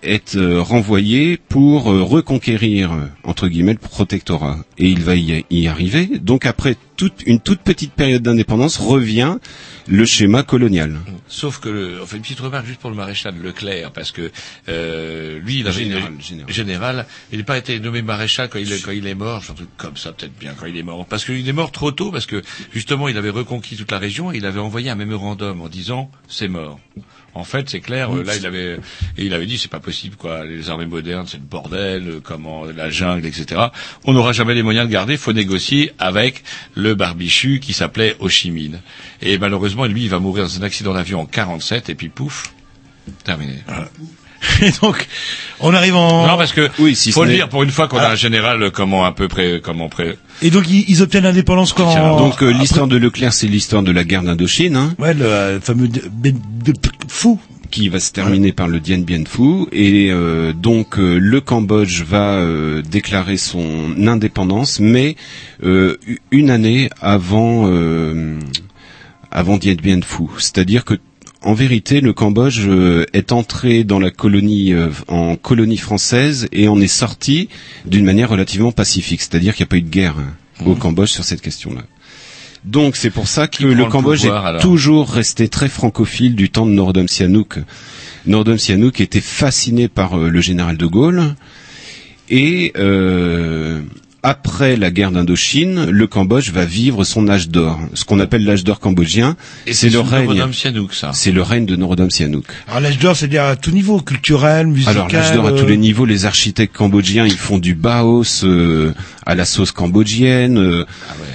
[0.03, 5.69] est euh, renvoyé pour euh, reconquérir euh, entre guillemets le protectorat et il va y,
[5.69, 6.07] arriver.
[6.21, 9.39] Donc après toute une toute petite période d'indépendance revient
[9.89, 10.99] le schéma colonial.
[11.29, 14.31] Sauf que, le, on fait une petite remarque juste pour le maréchal Leclerc, parce que
[14.69, 16.13] euh, lui, il avait Général,
[16.49, 17.07] général.
[17.33, 19.97] il n'a pas été nommé maréchal quand il, quand il est mort, un truc comme
[19.97, 22.43] ça peut-être bien quand il est mort, parce qu'il est mort trop tôt, parce que
[22.73, 26.11] justement il avait reconquis toute la région et il avait envoyé un mémorandum en disant
[26.29, 26.79] c'est mort.
[27.35, 28.15] En fait, c'est clair.
[28.15, 28.75] euh, Là, il avait
[29.17, 30.45] et il avait dit c'est pas possible quoi.
[30.45, 32.07] Les armées modernes, c'est le bordel.
[32.09, 33.61] euh, Comment la jungle, etc.
[34.05, 35.17] On n'aura jamais les moyens de garder.
[35.17, 38.81] Faut négocier avec le barbichu qui s'appelait Ho Chi Minh.
[39.23, 42.53] Et malheureusement, lui, il va mourir dans un accident d'avion en 47 et puis pouf,
[43.25, 43.55] terminé.
[44.61, 45.07] Et donc,
[45.61, 46.27] on arrive en...
[46.27, 48.11] Non, parce que Oui, si faut le dire pour une fois qu'on a Ah.
[48.11, 50.19] un général euh, comment un peu près, comment près.
[50.43, 51.91] Et donc, ils, ils obtiennent l'indépendance quand...
[51.91, 54.77] Tiens, Donc euh, l'histoire de Leclerc, c'est l'histoire de la guerre d'Indochine.
[54.77, 54.95] Hein.
[54.99, 55.89] Ouais, le euh, fameux...
[55.89, 56.31] de- de-
[56.73, 56.79] de-
[57.09, 57.39] fou.
[57.71, 62.45] qui va se terminer par le Dien Bien Phu et euh, donc le Cambodge va
[62.83, 65.17] déclarer son indépendance mais
[65.63, 67.67] une année avant
[69.31, 70.95] avant Dien Bien Phu c'est-à-dire que
[71.45, 76.69] en vérité, le Cambodge euh, est entré dans la colonie euh, en colonie française et
[76.69, 77.49] on est sorti
[77.85, 81.11] d'une manière relativement pacifique, c'est-à-dire qu'il n'y a pas eu de guerre hein, au Cambodge
[81.11, 81.83] sur cette question-là.
[82.65, 86.51] Donc c'est pour ça que le Cambodge pouvoir, est alors toujours resté très francophile du
[86.51, 87.59] temps de Norodom Sihanouk.
[88.27, 91.35] Norodom Sihanouk était fasciné par euh, le général de Gaulle
[92.31, 93.83] et euh,
[94.23, 98.63] après la guerre d'Indochine, le Cambodge va vivre son âge d'or, ce qu'on appelle l'âge
[98.63, 99.37] d'or cambodgien.
[99.67, 100.27] Et c'est le règne.
[100.27, 101.11] Norodom Sihanouk, ça.
[101.13, 102.45] C'est le règne de Norodom Sihanouk.
[102.69, 104.97] Alors, l'âge d'or, c'est-à-dire à tout niveau, culturel, musical...
[104.97, 108.45] Alors l'âge d'or à euh, tous les niveaux, les architectes cambodgiens, ils font du baos
[108.45, 108.93] euh,
[109.27, 110.57] à la sauce cambodgienne.
[110.57, 110.85] euh,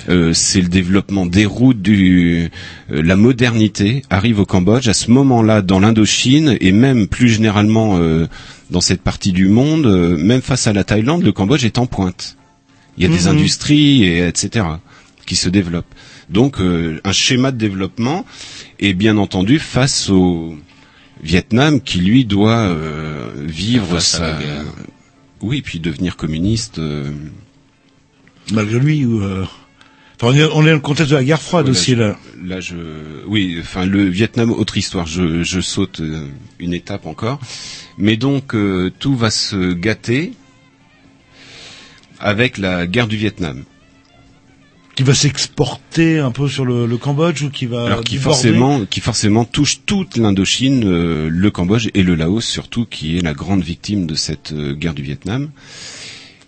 [0.10, 2.50] euh, c'est le développement des routes, du
[2.92, 7.98] euh, la modernité arrive au Cambodge à ce moment-là dans l'Indochine et même plus généralement
[7.98, 8.28] euh,
[8.70, 11.86] dans cette partie du monde, euh, même face à la Thaïlande, le Cambodge est en
[11.86, 12.37] pointe.
[12.98, 13.38] Il y a des Mhm.
[13.38, 14.66] industries et etc.
[15.26, 15.94] qui se développent.
[16.30, 18.26] Donc euh, un schéma de développement
[18.80, 20.56] est bien entendu face au
[21.24, 24.66] Vietnam qui lui doit euh, vivre sa guerre.
[25.42, 26.80] oui puis devenir communiste.
[26.80, 27.12] euh,
[28.52, 29.22] Malgré lui, ou...
[29.22, 29.46] euh,
[30.20, 32.18] Enfin, on est, on est dans le contexte de la guerre froide aussi je- là.
[32.44, 32.76] Là, je,
[33.28, 35.06] oui, enfin le Vietnam, autre histoire.
[35.06, 36.26] Je, je saute euh,
[36.60, 37.40] une étape encore,
[38.00, 40.34] mais donc euh, tout va se gâter
[42.20, 43.64] avec la guerre du Vietnam.
[44.96, 48.84] Qui va s'exporter un peu sur le, le Cambodge ou qui va Alors qui forcément,
[48.86, 53.36] qui forcément touche toute l'Indochine, euh, le Cambodge et le Laos surtout, qui est la
[53.36, 55.52] grande victime de cette euh, guerre du Vietnam.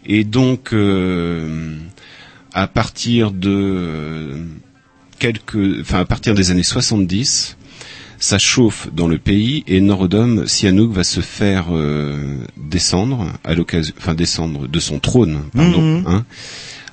[0.08, 1.76] Et donc, euh,
[2.52, 4.44] à partir de euh,
[5.20, 7.58] quelques, enfin à partir des années 70,
[8.20, 13.94] ça chauffe dans le pays et Norodom Sihanouk va se faire euh, descendre à l'occasion,
[13.98, 16.04] enfin descendre de son trône, pardon, Mhm.
[16.08, 16.26] hein,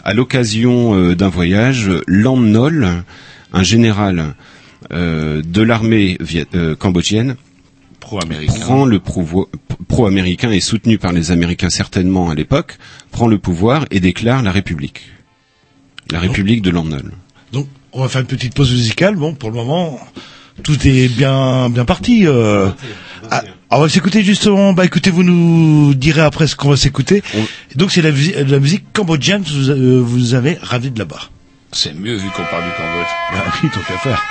[0.04, 3.02] à l'occasion euh, d'un voyage, Lam Nol,
[3.52, 4.34] un général
[4.92, 6.16] euh, de l'armée
[6.54, 7.34] euh, cambodgienne,
[7.98, 8.60] Pro-américain.
[8.60, 9.00] prend le
[9.88, 12.78] pro-américain et soutenu par les Américains certainement à l'époque,
[13.10, 15.02] prend le pouvoir et déclare la République.
[16.12, 17.10] La République de Lam Nol.
[17.52, 19.16] Donc, on va faire une petite pause musicale.
[19.16, 19.98] Bon, pour le moment,
[20.62, 22.26] tout est bien, bien parti.
[22.26, 22.68] Euh...
[23.30, 24.72] Ah, on va s'écouter justement.
[24.72, 27.22] Bah, écoutez, vous nous direz après ce qu'on va s'écouter.
[27.74, 29.42] Donc, c'est la, la musique cambodgienne.
[29.42, 31.30] que Vous, euh, vous avez ravi de là-bas.
[31.72, 33.08] C'est mieux vu qu'on parle du Cambodge.
[33.32, 34.22] Ah oui, tant qu'à faire.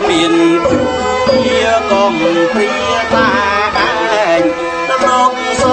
[0.00, 0.34] គ្មាន
[0.70, 0.86] គ្រូ
[1.44, 2.14] វាកំ
[2.52, 2.72] ព្រា
[3.14, 3.28] តា
[4.24, 4.42] ឯង
[4.90, 5.32] ដំណង
[5.62, 5.64] ស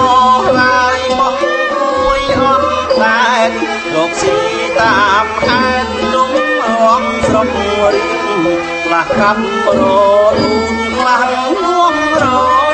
[0.59, 1.34] ឡាយបោះ
[1.73, 2.67] គួយអត់
[3.01, 3.32] តែ
[3.95, 4.38] រកស៊ី
[4.80, 6.32] តាមហេតុលំ
[6.82, 7.47] រំស្រុក
[7.93, 8.45] រៀង
[8.84, 10.36] ខ្លះកាប់រលូន
[10.97, 11.23] ខ្លះ
[11.63, 12.25] លួងរ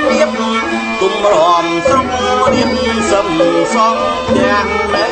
[0.10, 0.32] នៀប
[1.00, 2.08] ទុំរំស្រុក
[2.54, 2.72] រៀប
[3.12, 3.28] សំ
[3.76, 3.96] សង
[4.38, 5.06] ទាំងនៅ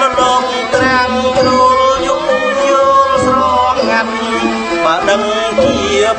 [0.00, 0.42] ដំណង
[0.74, 1.81] ត្រាំងគ្រូ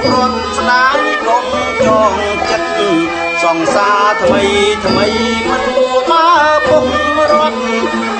[0.02, 1.46] ព្រាត់ស្ដាយកុំ
[1.86, 2.14] ចង
[2.50, 2.82] ចិត្ត
[3.44, 4.44] សង្សារថ្មី
[4.86, 5.08] ថ្មី
[5.50, 6.28] មិនគួរបើ
[6.68, 6.86] ពុក
[7.32, 7.60] រត់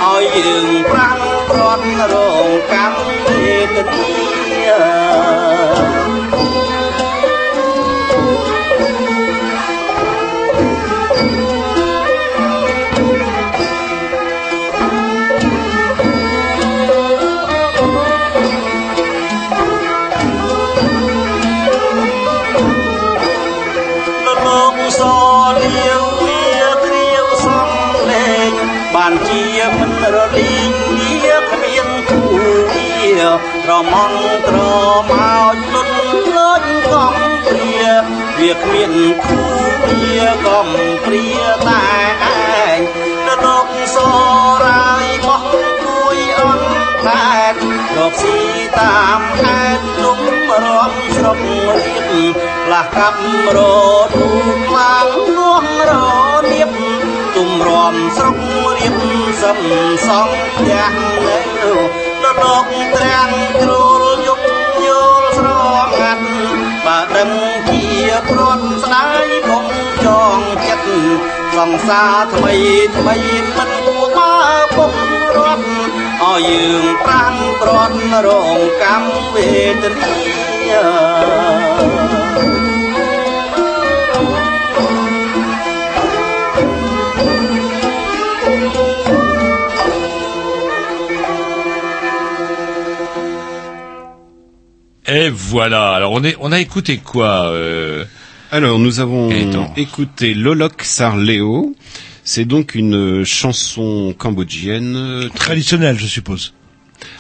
[0.04, 5.33] ឲ្យយើងប្រាំងព្រាត់រងកម្មវេទនា
[33.64, 34.14] ត្រមង
[34.48, 34.58] ត្រ
[35.10, 35.14] ម
[35.52, 35.90] កលុន
[36.36, 37.16] លុនកំ
[37.46, 37.92] ព្រា
[38.40, 38.94] វាគ្មាន
[39.26, 39.40] គូ
[39.90, 40.70] វាកំ
[41.06, 41.28] ព្រា
[41.68, 41.86] តែ
[42.24, 42.80] ឯង
[43.46, 43.98] លោកស
[44.66, 45.42] រាយបោះ
[45.86, 46.66] គួយអត់
[47.08, 47.32] តែ
[47.98, 48.38] រកស៊ី
[48.80, 50.22] តាមខេត្តលំ
[50.64, 51.38] រំស្រុក
[51.76, 52.12] រៀប
[52.66, 53.22] ផ្លាស់កាប់
[53.56, 53.58] រ
[54.16, 54.30] ទូ
[54.68, 55.08] ខ្លាំង
[55.38, 55.92] នួងរ
[56.52, 56.72] នៀប
[57.36, 58.38] ទុំរំស្រុក
[58.78, 58.96] រៀប
[59.42, 59.60] សំ
[60.08, 60.30] សង
[60.70, 60.94] យ៉ាង
[61.26, 62.03] នៅ
[62.42, 62.66] លោក
[62.96, 63.32] ត្រាំង
[63.62, 64.46] គ្រូលយប់
[64.88, 64.90] យ
[65.22, 65.48] ល់ស្រ
[66.00, 66.26] ងាត់
[66.86, 67.32] បើដឹង
[67.70, 67.84] ជា
[68.30, 69.66] ព្រាត់ស្ដាយកុំ
[70.06, 70.90] ចងចិត្ត
[71.58, 72.56] សង្សារថ្មី
[72.98, 73.16] ថ្មី
[73.58, 74.34] មិនគួរបើ
[74.76, 74.92] ពុក
[75.38, 75.66] រត់
[76.24, 82.03] ឲ្យយើងប្រាំងព្រាត់រងកម្មវេទនា
[95.26, 95.92] Et voilà.
[95.92, 98.04] Alors on est, on a écouté quoi euh...
[98.52, 99.32] Alors, nous avons
[99.78, 101.76] écouté Lolok Sarleo.
[102.24, 104.94] C'est donc une euh, chanson cambodgienne.
[104.96, 106.54] euh, Traditionnelle, je suppose.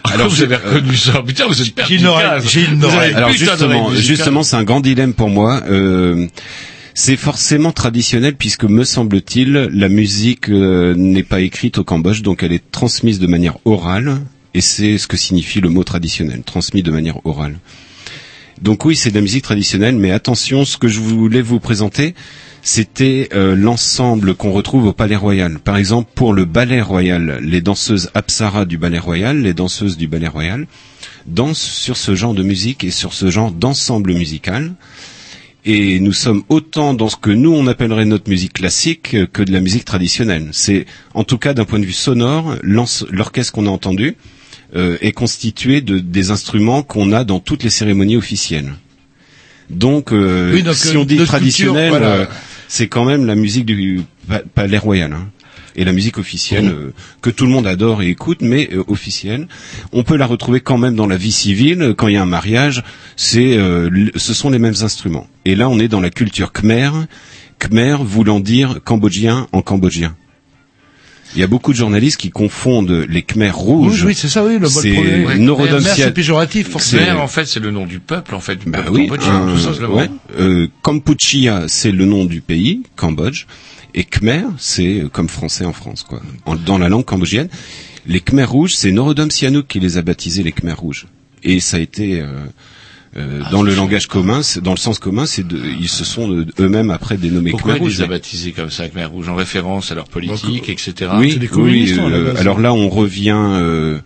[0.03, 1.23] Alors, vous je- avez reconnu ça.
[1.25, 2.45] Putain, vous êtes perspicace.
[2.47, 3.13] j'ai une Vous avez oreille.
[3.15, 3.31] Alors
[3.95, 5.63] justement, c'est un grand dilemme pour moi.
[5.67, 6.27] Euh,
[6.93, 12.43] c'est forcément traditionnel puisque me semble-t-il, la musique euh, n'est pas écrite au Cambodge, donc
[12.43, 14.21] elle est transmise de manière orale,
[14.53, 17.55] et c'est ce que signifie le mot traditionnel, transmis de manière orale.
[18.61, 22.13] Donc oui, c'est de la musique traditionnelle, mais attention, ce que je voulais vous présenter,
[22.61, 25.59] c'était euh, l'ensemble qu'on retrouve au Palais Royal.
[25.59, 30.07] Par exemple, pour le Ballet Royal, les danseuses Apsara du Ballet Royal, les danseuses du
[30.07, 30.67] Ballet Royal,
[31.25, 34.73] dansent sur ce genre de musique et sur ce genre d'ensemble musical.
[35.65, 39.43] Et nous sommes autant dans ce que nous on appellerait notre musique classique euh, que
[39.43, 40.49] de la musique traditionnelle.
[40.51, 44.15] C'est, en tout cas d'un point de vue sonore, l'orchestre qu'on a entendu
[44.75, 48.73] euh, est constitué de des instruments qu'on a dans toutes les cérémonies officielles.
[49.69, 52.07] Donc, euh, Oui, donc, si euh, on dit traditionnel, voilà.
[52.07, 52.25] euh,
[52.67, 55.13] c'est quand même la musique du pa- Palais Royal.
[55.13, 55.29] hein.
[55.75, 59.47] Et la musique officielle euh, que tout le monde adore et écoute, mais officielle,
[59.91, 61.95] on peut la retrouver quand même dans la vie civile.
[61.97, 62.83] Quand il y a un mariage,
[63.15, 65.27] c'est, euh, ce sont les mêmes instruments.
[65.45, 66.91] Et là, on est dans la culture khmer,
[67.57, 70.15] khmer voulant dire cambodgien en cambodgien.
[71.35, 74.01] Il y a beaucoup de journalistes qui confondent les Khmers rouges.
[74.03, 77.71] Oui, oui, c'est ça, oui, le- C'est Norodom c'est péjoratif, Khmer, en fait, c'est le
[77.71, 79.95] nom du peuple, en fait, du bah peuple oui, cambodgien, un- tout simplement.
[79.95, 80.09] ouais.
[80.39, 83.45] Euh, Kampuchea, c'est le nom du pays, Cambodge,
[83.95, 87.49] et Khmer, c'est euh, comme français en France, quoi, en- dans la langue cambodgienne.
[88.05, 91.07] Les Khmers rouges, c'est Norodom Sihanouk qui les a baptisés les Khmers rouges,
[91.43, 92.27] et ça a été euh,
[93.15, 96.03] euh, Ah, dans le langage commun, c'est- dans le sens commun, c'est de, ils se
[96.03, 97.97] sont eux-mêmes après dénommés Pourquoi Khmer il rouges.
[97.99, 101.11] les a baptisés comme ça, Khmer Rouge, en référence à leur politique, etc.
[101.17, 103.99] Oui, oui, euh, alors là, on revient euh,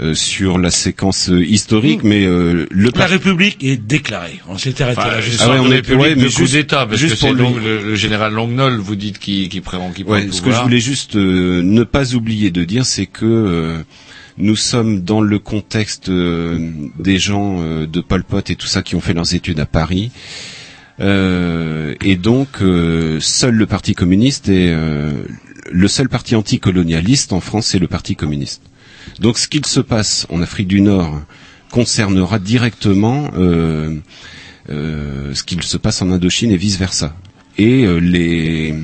[0.00, 4.40] euh, sur la séquence euh, historique, mais euh, le La République est déclarée.
[4.48, 5.20] On s'est arrêté Enfin, là.
[5.20, 7.82] juste sens ouais, on est ouais, mais coup juste- d'État, parce juste que c'est le,
[7.82, 10.60] le général Longnol, vous dites, qui, qui prend, qui prend Ouais, le ce que je
[10.62, 13.82] voulais juste euh, ne pas oublier de dire, c'est que euh,
[14.38, 18.82] nous sommes dans le contexte euh, des gens euh, de Pol Pot et tout ça
[18.82, 20.10] qui ont fait leurs études à Paris.
[21.00, 24.74] Euh, et donc, euh, seul le Parti communiste est
[25.70, 28.62] le seul parti anticolonialiste en France, c'est le Parti communiste.
[29.20, 31.22] Donc, ce qu'il se passe en Afrique du Nord
[31.70, 33.30] concernera directement
[34.68, 37.14] ce qu'il se passe en Indochine et vice versa.
[37.58, 38.74] Et les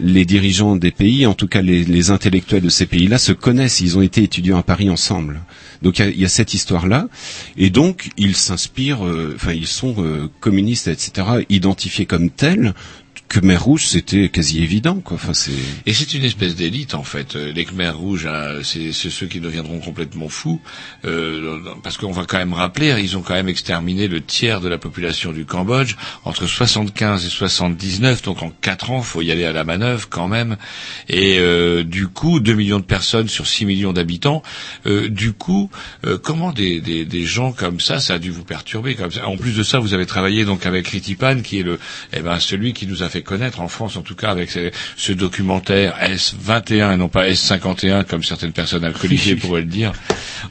[0.00, 3.80] les dirigeants des pays, en tout cas les, intellectuels de ces pays-là, se connaissent.
[3.80, 5.40] Ils ont été étudiants à Paris ensemble.
[5.82, 7.08] Donc il y y a cette histoire-là,
[7.56, 9.06] et donc ils s'inspirent.
[9.06, 11.44] euh, Enfin, ils sont euh, communistes, etc.
[11.48, 12.74] Identifiés comme tels.
[13.28, 15.16] Khmer rouge, c'était quasi évident, quoi.
[15.16, 15.52] Enfin, c'est.
[15.84, 17.36] Et c'est une espèce d'élite en fait.
[17.36, 20.60] Euh, Les Khmers rouges, hein, c'est ceux qui deviendront complètement fous,
[21.04, 24.62] euh, parce qu'on va quand même rappeler, hein, ils ont quand même exterminé le tiers
[24.62, 29.30] de la population du Cambodge entre 75 et 79, donc en quatre ans, faut y
[29.30, 30.56] aller à la manœuvre quand même.
[31.08, 34.42] Et euh, du coup, 2 millions de personnes sur 6 millions d'habitants.
[34.86, 35.70] Du coup,
[36.22, 38.96] comment des, gens comme ça, ça a dû vous perturber.
[39.24, 41.78] En plus de ça, vous avez travaillé donc avec Ritipan, qui est le,
[42.12, 44.70] eh ben celui qui nous a fait connaître en France, en tout cas avec ce,
[44.96, 49.92] ce documentaire S21 et non pas S51 comme certaines personnes alcoolisées pourraient le dire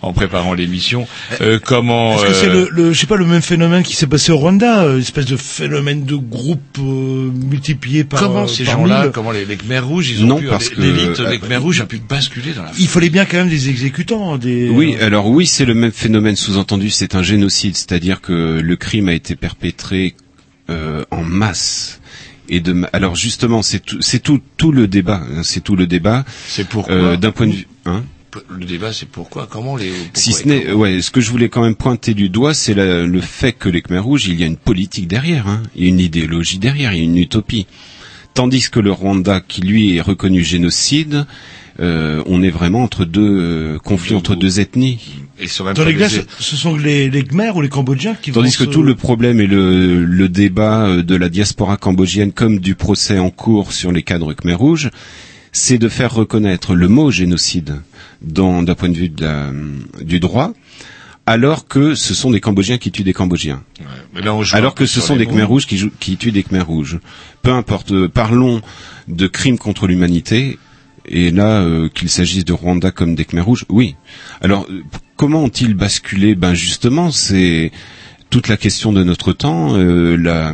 [0.02, 1.08] en préparant l'émission.
[1.42, 3.96] Euh, comment Est-ce que c'est euh, le, le, je sais pas, le même phénomène qui
[3.96, 8.48] s'est passé au Rwanda, euh, une espèce de phénomène de groupe euh, multiplié par Comment
[8.48, 11.30] ces gens-là, comment les, les Khmers rouges, ils ont Non, pu, parce que, l'élite euh,
[11.30, 14.38] des Khmers rouges a pu basculer dans la Il fallait bien quand même des exécutants,
[14.38, 14.70] des.
[14.70, 18.76] Oui, euh, alors oui, c'est le même phénomène sous-entendu, c'est un génocide, c'est-à-dire que le
[18.76, 20.16] crime a été perpétré
[20.70, 22.00] euh, en masse.
[22.50, 25.88] Et de, alors justement, c'est tout, c'est tout, tout le débat, hein, c'est tout le
[25.88, 26.26] débat.
[26.48, 28.04] C'est pourquoi euh, d'un point de vue, hein?
[28.50, 29.90] Le débat, c'est pourquoi, comment les.
[29.90, 32.76] pourquoi si ce n'est, ouais, ce que je voulais quand même pointer du doigt, c'est
[32.76, 35.86] le fait que les Khmers rouges, il y a une politique derrière, hein, il y
[35.88, 37.66] a une idéologie derrière, il y a une utopie.
[38.34, 41.26] Tandis que le Rwanda, qui lui est reconnu génocide,
[41.80, 45.00] euh, on est vraiment entre deux euh, conflits entre deux ethnies.
[45.40, 48.50] Et sur Dans les glaces, ce sont les, les Khmers ou les Cambodgiens qui Tandis
[48.58, 52.32] vont que se- tout le problème et le, le débat euh, de la diaspora cambodgienne
[52.32, 54.90] comme du procès en cours sur les cadres Khmer rouges,
[55.52, 57.76] c'est de faire reconnaître le mot génocide
[58.24, 59.52] dans- d'un point de vue de la-
[60.02, 60.54] du droit,
[61.28, 63.62] alors que ce sont des Cambodgiens qui tuent des Cambodgiens.
[64.16, 65.34] Mais là, on joue un Alors que ce sont des mots.
[65.34, 66.98] Khmer rouges qui, jouent- qui tuent des Khmer rouges.
[67.44, 68.62] Peu importe, euh, parlons
[69.08, 70.58] de crimes contre l'humanité,
[71.08, 73.96] et là, euh, qu'il s'agisse de Rwanda comme des Khmer rouges, oui.
[74.42, 74.84] Alors, euh,
[75.16, 76.36] comment ont-ils basculé?
[76.36, 77.72] Ben justement, c'est
[78.30, 80.54] toute la question de notre temps, euh, la...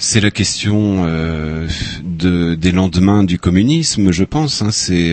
[0.00, 1.66] C'est la question euh,
[2.04, 4.62] de, des lendemains du communisme, je pense.
[4.62, 5.12] Hein, c'est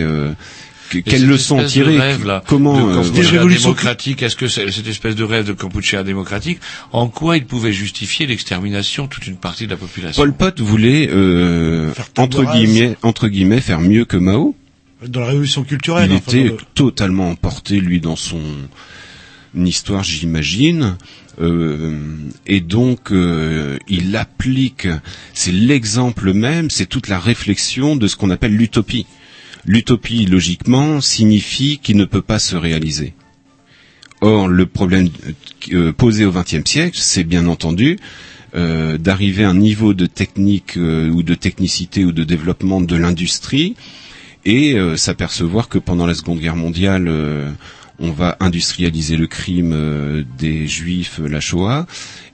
[0.90, 4.36] que- Et quelles cette leçons espèce de tirer rêve, là, Comment de euh, démocratique Est-ce
[4.36, 6.58] que c'est- cette espèce de rêve de Kampuchea démocratique,
[6.92, 10.22] en quoi il pouvait justifier l'extermination de toute une partie de la population?
[10.22, 14.54] Pol Pot voulait euh, entre guillemets entre guillemets faire mieux que Mao.
[15.06, 16.10] Dans la révolution culturelle.
[16.10, 18.40] Il était totalement emporté lui dans son
[19.54, 20.96] histoire, j'imagine.
[21.38, 21.98] Euh,
[22.46, 24.88] et donc euh, il applique,
[25.34, 29.06] c'est l'exemple même, c'est toute la réflexion de ce qu'on appelle l'utopie.
[29.66, 33.14] L'utopie, logiquement, signifie qu'il ne peut pas se réaliser.
[34.20, 35.08] Or, le problème
[35.72, 37.98] euh, posé au XXe siècle, c'est bien entendu
[38.54, 42.96] euh, d'arriver à un niveau de technique euh, ou de technicité ou de développement de
[42.96, 43.74] l'industrie
[44.44, 47.50] et euh, s'apercevoir que pendant la Seconde Guerre mondiale, euh,
[47.98, 51.86] on va industrialiser le crime euh, des Juifs, euh, la Shoah,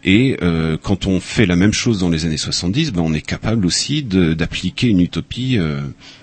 [0.04, 3.20] et euh, quand on fait la même chose dans les années 70, ben, on est
[3.20, 5.58] capable aussi d'appliquer une utopie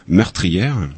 [0.08, 0.90] meurtrière.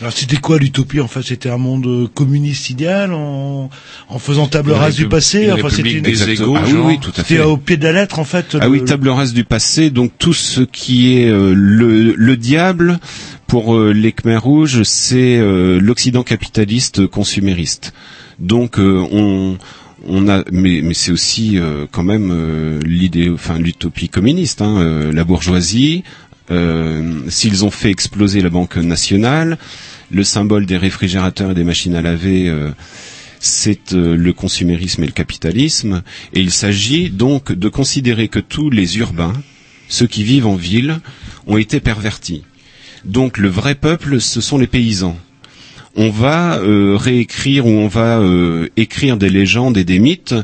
[0.00, 3.68] Alors c'était quoi l'utopie En fait, c'était un monde euh, communiste idéal en,
[4.08, 5.50] en faisant table rase du passé.
[5.50, 6.86] Enfin, c'était une- des égaux, Ah oui, genre.
[6.86, 7.34] oui, tout à fait.
[7.34, 8.56] C'était au pied de la lettre en fait.
[8.60, 9.90] Ah le- oui, table rase du passé.
[9.90, 13.00] Donc tout ce qui est euh, le, le diable
[13.48, 17.92] pour euh, les Khmers rouges, c'est euh, l'Occident capitaliste consumériste.
[18.38, 19.58] Donc on
[20.06, 24.76] on a, mais, mais c'est aussi euh, quand même euh, l'idée, enfin l'utopie communiste, hein,
[24.78, 26.04] euh, la bourgeoisie.
[26.50, 29.58] Euh, S'ils ont fait exploser la Banque nationale,
[30.10, 32.48] le symbole des réfrigérateurs et des machines à laver.
[32.48, 32.70] euh,
[33.40, 36.02] c'est euh, le consumérisme et le capitalisme,
[36.34, 39.32] et il s'agit donc de considérer que tous les urbains,
[39.88, 40.98] ceux qui vivent en ville,
[41.46, 42.42] ont été pervertis.
[43.04, 45.16] Donc le vrai peuple, ce sont les paysans.
[45.94, 46.58] On va
[46.96, 48.20] réécrire ou on va
[48.76, 50.34] écrire des légendes et des mythes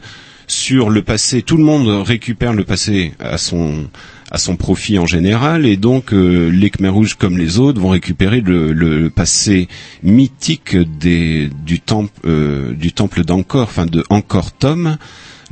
[0.46, 1.42] sur le passé.
[1.42, 3.88] Tout le monde récupère le passé à son
[4.34, 7.90] à son profit en général, et donc euh, les Khmers rouges comme les autres vont
[7.90, 9.68] récupérer le, le passé
[10.02, 14.96] mythique des, du temple euh, du temple d'Angkor, enfin de Angkor Thom,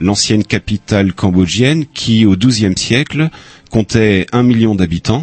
[0.01, 3.31] l'ancienne capitale cambodgienne qui au XIIe siècle
[3.71, 5.23] comptait un million d'habitants,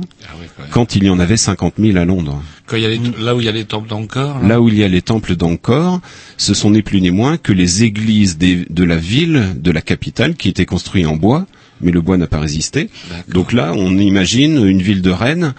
[0.71, 2.41] quand il y en avait 50 000 à Londres.
[2.65, 4.39] Quand il y a les- là où il y a les temples d'Angkor.
[4.41, 5.99] là Là où il y a les temples d'Angkor,
[6.37, 9.81] ce sont ni plus ni moins que les églises des- de la ville, de la
[9.81, 11.45] capitale, qui étaient construites en bois,
[11.81, 12.89] mais le bois n'a pas résisté.
[13.27, 15.53] Donc là, on imagine une ville de Rennes,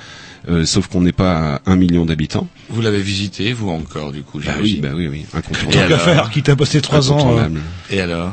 [0.48, 2.48] euh, sauf qu'on n'est pas à un million d'habitants.
[2.70, 5.72] Vous l'avez visité, vous encore, du coup, Bah oui, bah oui, oui, incontournable.
[5.82, 7.38] Tant qu'à faire, quitte à passer trois ans.
[7.38, 7.48] euh.
[7.90, 8.32] Et alors?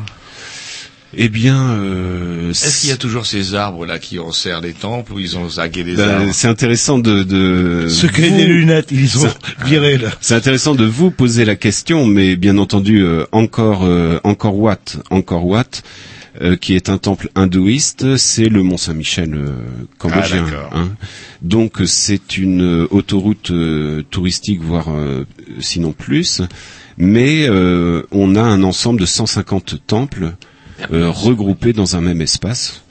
[1.20, 5.14] Eh bien, euh, Est-ce qu'il y a toujours ces arbres là qui enserrent les temples
[5.14, 6.32] ou ils ont zagué les bah, arbres?
[6.34, 9.30] c'est intéressant de, de Ceux qui avaient vous- des lunettes, ils ont
[9.66, 10.10] viré là.
[10.20, 14.76] C'est intéressant de vous poser la question, mais bien entendu, euh, encore, euh, encore Wat,
[15.10, 15.82] encore Wat,
[16.42, 19.50] euh, qui est un temple hindouiste, c'est le Mont Saint-Michel euh,
[19.98, 20.46] cambodgien.
[20.72, 20.90] Ah, hein.
[21.42, 25.26] Donc c'est une euh, autoroute euh, touristique, voire euh,
[25.60, 26.42] sinon plus,
[26.98, 30.34] mais euh, on a un ensemble de 150 temples
[30.92, 32.84] euh, regroupés dans un même espace.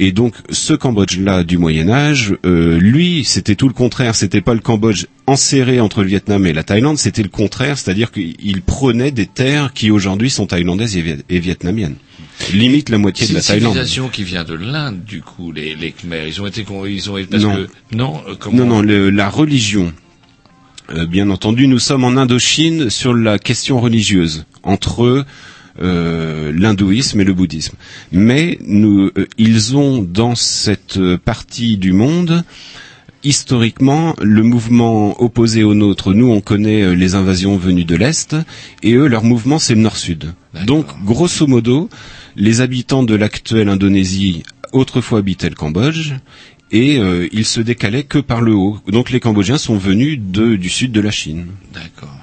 [0.00, 4.14] Et donc, ce Cambodge-là du Moyen Âge, euh, lui, c'était tout le contraire.
[4.14, 8.12] C'était pas le Cambodge enserré entre le Vietnam et la Thaïlande, c'était le contraire, c'est-à-dire
[8.12, 11.96] qu'il prenait des terres qui aujourd'hui sont thaïlandaises et, viet- et vietnamiennes.
[12.52, 13.72] Limite la moitié C'est de la une Thaïlande.
[13.72, 16.26] civilisation qui vient de l'Inde, du coup, les, les Khmers.
[16.28, 17.54] Ils ont été, ils ont été, parce Non.
[17.54, 19.92] que, non, euh, comment Non, non, le- la religion.
[20.90, 25.26] Euh, bien entendu, nous sommes en Indochine sur la question religieuse entre
[25.82, 27.76] euh, l'hindouisme et le bouddhisme.
[28.12, 32.42] Mais nous, euh, ils ont dans cette partie du monde
[33.24, 36.14] historiquement le mouvement opposé au nôtre.
[36.14, 38.36] Nous, on connaît les invasions venues de l'est,
[38.82, 40.32] et eux, leur mouvement, c'est le nord-sud.
[40.66, 41.88] Donc, grosso modo,
[42.38, 44.42] les habitants de l'actuelle Indonésie
[44.72, 46.12] autrefois habitaient le Cambodge,
[46.70, 48.78] et euh, ils se décalaient que par le haut.
[48.88, 51.46] Donc, les Cambodgiens sont venus de, du sud de la Chine.
[51.74, 52.14] D'accord.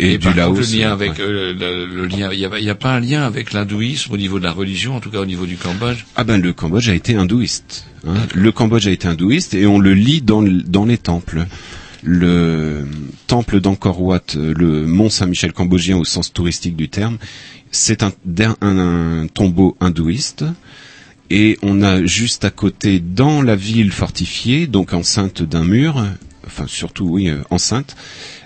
[0.00, 0.58] Et, Et, du par Laos.
[0.58, 1.20] contre, le lien euh, avec ouais.
[1.20, 4.38] euh, le, le lien, il y a, a pas un lien avec l'hindouisme au niveau
[4.38, 6.04] de la religion, en tout cas au niveau du Cambodge?
[6.16, 7.86] Ah ben le Cambodge a été hindouiste.
[8.06, 8.14] hein.
[8.34, 11.46] Le Cambodge a été hindouiste et on le lit dans, dans les temples.
[12.04, 12.84] Le
[13.28, 17.18] temple d'Angkor Wat, euh, le mont Saint-Michel cambodgien au sens touristique du terme,
[17.72, 20.44] c'est un, tombeau hindouiste.
[21.30, 26.04] Et on a juste à côté, dans la ville fortifiée, donc enceinte d'un mur,
[26.46, 27.96] enfin surtout oui euh, enceinte,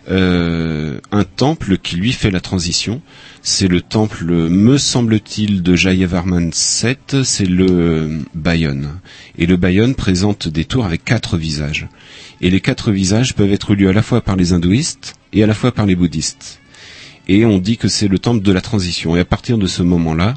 [0.09, 3.03] euh, un temple qui lui fait la transition.
[3.43, 9.01] C'est le temple, me semble-t-il, de Jayavarman 7, c'est le euh, Bayonne.
[9.37, 11.89] Et le Bayonne présente des tours avec quatre visages.
[12.41, 15.49] Et les quatre visages peuvent être lus à la fois par les hindouistes et à
[15.49, 16.61] la fois par les bouddhistes.
[17.29, 19.17] Et on dit que c'est le temple de la transition.
[19.17, 20.35] Et à partir de ce moment-là,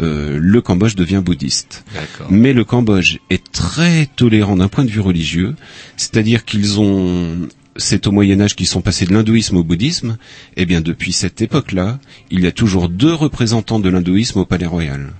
[0.00, 1.84] euh, le Cambodge devient bouddhiste.
[2.30, 5.54] Mais le Cambodge est très tolérant d'un point de vue religieux,
[5.96, 10.18] c'est-à-dire qu'ils ont, c'est au Moyen Âge qu'ils sont passés de l'hindouisme au bouddhisme.
[10.56, 12.00] Eh bien, depuis cette époque-là,
[12.30, 15.12] il y a toujours deux représentants de l'hindouisme au Palais Royal.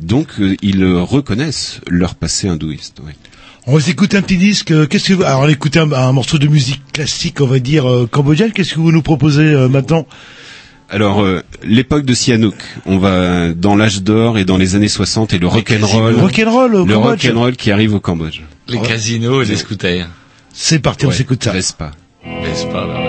[0.00, 3.00] Donc, euh, ils reconnaissent leur passé hindouiste.
[3.04, 3.12] oui.
[3.70, 4.70] On va s'écouter un petit disque.
[4.70, 5.22] euh, Qu'est-ce que vous...
[5.24, 8.50] alors on écoute un, un morceau de musique classique, on va dire euh, cambodgienne.
[8.52, 10.06] Qu'est-ce que vous nous proposez euh, maintenant?
[10.90, 12.54] Alors, euh, l'époque de Sihanouk,
[12.86, 16.14] on va dans l'âge d'or et dans les années 60 et le rock'n'roll.
[16.14, 18.40] Le rock'n'roll au Le rock'n'roll qui arrive au Cambodge.
[18.68, 20.08] Les casinos et les scooters.
[20.54, 21.52] C'est parti, on Ouais, s'écoute ça.
[21.52, 21.90] Vespa.
[22.42, 23.07] Vespa, là,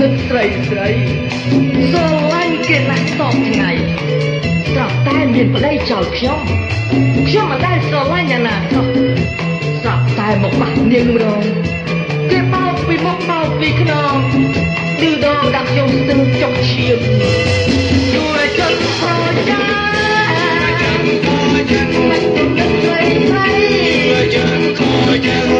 [0.00, 0.88] ច់បោកគំនិតស្រីស្រី
[1.90, 3.70] ស្រឡាញ់គេណាស់សពថ្ងៃ
[4.74, 6.40] ត្រង់តែមានប្តីចោលខ្ញុំ
[7.28, 8.86] ខ្ញុំមិនដែលស្រឡាញ់យ៉ាងណាសោះ
[9.82, 11.42] ស្រាប់តែមកបាក់នាងម្ដង
[12.30, 14.14] គេបោកពីមុខបោកពីខ្នង
[15.00, 16.98] ឌឺដងដាក់ខ្ញុំស្ទឹងចុកឈាម
[18.14, 19.38] ជួយចិត្តខូច
[21.70, 23.48] ចិត្តមិនគំនិតស្រីស្រី
[24.34, 25.59] ចិត្តខូចចិត្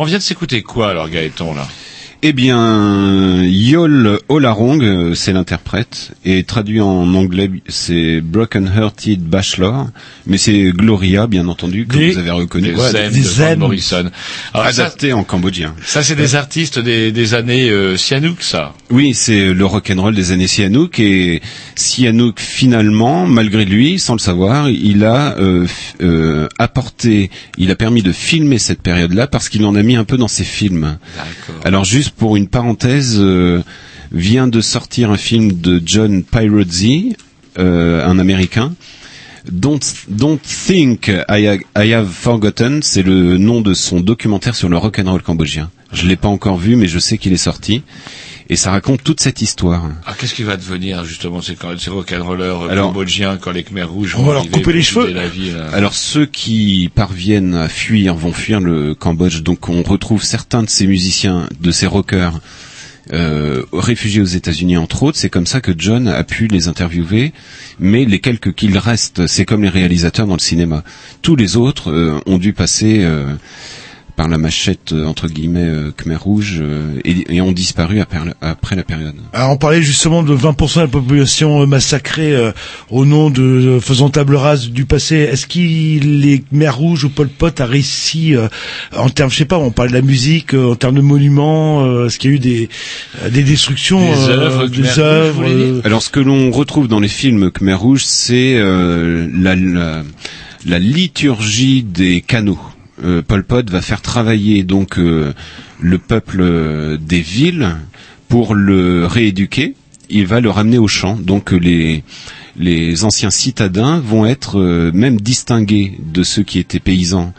[0.00, 1.68] on vient de s'écouter quoi alors Gaëtan là?
[2.22, 9.88] Eh bien, Yol Olarong, euh, c'est l'interprète, et traduit en anglais, c'est Broken Hearted Bachelor,
[10.26, 12.74] mais c'est Gloria, bien entendu, que Des- vous avez reconnu.
[12.74, 14.10] des Zen de Van Morrison.
[14.52, 15.74] Alors, ça- Adapté en cambodgien.
[15.82, 18.74] Ça c'est des artistes des, des années euh, Sihanouk ça.
[18.90, 21.40] Oui, c'est le rock'n'roll des années Sihanouk et
[21.74, 25.66] Sihanouk finalement, malgré lui, sans le savoir, il a euh,
[26.02, 30.04] euh, apporté, il a permis de filmer cette période-là parce qu'il en a mis un
[30.04, 30.98] peu dans ses films.
[31.64, 33.62] Alors juste pour une parenthèse, euh,
[34.12, 37.16] vient de sortir un film de John Pirozzi,
[37.58, 38.74] euh, un Américain.
[39.50, 44.76] Don't, Don't Think I, I Have Forgotten, c'est le nom de son documentaire sur le
[44.76, 45.70] rock'n'roll cambodgien.
[45.92, 47.82] Je l'ai pas encore vu, mais je sais qu'il est sorti.
[48.52, 49.84] Et ça raconte toute cette histoire.
[50.04, 53.88] Ah, qu'est-ce qui va devenir justement ces, ces rock'n'rollers euh, Alors- cambodgiens quand les Khmers
[53.88, 55.12] rouges On vont va leur couper les cheveux.
[55.12, 59.42] la là Alors ceux qui parviennent à fuir vont fuir le Cambodge.
[59.42, 62.40] Donc on retrouve certains de ces musiciens, de ces rockers,
[63.12, 65.16] euh, réfugiés aux États-Unis entre autres.
[65.16, 67.32] C'est comme ça que John a pu les interviewer.
[67.78, 70.82] Mais les quelques qu'il reste, c'est comme les réalisateurs dans le cinéma.
[71.22, 73.32] Tous les autres euh, ont dû passer euh,
[74.20, 78.18] par la machette euh, entre guillemets euh, Khmer rouge euh, et, et ont disparu après,
[78.42, 79.14] après la période.
[79.32, 82.52] Alors on parlait justement de 20% de la population massacrée euh,
[82.90, 85.16] au nom de euh, faisant table rase du passé.
[85.16, 88.48] Est-ce qu'il les Khmer rouges ou Pol Pot a réussi euh,
[88.94, 91.86] en termes, je sais pas, on parlait de la musique, euh, en termes de monuments,
[91.86, 92.68] euh, est-ce qu'il y a eu des
[93.22, 97.00] euh, des destructions, Des euh, œuvres des œuvres, euh, Alors ce que l'on retrouve dans
[97.00, 100.02] les films Khmer Rouge, c'est euh, la, la,
[100.66, 102.60] la liturgie des canaux.
[103.04, 105.32] Euh, Pol Pot va faire travailler donc euh,
[105.80, 107.76] le peuple euh, des villes
[108.28, 109.74] pour le rééduquer.
[110.10, 111.16] Il va le ramener au champ.
[111.16, 112.02] Donc euh, les
[112.56, 114.60] les anciens citadins vont être
[114.92, 117.32] même distingués de ceux qui étaient paysans,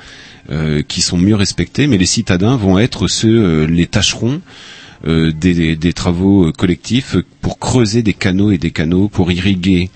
[0.88, 4.42] qui sont mieux respectés, mais les citadins vont être ceux, les tâcherons
[5.06, 9.92] des, des travaux collectifs pour creuser des canaux et des canaux pour irriguer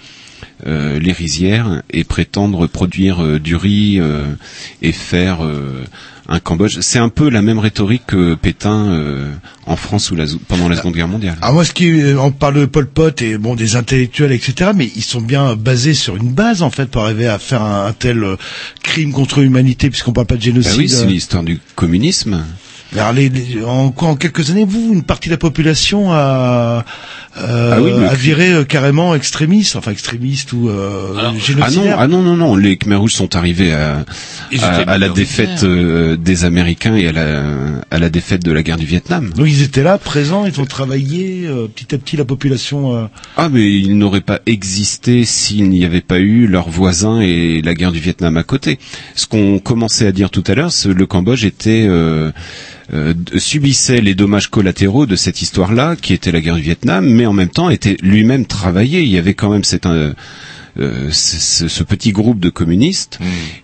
[0.67, 4.23] euh, les rizières et prétendre produire euh, du riz euh,
[4.81, 5.83] et faire euh,
[6.27, 6.79] un Cambodge.
[6.81, 9.31] C'est un peu la même rhétorique que Pétain euh,
[9.67, 11.37] en France sous la, pendant la Seconde Guerre mondiale.
[11.41, 14.71] Alors moi, ce qui, on parle de Pol Pot et bon des intellectuels, etc.
[14.75, 17.85] Mais ils sont bien basés sur une base en fait pour arriver à faire un,
[17.87, 18.23] un tel
[18.81, 20.77] crime contre l'humanité, puisqu'on parle pas de Bah génocide.
[20.79, 22.43] oui, c'est l'histoire du communisme.
[22.97, 26.85] Alors, les- les- en, quoi, en quelques années, vous, une partie de la population a,
[27.37, 32.07] euh, Ah oui, a viré euh, carrément extrémiste, enfin extrémiste ou euh, Ah non, ah
[32.07, 34.05] non, non, non, les Khmer Rouges sont arrivés à,
[34.61, 37.43] à, la défaite euh, des Américains et à la,
[37.91, 39.31] à la défaite de la guerre du Vietnam.
[39.35, 43.09] Donc ils étaient là, présents, ils ont travaillé euh, petit à petit la population.
[43.35, 47.73] Ah, mais ils n'auraient pas existé s'il n'y avait pas eu leurs voisins et la
[47.73, 48.79] guerre du Vietnam à côté.
[49.15, 51.85] Ce qu'on commençait à dire tout à l'heure, le Cambodge était
[52.93, 57.25] euh, subissait les dommages collatéraux de cette histoire-là, qui était la guerre du Vietnam, mais
[57.25, 59.01] en même temps était lui-même travaillé.
[59.01, 60.13] Il y avait quand même cette, euh,
[60.79, 63.19] euh, ce, petit groupe de communistes.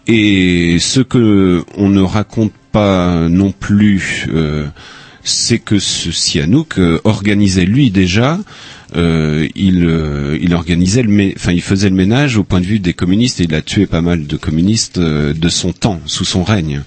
[0.07, 4.65] Et ce que on ne raconte pas non plus, euh,
[5.23, 8.39] c'est que ce Sihanouk euh, organisait lui déjà.
[8.95, 12.79] euh, il, euh, il organisait le, enfin, il faisait le ménage au point de vue
[12.79, 16.43] des communistes et il a tué pas mal de communistes de son temps, sous son
[16.43, 16.81] règne.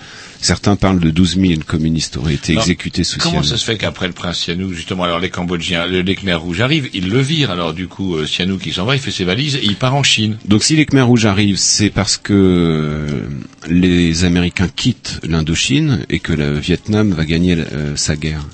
[0.45, 4.09] Certains parlent de 12 000 communistes auraient été exécutés sous Comment ça se fait qu'après
[4.09, 7.51] le prince Sihanouk, justement, alors les Cambodgiens, le, les Khmer rouges arrivent, ils le virent,
[7.51, 9.95] alors du coup, euh, Sihanouk, il s'en va, il fait ses valises et il part
[9.95, 10.37] en Chine.
[10.47, 13.23] Donc si les Khmers rouges arrivent, c'est parce que euh,
[13.71, 18.45] les Américains quittent l'Indochine et que le Vietnam va gagner euh, sa guerre.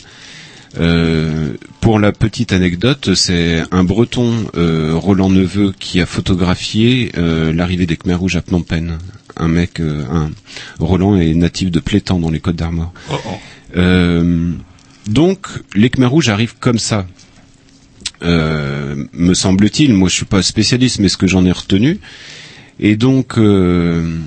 [0.79, 7.87] Euh, pour la petite anecdote, c'est un Breton, euh, Roland Neveu, qui a photographié l'arrivée
[7.87, 8.99] des Khmers rouges à Phnom Penh.
[9.41, 10.31] Un mec, euh, un
[10.79, 12.93] Roland est natif de Plétan dans les Côtes d'Armor.
[13.11, 13.31] Oh, oh.
[13.77, 14.51] Euh,
[15.07, 17.07] donc les Khmers rouges arrivent comme ça.
[18.23, 21.99] Euh, me semble-t-il, moi je suis pas spécialiste, mais ce que j'en ai retenu.
[22.79, 24.19] Et donc, euh,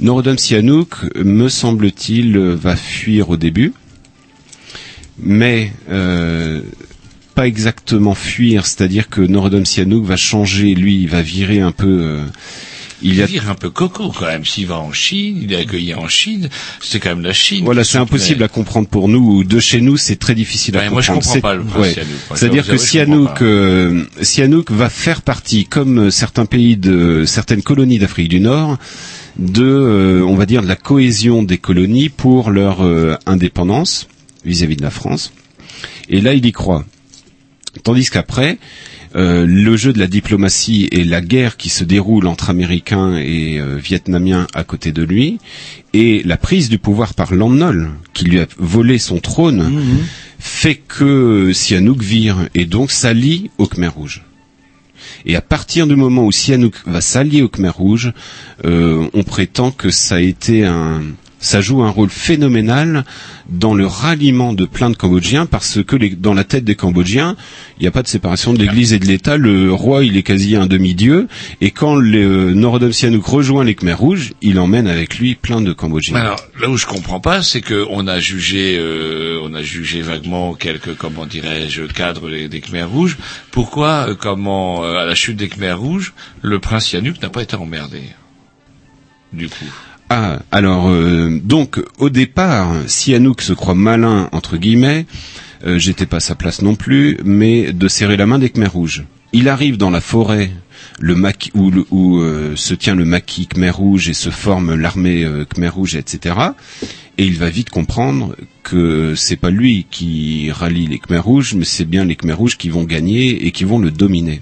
[0.00, 3.72] Norodom Sihanouk, me semble-t-il, va fuir au début,
[5.18, 6.60] mais euh,
[7.34, 11.86] pas exactement fuir, c'est-à-dire que Norodom Sihanouk va changer, lui, il va virer un peu.
[12.00, 12.24] euh,
[13.02, 14.44] il y a vire un peu coco quand même.
[14.44, 16.48] S'il va en Chine, il est accueilli en Chine.
[16.80, 17.64] C'est quand même la Chine.
[17.64, 19.20] Voilà, c'est impossible à comprendre pour nous.
[19.38, 21.22] ou De chez nous, c'est très difficile à Ouais, moi, comprendre.
[21.22, 21.92] je comprends pas le prince ouais.
[21.92, 22.18] Sihanouk.
[22.34, 27.98] C'est-à-dire que Sihanouk, euh, Sihanouk va faire partie, comme euh, certains pays de certaines colonies
[27.98, 28.78] d'Afrique du Nord,
[29.38, 34.08] de, euh, on va dire, de la cohésion des colonies pour leur euh, indépendance
[34.44, 35.32] vis-à-vis de la France.
[36.08, 36.84] Et là, il y croit.
[37.84, 38.58] Tandis qu'après,
[39.18, 43.58] euh, le jeu de la diplomatie et la guerre qui se déroule entre Américains et
[43.58, 45.38] euh, Vietnamiens à côté de lui,
[45.92, 49.82] et la prise du pouvoir par Lon Nol, qui lui a volé son trône,
[50.38, 54.22] fait que Sihanouk vire et donc s'allie au Khmer Rouge.
[55.26, 58.12] Et à partir du moment où Sihanouk va s'allier au Khmer Rouge,
[58.64, 61.02] euh, on prétend que ça a été un,
[61.40, 63.04] ça joue un rôle phénoménal
[63.48, 67.36] dans le ralliement de plein de Cambodgiens parce que les- dans la tête des Cambodgiens,
[67.78, 69.36] il n'y a pas de séparation de l'Église et de l'État.
[69.36, 71.28] Le roi, il est quasi un demi-dieu.
[71.60, 75.72] Et quand le Norodom Sihanouk rejoint les Khmer Rouges, il emmène avec lui plein de
[75.72, 76.16] Cambodgiens.
[76.16, 80.02] Alors, là où je comprends pas, c'est que on a jugé, euh, on a jugé
[80.02, 83.16] vaguement quelques, comment dirais-je, cadres des, des Khmers rouges.
[83.52, 86.12] Pourquoi, euh, comment, euh, à la chute des Khmers rouges,
[86.42, 88.02] le prince Sihanouk n'a pas été emmerdé
[89.32, 89.64] Du coup?
[90.10, 95.06] Ah, alors euh, donc au départ, Sihanouk se croit malin entre guillemets.
[95.66, 98.72] euh, J'étais pas à sa place non plus, mais de serrer la main des Khmers
[98.72, 99.04] rouges.
[99.34, 100.50] Il arrive dans la forêt,
[100.98, 105.44] le maquis, où, euh, se tient le maquis Khmer rouge et se forme l'armée euh,
[105.44, 106.34] Khmer rouge, etc.
[107.18, 111.66] Et il va vite comprendre que c'est pas lui qui rallie les Khmer rouges, mais
[111.66, 114.40] c'est bien les Khmer rouges qui vont gagner et qui vont le dominer.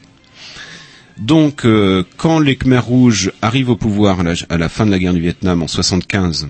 [1.19, 5.15] Donc, euh, quand les Khmers rouges arrivent au pouvoir à la, fin de la guerre
[5.15, 6.49] du Vietnam en 75,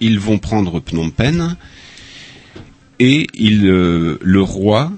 [0.00, 1.56] ils vont prendre Phnom Penh
[3.00, 4.90] et euh, le roi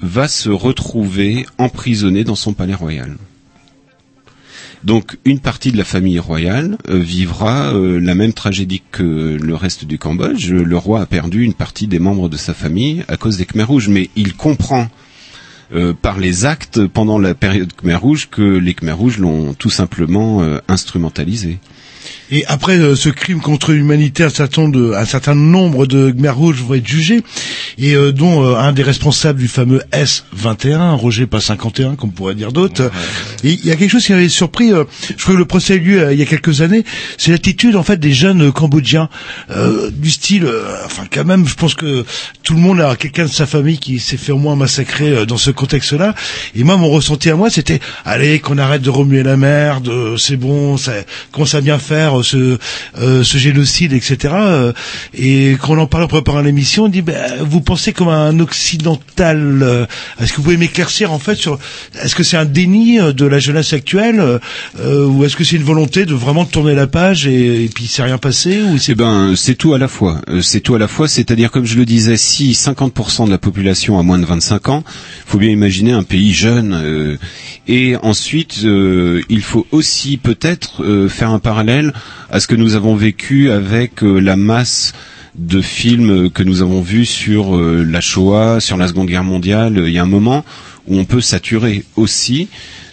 [0.00, 3.16] va se retrouver emprisonné dans son palais royal.
[4.84, 9.84] Donc une partie de la famille royale euh, vivra la même tragédie que le reste
[9.84, 10.50] du Cambodge.
[10.50, 13.68] Le roi a perdu une partie des membres de sa famille à cause des Khmers
[13.68, 14.88] rouges, mais il comprend
[15.74, 19.70] euh, par les actes pendant la période Khmer rouge que les Khmer rouges l'ont tout
[19.70, 21.58] simplement euh, instrumentalisé.
[22.30, 26.30] Et après euh, ce crime contre l'humanité, un certain, de, un certain nombre de Khmer
[26.30, 27.22] rouges vont être jugés,
[27.78, 32.34] et euh, dont euh, un des responsables du fameux S21, Roger pas 51, comme pourrait
[32.34, 32.90] dire d'autres.
[33.44, 34.84] Et il y a quelque chose qui m'avait surpris, euh,
[35.16, 36.84] je crois que le procès a eu lieu euh, il y a quelques années,
[37.16, 39.08] c'est l'attitude en fait des jeunes euh, Cambodgiens,
[39.50, 42.04] euh, du style, euh, enfin quand même, je pense que
[42.42, 45.36] tout le monde a quelqu'un de sa famille qui s'est fait au moins massacrer dans
[45.36, 46.14] ce contexte-là.
[46.54, 50.36] Et moi, mon ressenti à moi, c'était, allez, qu'on arrête de remuer la merde, c'est
[50.36, 50.92] bon, ça
[51.32, 52.58] commence à bien faire ce,
[52.98, 54.16] euh, ce génocide, etc.
[54.34, 54.72] euh,
[55.14, 58.38] et quand on en parle en préparant l'émission, on dit, ben, vous pensez comme un
[58.40, 59.62] occidental.
[59.62, 59.86] euh,
[60.20, 61.58] est-ce que vous pouvez m'éclaircir en fait sur,
[62.02, 64.20] est-ce que c'est un déni euh, de la jeunesse actuelle,
[64.80, 67.84] euh, ou est-ce que c'est une volonté de vraiment tourner la page et, et puis
[67.84, 70.20] il s'est rien passé, ou c'est Eh ben, c'est tout à la fois.
[70.42, 73.98] C'est tout à la fois, c'est-à-dire comme je le disais, si 50% de la population
[73.98, 74.84] a moins de 25 ans,
[75.26, 76.72] faut bien imaginer un pays jeune.
[76.74, 77.16] euh,
[77.66, 81.92] et ensuite, euh, il faut aussi peut-être faire un parallèle
[82.30, 84.92] à ce que nous avons vécu avec euh, la masse
[85.34, 89.82] de films que nous avons vus sur euh, la Shoah, sur la Seconde Guerre mondiale.
[89.86, 90.44] Il y a un moment
[90.86, 92.48] où on peut saturer aussi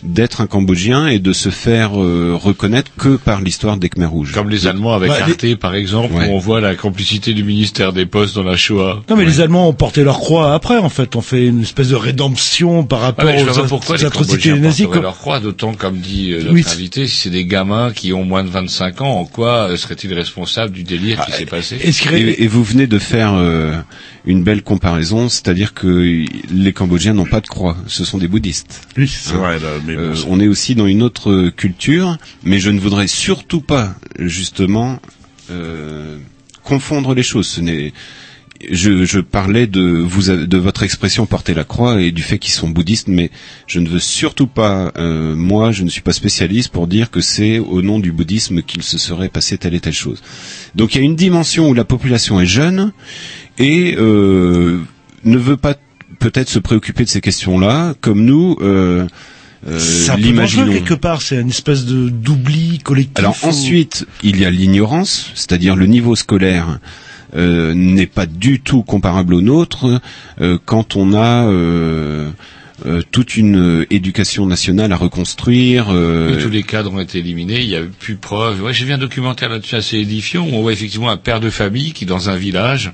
[0.06, 4.32] d'être un Cambodgien et de se faire euh, reconnaître que par l'histoire des Khmers rouges.
[4.34, 6.30] Comme les Allemands avec Bah, Arte, par exemple, Ouais.
[6.30, 9.04] où on voit la complicité du ministère des Postes dans la Shoah.
[9.10, 11.16] Non, mais les Allemands ont porté leur croix après, en fait.
[11.16, 14.54] On fait une espèce de rédemption par Ouais, rapport aux, pas pourquoi aux les atrocités
[14.54, 14.86] des nazis.
[14.88, 15.02] quoi.
[15.02, 16.64] leur croix, d'autant comme dit euh, notre Oui.
[16.68, 20.14] invité, si c'est des gamins qui ont moins de 25 ans, en quoi euh, seraient-ils
[20.14, 21.78] responsables du délire Ah, qui s'est passé?
[22.14, 23.74] Et, et vous venez de faire euh,
[24.26, 28.82] une belle comparaison, c'est-à-dire que les Cambodgiens n'ont pas de croix, ce sont des bouddhistes.
[28.98, 29.38] Oui, c'est Hein.
[29.38, 33.08] vrai, là, mais Euh, on est aussi dans une autre culture, mais je ne voudrais
[33.08, 35.00] surtout pas justement
[35.52, 36.18] euh,
[36.64, 37.48] confondre les choses.
[37.48, 37.94] Ce n'est
[38.72, 42.54] je, je parlais de vous de votre expression porter la croix et du fait qu'ils
[42.54, 43.32] sont bouddhistes, mais
[43.68, 47.22] je ne veux surtout pas, euh, moi, je ne suis pas spécialiste pour dire que
[47.22, 50.22] c'est au nom du bouddhisme qu'il se serait passé telle et telle chose.
[50.74, 52.92] Donc il y a une dimension où la population est jeune
[53.58, 54.80] et euh,
[55.24, 55.76] ne veut pas
[56.20, 58.58] peut-être se préoccuper de ces questions-là, comme nous.
[58.62, 59.08] Euh,
[59.68, 60.72] euh, l'imaginons.
[60.72, 61.22] quelque part.
[61.22, 63.18] C'est une espèce de d'oubli collectif.
[63.20, 66.80] Alors ou- ensuite, il y a l'ignorance, c'est-à-dire le niveau scolaire
[67.36, 70.02] euh, n'est pas du tout comparable au nôtre
[70.42, 72.30] euh, quand on a euh,
[72.86, 75.88] euh, toute une euh, éducation nationale à reconstruire.
[75.90, 78.62] euh, tous les cadres ont été éliminés, il y a plus preuve.
[78.64, 81.50] Ouais, j'ai vu un documentaire là-dessus assez édifiant où on voit effectivement un père de
[81.50, 82.92] famille qui, dans un village,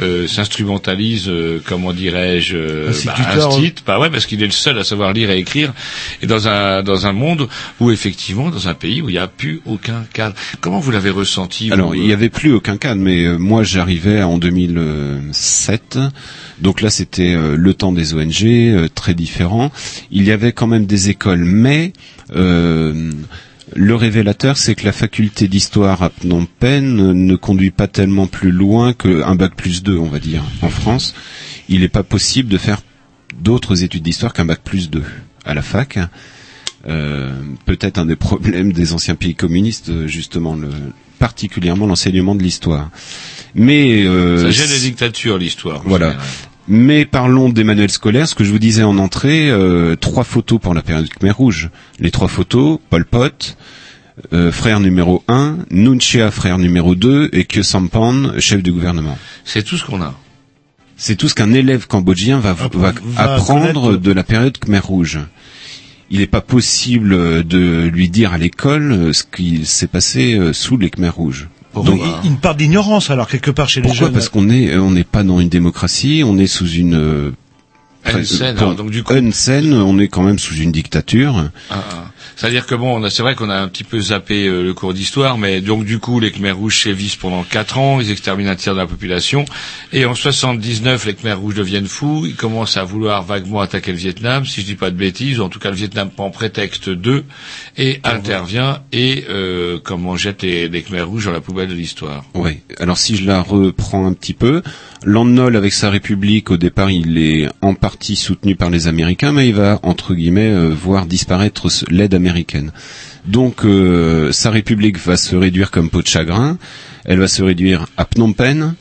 [0.00, 4.78] euh, s'instrumentalise, euh, comment dirais-je, euh, bah, instit, bah ouais, parce qu'il est le seul
[4.78, 5.72] à savoir lire et écrire,
[6.22, 7.48] et dans un dans un monde
[7.78, 10.34] où effectivement, dans un pays où il n'y a plus aucun cadre.
[10.60, 13.36] Comment vous l'avez ressenti vous, Alors, il euh, n'y avait plus aucun cadre, mais euh,
[13.38, 15.98] moi j'arrivais en 2007,
[16.60, 19.70] donc là c'était euh, le temps des ONG, euh, très différent.
[20.10, 21.92] Il y avait quand même des écoles, mais
[22.34, 23.12] euh,
[23.74, 28.50] le révélateur, c'est que la faculté d'histoire à Phnom Penh ne conduit pas tellement plus
[28.50, 31.14] loin qu'un bac plus 2, on va dire, en France.
[31.68, 32.80] Il n'est pas possible de faire
[33.40, 35.04] d'autres études d'histoire qu'un bac plus 2
[35.44, 35.98] à la fac.
[36.88, 37.32] Euh,
[37.66, 40.70] peut-être un des problèmes des anciens pays communistes, justement, le,
[41.20, 42.90] particulièrement l'enseignement de l'histoire.
[43.54, 45.82] Mais euh, ça gêne les dictatures, l'histoire.
[45.84, 46.16] voilà.
[46.68, 48.28] Mais parlons des manuels scolaires.
[48.28, 51.70] Ce que je vous disais en entrée, euh, trois photos pour la période Khmer Rouge.
[51.98, 53.56] Les trois photos, Pol Pot,
[54.32, 59.18] euh, frère numéro 1, Nunchia, frère numéro 2, et Kyo Sampan, chef du gouvernement.
[59.44, 60.14] C'est tout ce qu'on a.
[60.96, 63.96] C'est tout ce qu'un élève cambodgien va, va va apprendre connaître.
[63.96, 65.18] de la période Khmer Rouge.
[66.10, 70.76] Il n'est pas possible de lui dire à l'école euh, ce qui s'est passé sous
[70.76, 71.48] les Khmer Rouges.
[71.74, 74.12] Donc, il- une part d'ignorance alors quelque part chez les Pourquoi jeunes.
[74.14, 77.32] Parce qu'on est, on n'est pas dans une démocratie, on est sous une
[78.06, 80.54] euh, Hun Sen, pour- alors, donc du coup- Hun Sen, on est quand même sous
[80.54, 81.48] une dictature.
[81.70, 82.06] Ah, ah.
[82.36, 85.36] C'est-à-dire que bon, c'est vrai qu'on a un petit peu zappé euh, le cours d'histoire,
[85.36, 88.72] mais donc du coup, les Khmers rouges sévissent pendant quatre ans, ils exterminent un tiers
[88.72, 89.44] de la population,
[89.92, 93.98] et en 79, les Khmers rouges deviennent fous, ils commencent à vouloir vaguement attaquer le
[93.98, 96.88] Vietnam, si je dis pas de bêtises, ou en tout cas le Vietnam prend prétexte
[96.88, 97.24] d'eux
[97.76, 102.24] et intervient et euh, comment jette les, les Khmers rouges dans la poubelle de l'histoire.
[102.34, 102.60] Oui.
[102.78, 104.62] Alors si je la reprends un petit peu,
[105.04, 109.32] Lon Nol avec sa république, au départ, il est en partie soutenu par les Américains,
[109.32, 112.72] mais il va entre guillemets euh, voir disparaître l'aide américaine.
[113.26, 116.58] Donc euh, sa république va se réduire comme peau de chagrin.
[117.04, 118.74] Elle va se réduire à Phnom Penh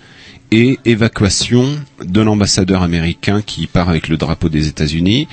[0.52, 1.66] et évacuation
[2.04, 5.28] de l'ambassadeur américain qui part avec le drapeau des États-Unis.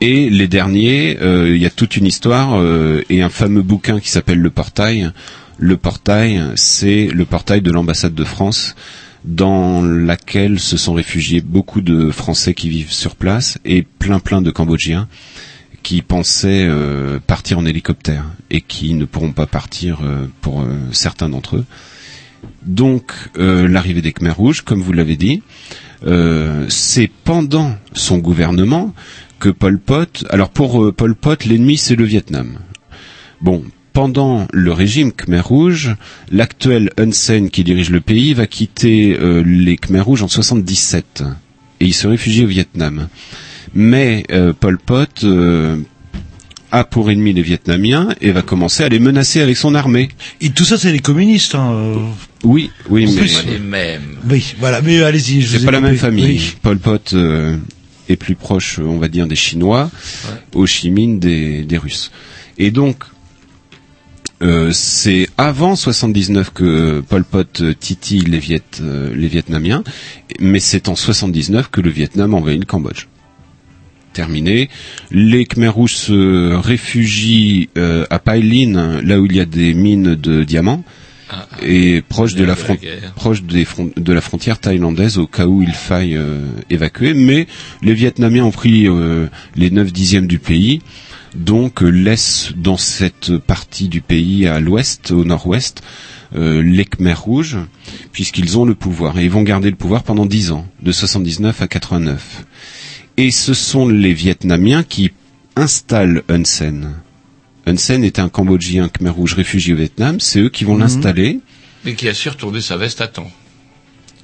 [0.00, 4.00] Et les derniers, euh, il y a toute une histoire euh, et un fameux bouquin
[4.00, 5.10] qui s'appelle Le Portail.
[5.58, 8.74] Le Portail, c'est le portail de l'ambassade de France
[9.24, 14.42] dans laquelle se sont réfugiés beaucoup de Français qui vivent sur place et plein plein
[14.42, 15.08] de Cambodgiens
[15.82, 20.78] qui pensaient euh, partir en hélicoptère et qui ne pourront pas partir euh, pour euh,
[20.92, 21.64] certains d'entre eux.
[22.64, 25.42] Donc euh, l'arrivée des Khmers rouges, comme vous l'avez dit,
[26.06, 28.94] euh, c'est pendant son gouvernement
[29.38, 30.24] que Pol Pot.
[30.30, 32.58] Alors pour euh, Pol Pot, l'ennemi c'est le Vietnam.
[33.40, 35.94] Bon, pendant le régime Khmer Rouge,
[36.30, 41.22] l'actuel Hun Sen qui dirige le pays va quitter euh, les Khmer Rouges en 77
[41.80, 43.08] et il se réfugie au Vietnam.
[43.74, 45.76] Mais euh, Pol Pot euh,
[46.70, 50.08] a pour ennemi les Vietnamiens et va commencer à les menacer avec son armée.
[50.40, 51.54] Et tout ça, c'est les communistes.
[51.54, 51.72] Hein.
[51.72, 51.96] euh.
[52.44, 54.16] Oui, oui, En mais plus, Les mêmes.
[54.28, 54.80] Oui, voilà.
[54.82, 55.42] Mais allez-y.
[55.42, 56.24] je vous c'est pas la même famille.
[56.24, 56.54] Oui.
[56.62, 57.56] Pol Pot euh,
[58.08, 59.90] est plus proche, on va dire, des Chinois,
[60.54, 62.10] Ho Chi Minh des, des Russes.
[62.58, 63.04] Et donc,
[64.42, 69.84] euh, c'est avant 79 que Pol Pot euh, titille les, Viet, euh, les Vietnamiens,
[70.40, 73.06] mais c'est en 79 que le Vietnam envahit le Cambodge.
[74.12, 74.68] Terminé.
[75.10, 80.16] Les Khmer rouges se réfugient euh, à Pailin, là où il y a des mines
[80.16, 80.84] de diamants,
[81.62, 82.54] et proche de la,
[83.14, 83.66] proche des
[83.96, 86.20] de la frontière thaïlandaise au cas où il faille
[86.68, 87.14] évacuer.
[87.14, 87.46] Mais
[87.80, 88.86] les Vietnamiens ont pris
[89.56, 90.82] les 9 dixièmes du pays.
[91.34, 95.82] Donc euh, laissent dans cette partie du pays à l'ouest, au nord-ouest,
[96.34, 97.58] euh, les Khmers rouges,
[98.12, 99.18] puisqu'ils ont le pouvoir.
[99.18, 102.44] Et ils vont garder le pouvoir pendant 10 ans, de 79 à 89.
[103.16, 105.10] Et ce sont les Vietnamiens qui
[105.56, 106.92] installent Hun Sen.
[107.66, 110.80] Hun Sen est un Cambodgien Khmer rouge réfugié au Vietnam, c'est eux qui vont Mhm.
[110.80, 111.40] l'installer
[111.84, 113.30] Mais qui a su retourner sa veste à temps.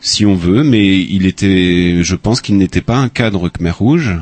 [0.00, 4.12] si on veut, mais il était, je pense qu'il n'était pas un cadre Khmer rouge.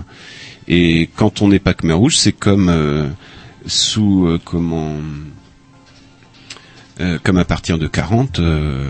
[0.68, 3.08] Et quand on n'est pas Khmer rouge, c'est comme euh,
[3.66, 4.96] sous euh, comment,
[7.00, 8.84] euh, comme à partir de 40, euh,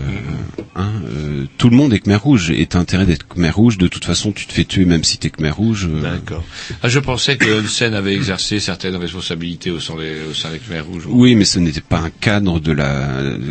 [0.75, 2.51] hein, euh, tout le monde est Khmer rouge.
[2.51, 3.77] Et t'as intérêt d'être Khmer rouge.
[3.77, 5.87] De toute façon, tu te fais tuer même si t'es Khmer rouge.
[5.91, 6.01] euh.
[6.01, 6.43] D'accord.
[6.81, 10.49] Ah, je pensais que Hun Sen avait exercé certaines responsabilités au sein des, au sein
[10.51, 11.03] des Khmer rouges.
[11.07, 13.09] Oui, mais ce n'était pas un cadre de la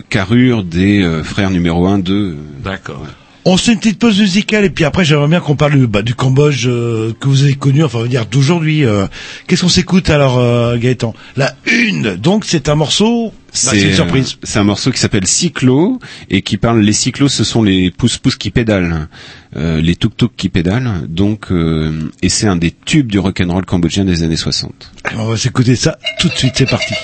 [0.08, 2.36] carrure des frères numéro 1, 2.
[2.64, 3.06] D'accord.
[3.48, 5.86] On se fait une petite pause musicale et puis après j'aimerais bien qu'on parle du,
[5.86, 8.84] bah, du Cambodge euh, que vous avez connu, enfin on va dire d'aujourd'hui.
[8.84, 9.06] euh.
[9.46, 11.14] Qu'est-ce qu'on s'écoute alors euh, Gaëtan?
[11.36, 14.36] La une, donc c'est un morceau, bah, c'est une euh, surprise.
[14.42, 16.80] c'est un morceau qui s'appelle Cyclo et qui parle.
[16.80, 19.06] Les cyclos, ce sont les pouces-pouces qui pédalent,
[19.56, 21.06] euh, les tuk-tuk qui pédalent.
[21.08, 21.92] Donc, euh,
[22.22, 24.72] et c'est un des tubes du rock'n'roll cambodgien des années 60.
[25.04, 26.94] Alors, on va s'écouter ça tout de suite, c'est parti.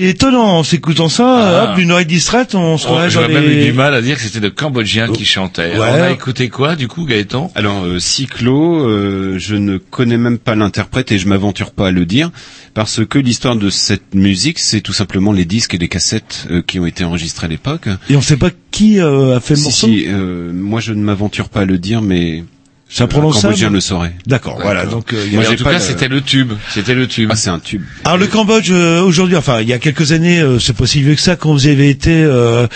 [0.00, 1.26] C'est étonnant, en s'écoutant ça,
[1.62, 1.72] Ah.
[1.72, 4.00] hop, une oreille distraite, on se Oh, remet dans J'aurais même eu du mal à
[4.00, 5.72] dire que c'était de Cambodgiens qui chantaient.
[5.78, 5.88] Ouais.
[5.92, 7.52] On a écouté quoi, du coup, Gaëtan?
[7.54, 11.90] Alors euh, Cyclo, euh, je ne connais même pas l'interprète et je m'aventure pas à
[11.90, 12.30] le dire
[12.72, 16.62] parce que l'histoire de cette musique, c'est tout simplement les disques et les cassettes euh,
[16.66, 17.88] qui ont été enregistrés à l'époque.
[18.08, 19.86] Et on sait pas qui euh, a fait le Si, morceau?
[19.86, 22.44] si, euh, moi je ne m'aventure pas à le dire, mais
[22.92, 24.12] C'est un imprononçable Cambodgien le saurait.
[24.26, 25.12] D'accord, voilà, donc...
[25.12, 26.52] euh, il y a- Moi, en tout cas, le- c'était le tube.
[26.70, 27.28] C'était le tube.
[27.32, 27.82] Ah, c'est un tube.
[28.04, 31.00] Alors le Cambodge euh, aujourd'hui, enfin il y a quelques années, euh, c'est pas si
[31.00, 32.66] vieux que ça, quand vous y avez été, euh,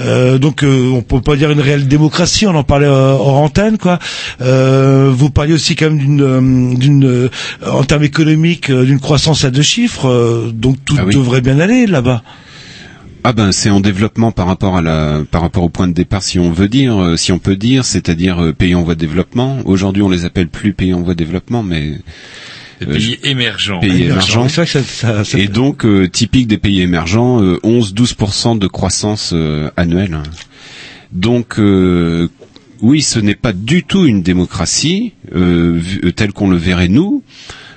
[0.00, 3.36] euh, donc euh, on peut pas dire une réelle démocratie, on en parlait euh, hors
[3.36, 3.98] antenne, quoi.
[4.40, 7.30] Euh, vous parliez aussi quand même d'une, d'une, euh,
[7.66, 11.14] en termes économiques, euh, d'une croissance à deux chiffres, euh, donc tout Ah oui.
[11.14, 12.22] devrait bien aller là-bas.
[13.30, 16.22] Ah ben c'est en développement par rapport à la par rapport au point de départ
[16.22, 19.00] si on veut dire euh, si on peut dire c'est-à-dire euh, pays en voie de
[19.00, 19.58] développement.
[19.66, 21.98] Aujourd'hui on les appelle plus pays en voie de développement mais
[22.80, 23.80] Des euh, pays émergents.
[23.80, 24.48] pays émergents.
[24.48, 24.82] Ça, ça,
[25.24, 30.20] ça- Et donc euh, typique des pays émergents, euh, 11-12% de croissance euh, annuelle.
[31.12, 32.28] Donc euh,
[32.80, 35.12] oui, ce n'est pas du tout une démocratie
[36.16, 37.22] telle qu'on le verrait nous.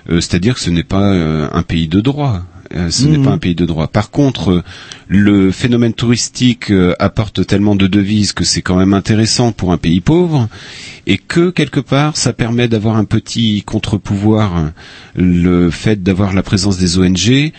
[0.10, 2.44] Euh, C'est-à-dire que ce n'est pas euh, un pays de droit.
[2.76, 3.26] Euh, ce n'est Mhm.
[3.26, 3.88] pas un pays de droit.
[3.88, 4.64] Par contre, euh,
[5.08, 9.78] le phénomène touristique euh, apporte tellement de devises que c'est quand même intéressant pour un
[9.78, 10.48] pays pauvre
[11.08, 14.72] et que quelque part ça permet d'avoir un petit contre-pouvoir.
[15.16, 17.52] Le fait d'avoir la présence des ONG,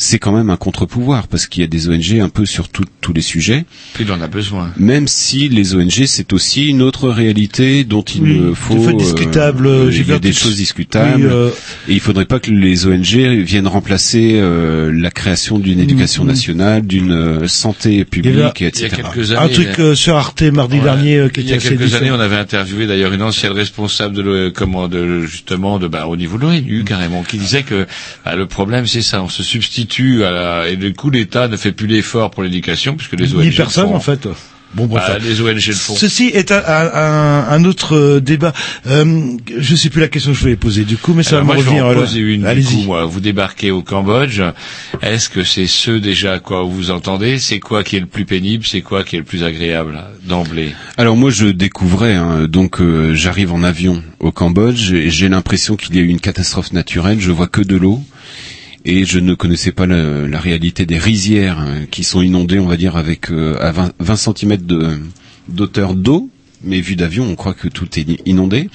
[0.00, 2.84] c'est quand même un contre-pouvoir parce qu'il y a des ONG un peu sur tout-
[3.00, 3.64] tous les sujets.
[4.00, 4.70] Il en a besoin.
[4.78, 8.80] Même si les ONG c'est aussi une autre réalité dont il Oui, me des faut.
[8.80, 11.26] fois discutable, euh, il y a des choses discutables.
[11.26, 11.50] Oui, euh,
[11.88, 16.28] Et il faudrait pas que les ONG viennent remplacer euh, la création d'une éducation Mhm.
[16.30, 19.02] nationale, d'une euh, santé publique, Il y a- Il y a etc.
[19.02, 19.40] quelques années.
[19.40, 20.82] un truc euh, sur Arte mardi Ouais.
[20.84, 24.14] dernier euh, qui Il y a quelques années, on avait interviewé d'ailleurs une ancienne responsable
[24.14, 27.86] de comment de justement de bah, au niveau de l'ONU carrément, qui disait que
[28.24, 29.87] bah, le problème c'est ça, on se substitue
[30.24, 33.40] à la, et du coup l'État ne fait plus l'effort pour l'éducation puisque les ONG
[33.42, 33.94] Ni le personne font.
[33.96, 34.28] en fait.
[34.74, 35.02] Bon, bref.
[35.08, 35.94] Bah, les ONG le font.
[35.96, 38.52] Ceci est un, un, un- un autre euh, débat.
[38.86, 39.22] Euh,
[39.58, 41.54] je sais plus la question que je voulais poser du coup, mais ça Alors va
[41.54, 41.98] moi, me je vais revenir.
[41.98, 42.36] en poser une.
[42.40, 42.84] Du coup, Allez-y.
[42.84, 44.42] moi, vous débarquez au Cambodge.
[45.00, 47.38] Est-ce que c'est ce déjà à quoi vous entendez?
[47.38, 48.66] C'est quoi qui est le plus pénible?
[48.66, 50.74] C'est quoi qui est le plus agréable d'emblée?
[50.98, 55.76] Alors moi je découvrais, hein, donc euh, j'arrive en avion au Cambodge et j'ai l'impression
[55.76, 57.20] qu'il y a eu une catastrophe naturelle.
[57.20, 58.02] Je vois que de l'eau
[58.88, 62.78] et je ne connaissais pas la, réalité des rizières hein, qui sont inondées, on va
[62.78, 64.98] dire avec euh, à 20, 20 cm de
[65.46, 66.30] d'auteur d'eau,
[66.64, 68.70] mais vu d'avion on croit que tout est inondé.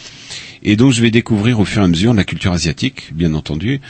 [0.61, 3.81] Et donc je vais découvrir au fur et à mesure la culture asiatique, bien entendu,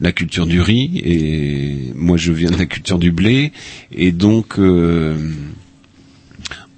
[0.00, 3.50] la culture du riz et moi je viens de la culture du blé
[3.90, 5.16] et donc euh,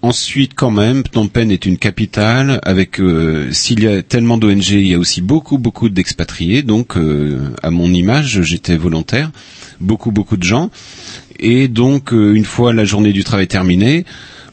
[0.00, 4.68] Ensuite, quand même, Phnom Penh est une capitale avec euh, s'il y a tellement d'ONG,
[4.70, 6.62] il y a aussi beaucoup beaucoup d'expatriés.
[6.62, 9.32] Donc, euh, à mon image, j'étais volontaire,
[9.80, 10.70] beaucoup beaucoup de gens.
[11.40, 14.04] Et donc, euh, une fois la journée du travail terminée,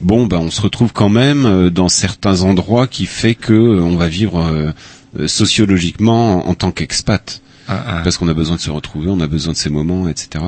[0.02, 3.82] bon, ben, on se retrouve quand même euh, dans certains endroits qui fait que euh,
[3.82, 8.02] on va vivre euh, sociologiquement en, en tant qu'expat, Ah, ah.
[8.04, 10.44] parce qu'on a besoin de se retrouver, on a besoin de ces moments, etc.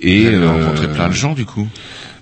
[0.00, 1.68] Et rencontré plein de gens du coup?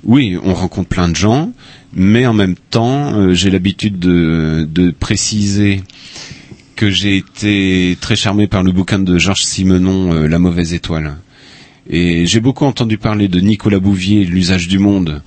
[0.05, 1.53] Oui, on rencontre plein de gens,
[1.93, 5.83] mais en même temps, euh, j'ai l'habitude de, préciser
[6.77, 11.17] que j'ai été très charmé par le bouquin de Georges Simenon, euh, La mauvaise étoile.
[11.89, 15.23] Et j'ai beaucoup entendu parler de Nicolas Bouvier, L'usage du monde,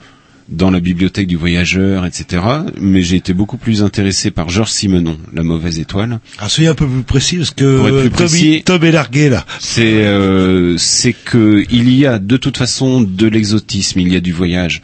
[0.49, 2.43] dans la bibliothèque du voyageur, etc.
[2.79, 6.19] Mais j'ai été beaucoup plus intéressé par Georges Simenon, La mauvaise étoile.
[6.39, 8.83] Ah, soyez un peu plus précis parce que Pour être plus euh, Tom, précis- Tom
[8.83, 9.45] est largué là.
[9.59, 14.19] C'est euh, c'est que il y a de toute façon de l'exotisme, il y a
[14.19, 14.81] du voyage,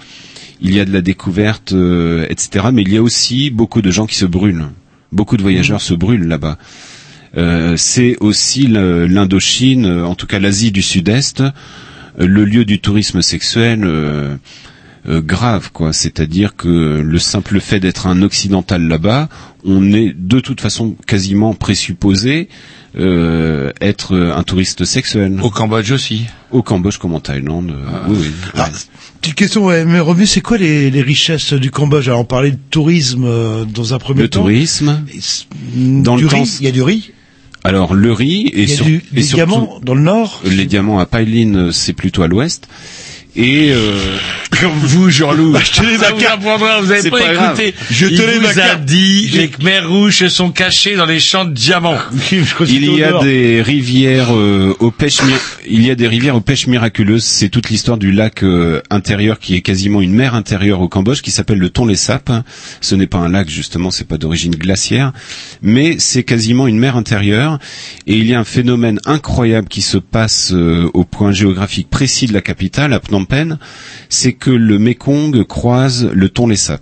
[0.62, 2.68] il y a de la découverte, euh, etc.
[2.74, 4.68] Mais il y a aussi beaucoup de gens qui se brûlent.
[5.12, 6.58] Beaucoup de voyageurs se brûlent là-bas.
[7.38, 11.52] Euh, c'est aussi l'Indochine, euh, en tout cas l'Asie du Sud-Est, euh,
[12.18, 13.88] le lieu du tourisme sexuel
[15.10, 15.92] euh, grave, quoi.
[15.94, 19.28] C'est-à-dire que le simple fait d'être un occidental là-bas,
[19.66, 22.48] on est de toute façon quasiment présupposé
[22.98, 25.40] euh, être un touriste sexuel.
[25.42, 26.26] Au Cambodge aussi.
[26.52, 28.32] Au Cambodge comme en Thaïlande, euh, oui, oui.
[28.56, 28.70] Ah,
[29.22, 32.08] petite question, ouais, mais revenu, c'est quoi les, les richesses du Cambodge?
[32.08, 34.42] Alors on parlait de tourisme euh, dans un premier Le temps.
[34.42, 35.04] tourisme.
[35.76, 37.12] Dans du le riz, temps, il y a du riz?
[37.64, 40.02] Alors le riz et, Il y a sur- du, et des surtout diamants dans le
[40.02, 40.42] nord?
[40.46, 42.68] les diamants à Pailin, c'est plutôt à l'ouest.
[43.36, 44.18] Et euh,
[44.60, 45.52] Comme vous, Jean-Loup.
[45.52, 47.74] Bah, je ça ma vous apprendra, vous avez pas, écouté.
[47.92, 51.46] Je Il tenais vous a dit, les Khmers rouges se sont cachés dans les champs
[51.46, 51.98] de diamants.
[52.32, 55.20] il y a des rivières euh, aux pêches
[55.68, 57.24] il y a des rivières aux pêches miraculeuses.
[57.24, 61.22] C'est toute l'histoire du lac euh, intérieur qui est quasiment une mer intérieure au Cambodge
[61.22, 62.32] qui s'appelle le Tonlé Sap.
[62.82, 65.14] Ce n'est pas un lac justement, c'est pas d'origine glaciaire,
[65.62, 67.60] mais c'est quasiment une mer intérieure
[68.08, 72.26] et il y a un phénomène incroyable qui se passe euh, au point géographique précis
[72.26, 73.58] de la capitale à Phnom Penh,
[74.10, 76.82] c'est que le Mekong croise le Tonlé Sap.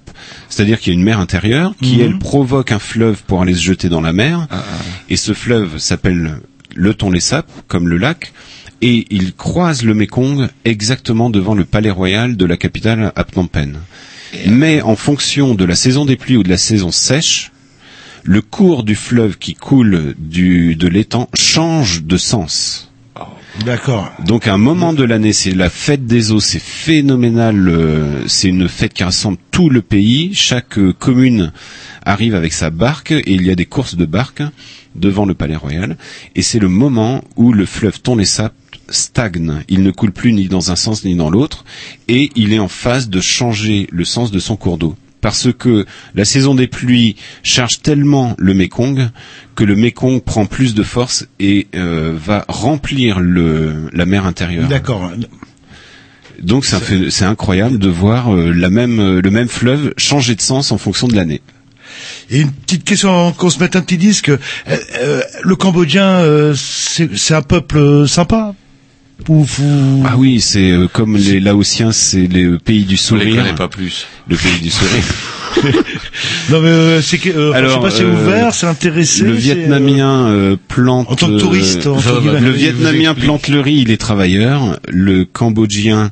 [0.50, 2.02] C'est-à-dire qu'il y a une mer intérieure qui Mhm.
[2.02, 4.48] elle provoque un fleuve pour aller se jeter dans la mer
[5.10, 6.40] et ce fleuve s'appelle
[6.76, 8.34] le Tonlé Sap comme le lac
[8.82, 13.48] et il croise le Mekong exactement devant le palais royal de la capitale à Phnom
[13.48, 13.78] Penh.
[14.48, 17.52] Mais en fonction de la saison des pluies ou de la saison sèche,
[18.24, 22.92] le cours du fleuve qui coule du, de l'étang change de sens.
[23.66, 24.12] D'accord.
[24.26, 28.70] Donc un moment de l'année, c'est la fête des eaux, c'est phénoménal, euh, c'est une
[28.70, 31.52] fête qui rassemble tout le pays, chaque euh, commune
[32.06, 34.44] arrive avec sa barque et il y a des courses de barques
[34.96, 35.98] devant le palais royal
[36.36, 38.54] et c'est le moment où le fleuve Tonlé Sap
[38.90, 41.66] stagne, il ne coule plus ni dans un sens ni dans l'autre
[42.08, 44.96] et il est en phase de changer le sens de son cours d'eau.
[45.20, 45.86] Parce que
[46.16, 49.10] la saison des pluies charge tellement le Mékong
[49.56, 54.68] que le Mékong prend plus de force et euh, va remplir le, la mer intérieure.
[54.68, 55.12] D'accord.
[56.42, 60.72] Donc c'est incroyable de voir euh, la même, euh, le même fleuve changer de sens
[60.72, 61.42] en fonction de l'année.
[62.30, 64.30] Et une petite question qu'on se mette un petit disque.
[64.30, 64.38] Euh,
[64.68, 68.54] euh, le Cambodgien, c'est un peuple sympa?
[69.30, 73.36] Ou vous- Ah oui, c'est euh, comme les Laotiens, c'est le pays du les sourire.
[73.44, 74.08] connaît pas plus.
[74.30, 75.04] Le pays du sourire.
[76.50, 78.68] Non mais euh, c'est que euh, enfin, je sais Alors, pas, c'est euh, ouvert, c'est
[78.68, 79.24] intéressé.
[79.24, 81.12] Le c'est, Vietnamien euh, plante.
[81.12, 82.40] En tant que euh, touriste, va, guillemets.
[82.42, 84.80] le Vietnamien plante le riz, il est travailleur.
[84.88, 86.12] Le Cambodgien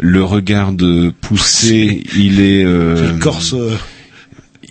[0.00, 2.64] le regarde pousser, il est.
[2.64, 3.54] euh, C'est le Corse.
[3.54, 3.76] euh,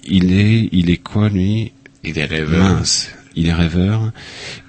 [0.08, 1.74] Il est, il est quoi lui?
[2.06, 2.64] Il est rêveur.
[2.64, 4.12] Mince, il est rêveur.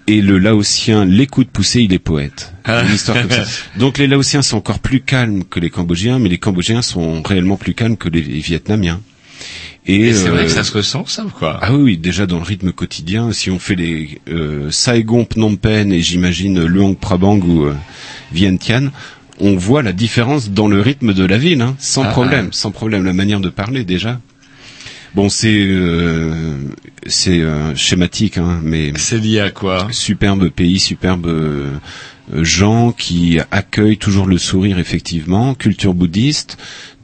[0.08, 2.52] Et le Laotien l'écoute pousser, il est poète.
[2.64, 2.84] Ah.
[2.84, 3.44] Une histoire comme ça.
[3.78, 7.56] Donc les Laotiens sont encore plus calmes que les Cambodgiens, mais les Cambodgiens sont réellement
[7.56, 9.00] plus calmes que les Vietnamiens.
[9.88, 11.58] Et c'est euh, vrai que ça se ressent, ça, ou quoi?
[11.62, 15.56] Ah oui, oui, déjà dans le rythme quotidien, si on fait les euh, Saigon, Phnom
[15.56, 17.74] Penh et j'imagine Luang Prabang ou euh,
[18.32, 18.90] Vientiane,
[19.38, 22.52] on voit la différence dans le rythme de la ville, hein, sans Ah, problème, ah.
[22.52, 24.20] sans problème, la manière de parler déjà.
[25.16, 26.58] Bon, c'est euh,
[27.06, 29.88] c'est euh, schématique, hein, mais c'est lié à quoi?
[29.90, 31.72] Superbe pays, superbe euh,
[32.42, 36.58] gens qui accueillent toujours le sourire effectivement, culture bouddhiste,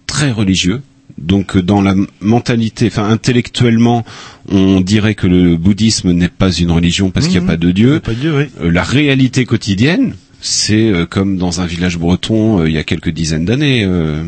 [0.06, 0.82] très religieux.
[1.16, 4.04] Donc dans la mentalité, enfin intellectuellement,
[4.50, 7.46] on dirait que le bouddhisme n'est pas une religion parce qu'il n'y a Mhm.
[7.46, 8.00] pas de Dieu.
[8.00, 8.70] Pas de Dieu, oui.
[8.70, 13.46] La réalité quotidienne, c'est comme dans un village breton euh, il y a quelques dizaines
[13.46, 14.22] d'années, euh,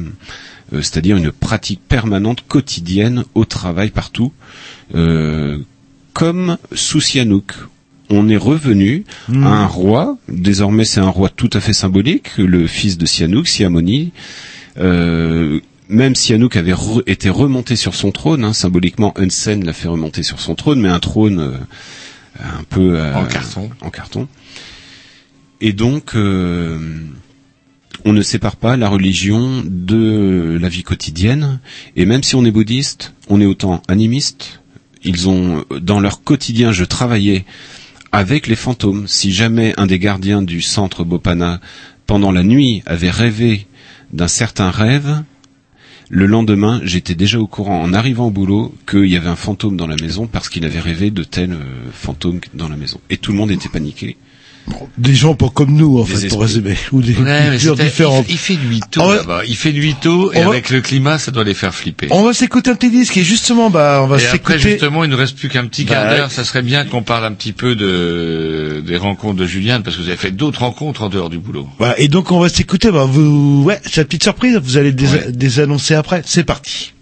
[0.72, 4.32] euh, c'est-à-dire une pratique permanente quotidienne au travail partout,
[4.94, 5.58] euh,
[6.12, 7.52] comme sous Sihanouk.
[8.10, 9.44] On est revenu Mhm.
[9.44, 13.48] à un roi, désormais c'est un roi tout à fait symbolique, le fils de Sihanouk,
[13.48, 14.12] Sihamoni.
[14.78, 19.72] Euh, même Sihanouk avait re- été remonté sur son trône, hein, symboliquement Hun Sen l'a
[19.72, 21.52] fait remonter sur son trône, mais un trône euh,
[22.42, 23.70] un peu euh, En carton.
[23.80, 24.28] En carton.
[25.60, 26.78] Et donc, euh,
[28.04, 31.60] on ne sépare pas la religion de la vie quotidienne.
[31.96, 34.60] Et même si on est bouddhiste, on est autant animiste.
[35.02, 37.44] Ils ont, dans leur quotidien, je travaillais
[38.12, 39.08] avec les fantômes.
[39.08, 41.60] Si jamais un des gardiens du centre Bopana,
[42.06, 43.66] pendant la nuit, avait rêvé
[44.12, 45.22] d'un certain rêve,
[46.10, 49.76] le lendemain, j'étais déjà au courant, en arrivant au boulot, qu'il y avait un fantôme
[49.76, 53.00] dans la maison parce qu'il avait rêvé de tel euh, fantôme dans la maison.
[53.08, 54.18] Et tout le monde était paniqué.
[54.96, 56.74] Des gens pas comme nous, en Des fait, pour résumer.
[56.92, 58.24] Ou des Ouais, cultures différentes.
[58.28, 59.42] Il, il fait nuit tôt va- là-bas.
[59.46, 62.06] Il fait nuit tôt et On va- avec le climat, ça doit les faire flipper.
[62.10, 64.58] On va s'écouter un petit disque et justement, bah, on va et après, s'écouter.
[64.70, 66.30] justement, il ne reste plus qu'un petit quart Bah, d'heure.
[66.30, 70.02] Ça serait bien qu'on parle un petit peu de des rencontres de Juliane, parce que
[70.02, 71.68] vous avez fait d'autres rencontres en dehors du boulot.
[71.78, 72.90] Voilà, et donc on va s'écouter.
[72.90, 74.58] Bah, vous, ouais, c'est la petite surprise.
[74.62, 76.22] Vous allez dés- désannoncer après.
[76.24, 76.92] C'est parti.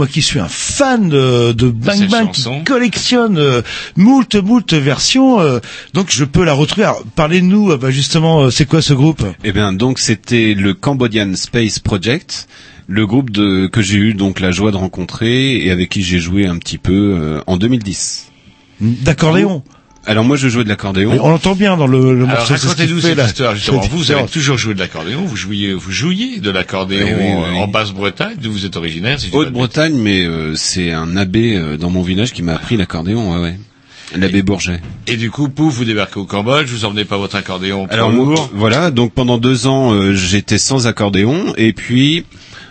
[0.00, 2.58] Moi qui suis un fan de, de Bang Bang, chanson.
[2.60, 3.60] qui collectionne euh,
[3.96, 5.58] moult moult versions, euh,
[5.92, 6.84] donc je peux la retrouver.
[6.84, 9.22] Alors, parlez-nous, euh, bah, justement, euh, c'est quoi ce groupe?
[9.44, 12.48] Eh bien, donc c'était le Cambodian Space Project,
[12.86, 16.18] le groupe de, que j'ai eu donc la joie de rencontrer et avec qui j'ai
[16.18, 18.30] joué un petit peu euh, en 2010.
[18.80, 19.62] D'accordéon.
[20.06, 21.18] Alors moi, je jouais de l'accordéon.
[21.22, 22.56] On l'entend bien dans le, le morceau.
[22.56, 23.26] ce racontez-nous fait, cette là.
[23.26, 23.80] histoire justement.
[23.80, 25.24] Vous, vous avez toujours joué de l'accordéon.
[25.24, 27.58] Vous jouiez, vous jouiez de l'accordéon Oui, oui, oui.
[27.58, 29.20] euh, en Basse-Bretagne, d'où vous êtes originaire.
[29.20, 33.34] Si Haute-Bretagne, mais euh, c'est un abbé euh, dans mon village qui m'a appris l'accordéon,
[33.34, 33.58] ouais, ouais.
[34.16, 34.80] L'abbé Bourget.
[35.06, 38.10] Et du coup, pouf, vous débarquez au Cambodge, vous emmenez pas votre accordéon pour Alors
[38.10, 42.24] moi, voilà, donc pendant deux ans, euh, j'étais sans accordéon, et puis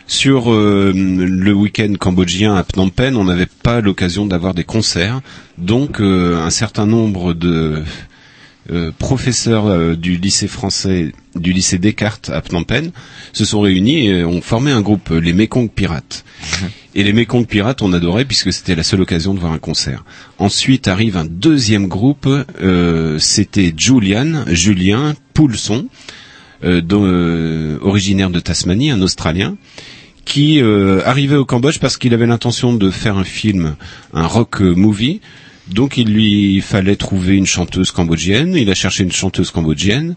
[0.09, 5.21] sur euh, le week-end cambodgien à Phnom Penh, on n'avait pas l'occasion d'avoir des concerts,
[5.59, 7.83] donc euh, un certain nombre de
[8.71, 12.91] euh, professeurs euh, du lycée français, du lycée Descartes à Phnom Penh,
[13.33, 16.25] se sont réunis et ont formé un groupe, les Mekong Pirates.
[16.95, 20.03] Et les Mekong Pirates, on adorait puisque c'était la seule occasion de voir un concert.
[20.39, 25.87] Ensuite arrive un deuxième groupe, euh, c'était Julian, Julien Poulson,
[26.63, 29.55] euh, euh, originaire de Tasmanie, un Australien,
[30.29, 33.75] qui euh, arrivait au Cambodge parce qu'il avait l'intention de faire un film,
[34.13, 35.21] un rock euh, movie.
[35.67, 38.55] Donc il lui fallait trouver une chanteuse cambodgienne.
[38.55, 40.15] Il a cherché une chanteuse cambodgienne.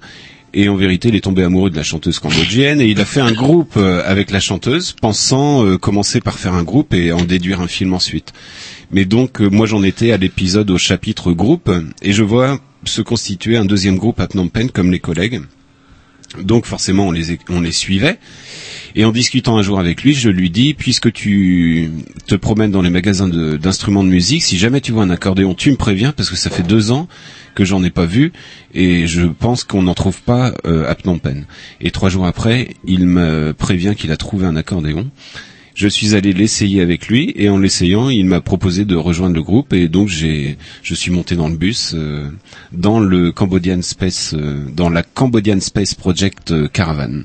[0.53, 3.23] Et en vérité, il est tombé amoureux de la chanteuse cambodgienne et il a fait
[3.23, 7.63] un groupe euh, avec la chanteuse, pensant commencer par faire un groupe et en déduire
[7.63, 8.35] un film ensuite.
[8.91, 11.71] Mais donc, moi, j'en étais à l'épisode au chapitre groupe
[12.03, 15.41] et je vois se constituer un deuxième groupe à Phnom Penh comme les collègues.
[16.39, 18.19] Donc, forcément, on les, on les suivait.
[18.95, 21.91] Et en discutant un jour avec lui, je lui dis, puisque tu
[22.27, 25.71] te promènes dans les magasins d'instruments de, musique, si jamais tu vois un accordéon, tu
[25.71, 27.09] me préviens, parce que ça fait deux ans
[27.55, 28.33] que j'en ai pas vu,
[28.75, 31.45] et je pense qu'on n'en trouve pas euh, à Phnom Penh.
[31.81, 35.11] Et trois jours après, il me prévient qu'il a trouvé un accordéon.
[35.75, 39.43] Je suis allé l'essayer avec lui, et en l'essayant, il m'a proposé de rejoindre le
[39.43, 42.29] groupe, et donc j'ai, je suis monté dans le bus, euh,
[42.73, 47.23] dans le Cambodian Space, euh, dans la Cambodian Space Project euh, Caravan.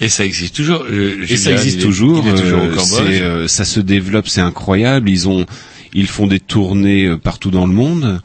[0.00, 0.84] Et ça existe toujours.
[0.90, 2.26] euh, Et ça existe toujours.
[2.26, 5.08] Est euh, ça se développe, c'est incroyable.
[5.08, 5.46] Ils ont,
[5.92, 8.20] ils font des tournées euh, partout dans le monde,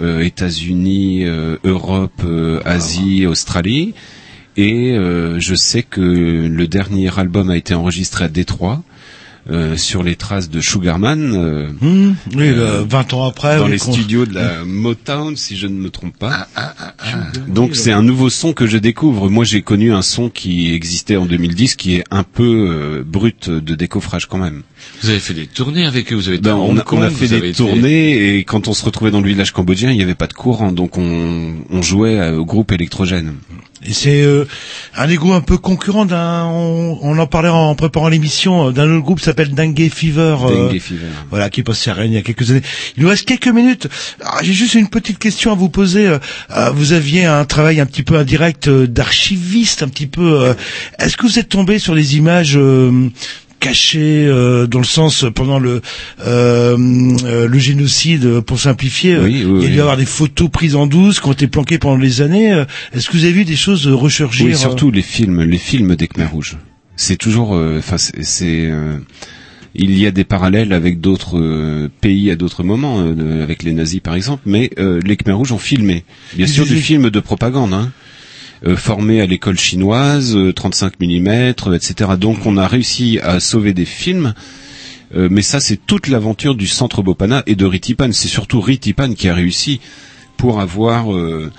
[0.00, 3.94] euh, États-Unis, euh, Europe, euh, Asie, Australie.
[4.56, 4.94] Et
[5.38, 8.82] je sais que le dernier album a été enregistré à Détroit.
[9.50, 13.58] Euh, sur les traces de Sugarman, euh, Mmh, oui, le- 20 ans après.
[13.58, 16.46] dans oui, les qu'on- studios de la Motown, si je ne me trompe pas.
[16.54, 16.74] Ah,
[17.48, 19.28] Donc c'est un nouveau son que je découvre.
[19.28, 23.50] Moi j'ai connu un son qui existait en 2010 qui est un peu euh, brut
[23.50, 24.62] de décoffrage quand même.
[25.02, 27.02] Vous avez fait des tournées avec eux, vous avez été Ben, à on, a, on
[27.02, 29.96] a fait des été- tournées et quand on se retrouvait dans le village cambodgien, il
[29.96, 33.34] n'y avait pas de courant, donc on, on jouait euh, au groupe électrogène.
[33.84, 34.44] Et c'est euh,
[34.94, 36.44] un des groupes un peu concurrent d'un.
[36.44, 40.36] On, on en parlait en préparant l'émission euh, d'un autre groupe qui s'appelle Dengue Fever.
[40.44, 41.06] euh, Dengue Fever.
[41.30, 42.62] Voilà, qui est passé à Rennes il y a quelques années.
[42.96, 43.88] Il nous reste quelques minutes.
[44.22, 46.16] Ah, J'ai juste une petite question à vous poser.
[46.74, 50.40] Vous aviez un travail un petit peu indirect euh, d'archiviste, un petit peu.
[50.42, 50.54] euh,
[51.00, 53.08] Est-ce que vous êtes tombé sur les images euh,
[53.66, 55.80] cachées euh, dans le sens pendant le
[56.26, 56.76] euh,
[57.24, 59.80] euh, le génocide euh, pour simplifier Oui, oui, il y a dû oui.
[59.80, 63.08] avoir des photos prises en douce qui ont été planquées pendant des années Euh, est-ce
[63.08, 66.32] que vous avez vu des choses recherchées Oui, surtout les films, les films des Khmers
[66.32, 66.56] rouges.
[66.96, 68.70] C'est toujours, enfin, c'est,
[69.74, 73.72] il y a des parallèles avec d'autres euh, pays à d'autres moments, euh, avec les
[73.72, 76.04] nazis par exemple, mais euh, les Khmers rouges ont filmé.
[76.34, 77.90] Bien sûr, du film de propagande, hein,
[78.64, 81.28] euh, formé à l'école chinoise, euh, 35 mm,
[81.74, 82.10] etc.
[82.18, 84.34] Donc, on a réussi à sauver des films.
[85.14, 88.12] euh, mais ça, c'est toute l'aventure du centre Bopana et de Ritipan.
[88.12, 89.80] C'est surtout Ritipan qui a réussi
[90.42, 91.52] pour avoir euh,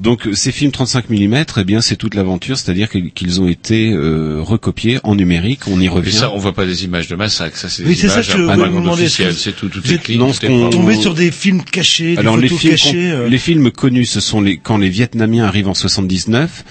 [0.00, 3.92] donc ces films 35 mm eh bien c'est toute l'aventure c'est-à-dire qu'ils- qu'ils ont été
[3.92, 5.60] euh, recopiés en numérique.
[5.66, 6.10] On y Mais revient.
[6.10, 8.28] ça, on voit pas des images de massacre, ça c'est Oui, des c'est ça images
[8.28, 11.62] que je c'est tout, tout est clean, non, tout ce est tombé sur des films
[11.62, 13.28] cachés alors des les films cachées euh.
[13.28, 16.64] les films connus ce sont les quand les Vietnamiens arrivent en 79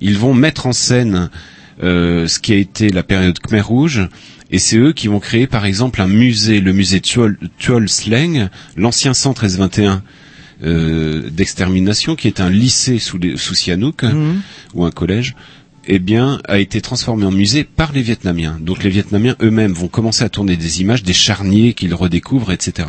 [0.00, 1.28] ils vont mettre en scène
[1.82, 4.08] euh, ce qui a été la période Khmer Rouge
[4.52, 8.48] et c'est eux qui vont créer par exemple un musée le musée Tuol, Tuol Sleng
[8.76, 10.02] l'ancien centre S21
[10.64, 14.40] euh, d'extermination qui est un lycée sous, les, sous Sihanouk Mhm.
[14.74, 15.34] ou un collège
[15.88, 18.58] eh bien, a été transformé en musée par les Vietnamiens.
[18.60, 22.88] Donc les Vietnamiens eux-mêmes vont commencer à tourner des images, des charniers qu'ils redécouvrent, etc.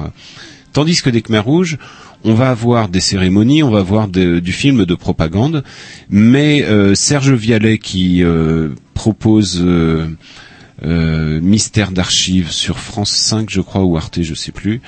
[0.73, 1.77] Tandis que des Khmers rouges,
[2.23, 5.64] on va avoir des cérémonies, on va avoir de- du film de propagande,
[6.10, 10.07] mais euh, Serge Vialet qui euh, propose euh,
[10.84, 14.81] euh, Mystère d'archives sur France 5, je crois, ou Arte, je sais plus,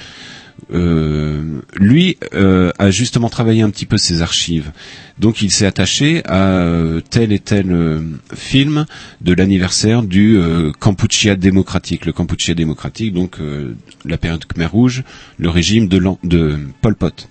[0.72, 4.72] lui euh, a justement travaillé un petit peu ses archives.
[5.18, 8.02] Donc il s'est attaché à euh, tel et tel euh,
[8.34, 8.86] film
[9.22, 12.06] de l'anniversaire du euh, Kampuchea démocratique.
[12.06, 13.76] Le Kampuchea démocratique, donc euh,
[14.06, 15.04] la période Khmer Rouge,
[15.38, 17.28] le régime de, de Pol Pot.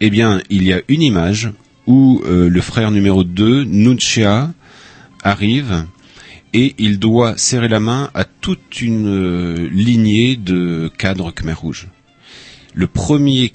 [0.00, 1.50] Eh bien, il y a une image
[1.86, 4.50] où euh, le frère numéro 2, Nunchea,
[5.22, 5.84] arrive
[6.52, 11.88] et il doit serrer la main à toute une euh, lignée de cadres Khmer Rouge.
[12.74, 13.52] Le premier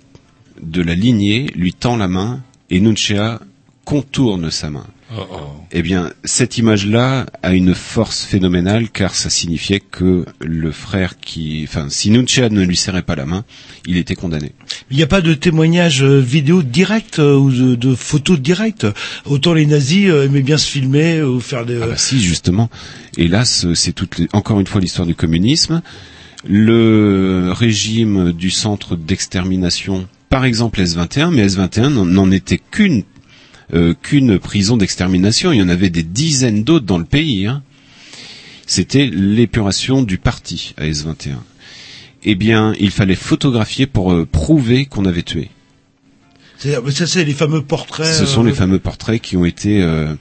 [0.61, 3.39] de la lignée lui tend la main et Nunchea
[3.83, 4.87] contourne sa main.
[5.15, 5.35] Oh, oh.
[5.71, 11.63] Eh bien, cette image-là a une force phénoménale car ça signifiait que le frère qui,
[11.67, 13.45] enfin, si Nunchea ne lui serrait pas la main,
[13.85, 14.53] il était condamné.
[14.89, 18.87] Il n'y a pas de témoignage euh, vidéo direct euh, ou de, de photos directes.
[19.25, 21.79] Autant les nazis euh, aimaient bien se filmer ou faire des.
[21.83, 22.71] Ah bah si, justement.
[23.17, 25.83] Et là, ce- c'est toute les- encore une fois l'histoire du communisme.
[26.47, 33.03] Le régime du centre d'extermination, par exemple S21, mais S21 n'en- n'en était qu'une
[33.73, 35.51] euh, qu'une prison d'extermination.
[35.51, 37.47] Il y en avait des dizaines d'autres dans le pays.
[37.47, 37.63] hein.
[38.67, 41.35] C'était l'épuration du parti à S21.
[42.23, 45.49] Eh bien, il fallait photographier pour euh, prouver qu'on avait tué.
[46.57, 48.07] Ça, c'est les fameux portraits.
[48.13, 50.15] Ce sont euh, les fameux portraits qui ont été euh,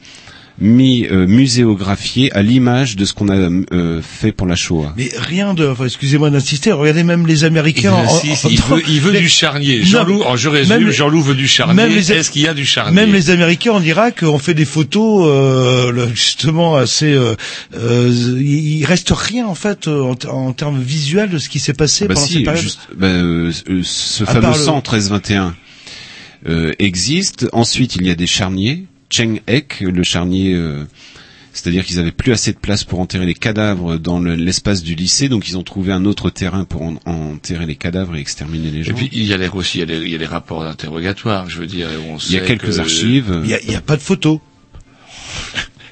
[0.61, 4.95] mis euh, muséographiés à l'image de ce qu'on a euh, fait pour la Shoah.
[4.97, 5.67] Mais rien de.
[5.67, 6.71] Enfin, excusez-moi d'insister.
[6.71, 7.93] Regardez même les Américains.
[7.93, 9.83] en- insiste, en- il en- veut, il veut les- du charnier.
[9.83, 11.83] Jean-Loup, oh, je résume, Jean-Loup veut du charnier.
[11.97, 15.27] Est-ce qu'il y a du charnier Même les Américains en Irak ont fait des photos
[15.29, 17.13] euh, justement assez.
[17.13, 17.35] Euh,
[17.77, 21.75] euh, il reste rien en fait en, ter- en termes visuels de ce qui s'est
[21.75, 22.63] passé Bah pendant si, cette période.
[22.63, 23.09] juste, bah,
[23.83, 25.53] ce À fameux le- centre S21
[26.49, 27.49] euh, existe.
[27.53, 28.85] Ensuite, il y a des charniers.
[29.15, 30.85] Cheng Ek, le charnier, euh,
[31.53, 34.97] c'est-à-dire qu'ils avaient plus assez de place pour enterrer les cadavres dans le- l'espace du
[34.97, 38.73] lycée, donc ils ont trouvé un autre terrain pour en- enterrer les cadavres et exterminer
[38.73, 38.91] les gens.
[38.91, 40.27] Et puis il y a les aussi, il y a les, il y a les
[40.27, 41.89] rapports d'interrogatoire, je veux dire.
[42.11, 43.41] on il y a quelques que- archives.
[43.45, 44.41] Il y a, pas de photos.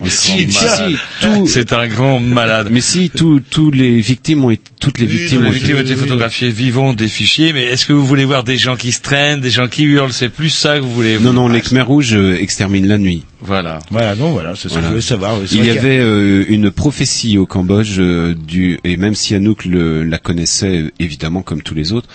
[0.01, 2.69] Mais si, si, tout- C'est un grand malade.
[2.73, 5.80] Mais si, tous tous les victimes ont été, toutes les victimes les ont victimes ont
[5.80, 9.00] été photographiées vivant des fichiers, mais est-ce que vous voulez voir des gens qui se
[9.00, 10.12] traînent, des gens qui hurlent?
[10.12, 13.22] C'est plus ça que vous voulez Non, non, les Khmer rouges euh, exterminent la nuit.
[13.40, 13.78] Voilà.
[13.90, 15.36] Voilà, non, voilà, c'est ce que je voulais savoir.
[15.52, 20.04] Il y avait euh, une prophétie au Cambodge euh, du et même si Anouk le-
[20.04, 22.09] la connaissait évidemment comme tous les autres,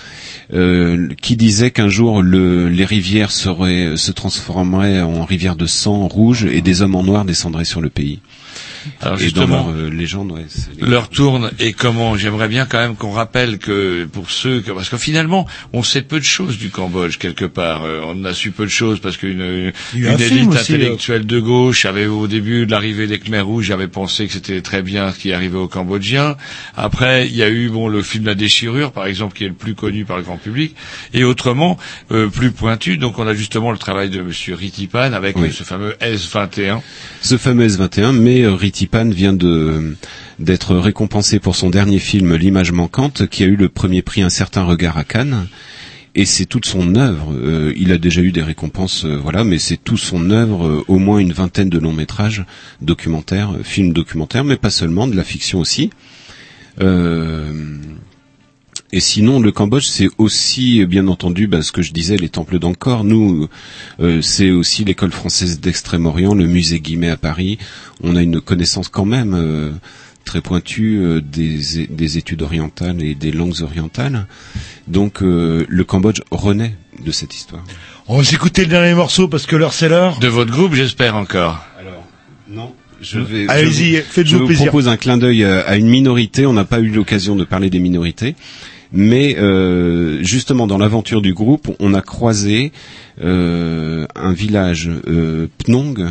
[0.53, 6.07] euh, qui disait qu'un jour le, les rivières seraient se transformeraient en rivières de sang
[6.07, 8.19] rouge et des hommes en noir descendraient sur le pays.
[9.01, 10.45] Alors et dans justement, leur euh, légende, ouais,
[10.79, 14.89] leur tourne et comment J'aimerais bien quand même qu'on rappelle que pour ceux que parce
[14.89, 17.83] que finalement on sait peu de choses du Cambodge quelque part.
[17.83, 21.85] Euh, on a su peu de choses parce qu'une une élite aussi, intellectuelle de gauche
[21.85, 25.19] avait au début de l'arrivée des Khmer rouges avait pensé que c'était très bien ce
[25.19, 26.35] qui arrivait aux Cambodgiens.
[26.75, 29.53] Après il y a eu bon le film La déchirure par exemple qui est le
[29.53, 30.75] plus connu par le grand public
[31.13, 31.77] et autrement
[32.11, 32.97] euh, plus pointu.
[32.97, 35.51] Donc on a justement le travail de Monsieur Ritipan avec Oui.
[35.51, 36.79] ce fameux S21.
[37.21, 38.76] ce fameux S21, mais euh, Ritipan
[39.11, 39.95] vient de
[40.39, 44.29] d'être récompensé pour son dernier film L'image manquante, qui a eu le premier prix Un
[44.29, 45.47] certain regard à Cannes.
[46.15, 47.31] Et c'est toute son œuvre.
[47.31, 50.83] Euh, il a déjà eu des récompenses, euh, voilà, mais c'est toute son œuvre, euh,
[50.87, 52.43] au moins une vingtaine de longs métrages,
[52.81, 55.91] documentaires, films documentaires, mais pas seulement, de la fiction aussi.
[58.93, 62.57] Et sinon, le Cambodge, c'est aussi, bien entendu, bah, ce que je disais, les temples
[62.59, 63.03] d'Angkor.
[63.03, 63.47] Nous,
[63.99, 67.57] euh, c'est aussi l'école française d'Extrême-Orient, le musée Guimet à Paris.
[68.01, 69.71] On a une connaissance quand même euh,
[70.23, 74.25] très pointue euh, des, des études orientales et des langues orientales.
[74.87, 77.63] Donc, euh, le Cambodge renaît de cette histoire.
[78.07, 80.17] On va s'écouter le dernier morceau parce que l'heure c'est l'heure.
[80.19, 81.59] De votre groupe, j'espère encore.
[81.79, 82.05] Alors,
[82.49, 82.73] non.
[83.01, 83.47] Je vais.
[83.47, 84.67] Allez-y, je vous- faites-vous je vous plaisir.
[84.69, 86.47] propose un clin d'œil à une minorité.
[86.47, 88.35] On n'a pas eu l'occasion de parler des minorités,
[88.91, 92.71] mais euh, justement dans l'aventure du groupe, on a croisé
[93.21, 96.05] euh, un village euh, Pnong,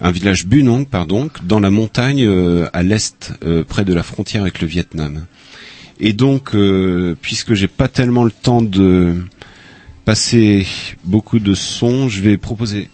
[0.00, 3.32] un village Bunong, pardon, dans la montagne euh, à l'est,
[3.68, 5.26] près de la frontière avec le Vietnam.
[6.00, 6.54] Et donc,
[7.20, 9.16] puisque j'ai pas tellement le temps de
[10.04, 10.64] passer
[11.04, 12.88] beaucoup de sons, je vais proposer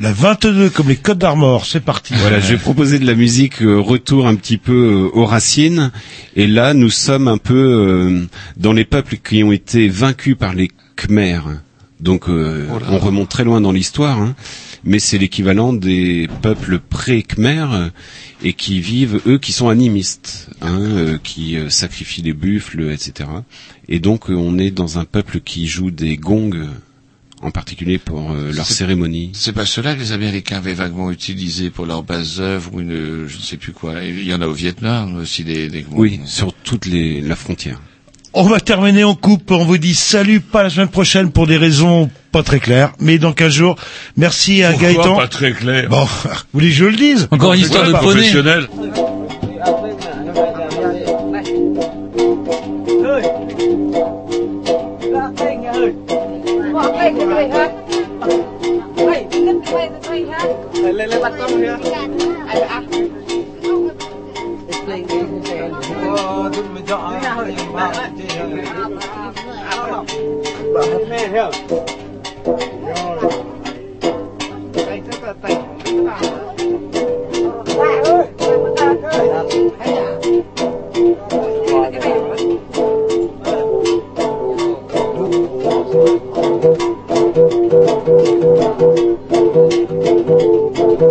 [0.00, 2.14] La 22 comme les Côtes d'Armor, c'est parti.
[2.16, 5.92] Voilà, je vais proposer de la musique euh, retour un petit peu euh, aux racines.
[6.36, 10.54] Et là, nous sommes un peu euh, dans les peuples qui ont été vaincus par
[10.54, 11.60] les Khmers.
[12.00, 14.34] Donc, euh, Oh on remonte très loin dans l'histoire, hein.
[14.84, 17.88] mais c'est l'équivalent des peuples pré-Khmers euh,
[18.42, 23.28] et qui vivent, eux, qui sont animistes, hein, euh, qui euh, sacrifient les buffles, etc.
[23.88, 26.68] Et donc, euh, on est dans un peuple qui joue des gongs,
[27.42, 29.30] en particulier pour euh, leur cérémonie.
[29.34, 33.26] C'est pas cela que les Américains avaient vaguement utilisé pour leurs bases œuvres ou une,
[33.26, 34.02] je ne sais plus quoi.
[34.02, 35.84] Il y en a au Vietnam aussi des.
[35.92, 37.80] Oui, sur toute les, la frontière.
[38.32, 39.50] On va terminer en coupe.
[39.50, 43.18] On vous dit salut, pas la semaine prochaine pour des raisons pas très claires, mais
[43.18, 43.76] dans 15 jours.
[44.16, 45.16] Merci à Pourquoi Gaëtan.
[45.16, 45.88] pas très clair?
[45.88, 47.28] Bon, vous voulez que je le dise?
[47.32, 48.68] Encore une histoire de professionnel?
[57.00, 57.68] quay cái quay ha.
[58.96, 60.44] Quay cái quay cái quay ha.
[60.72, 61.78] Lên lên bắt con nha
[62.46, 62.82] ai à
[64.86, 65.66] Hãy subscribe cho kênh
[66.52, 67.12] Ghiền Mì Gõ
[67.46, 69.20] Để không bỏ lỡ những video hấp dẫn
[74.86, 78.24] Hãy subscribe cho kênh Ghiền Mì Gõ Để không bỏ lỡ
[79.48, 80.49] những video hấp dẫn
[90.30, 91.10] 你好。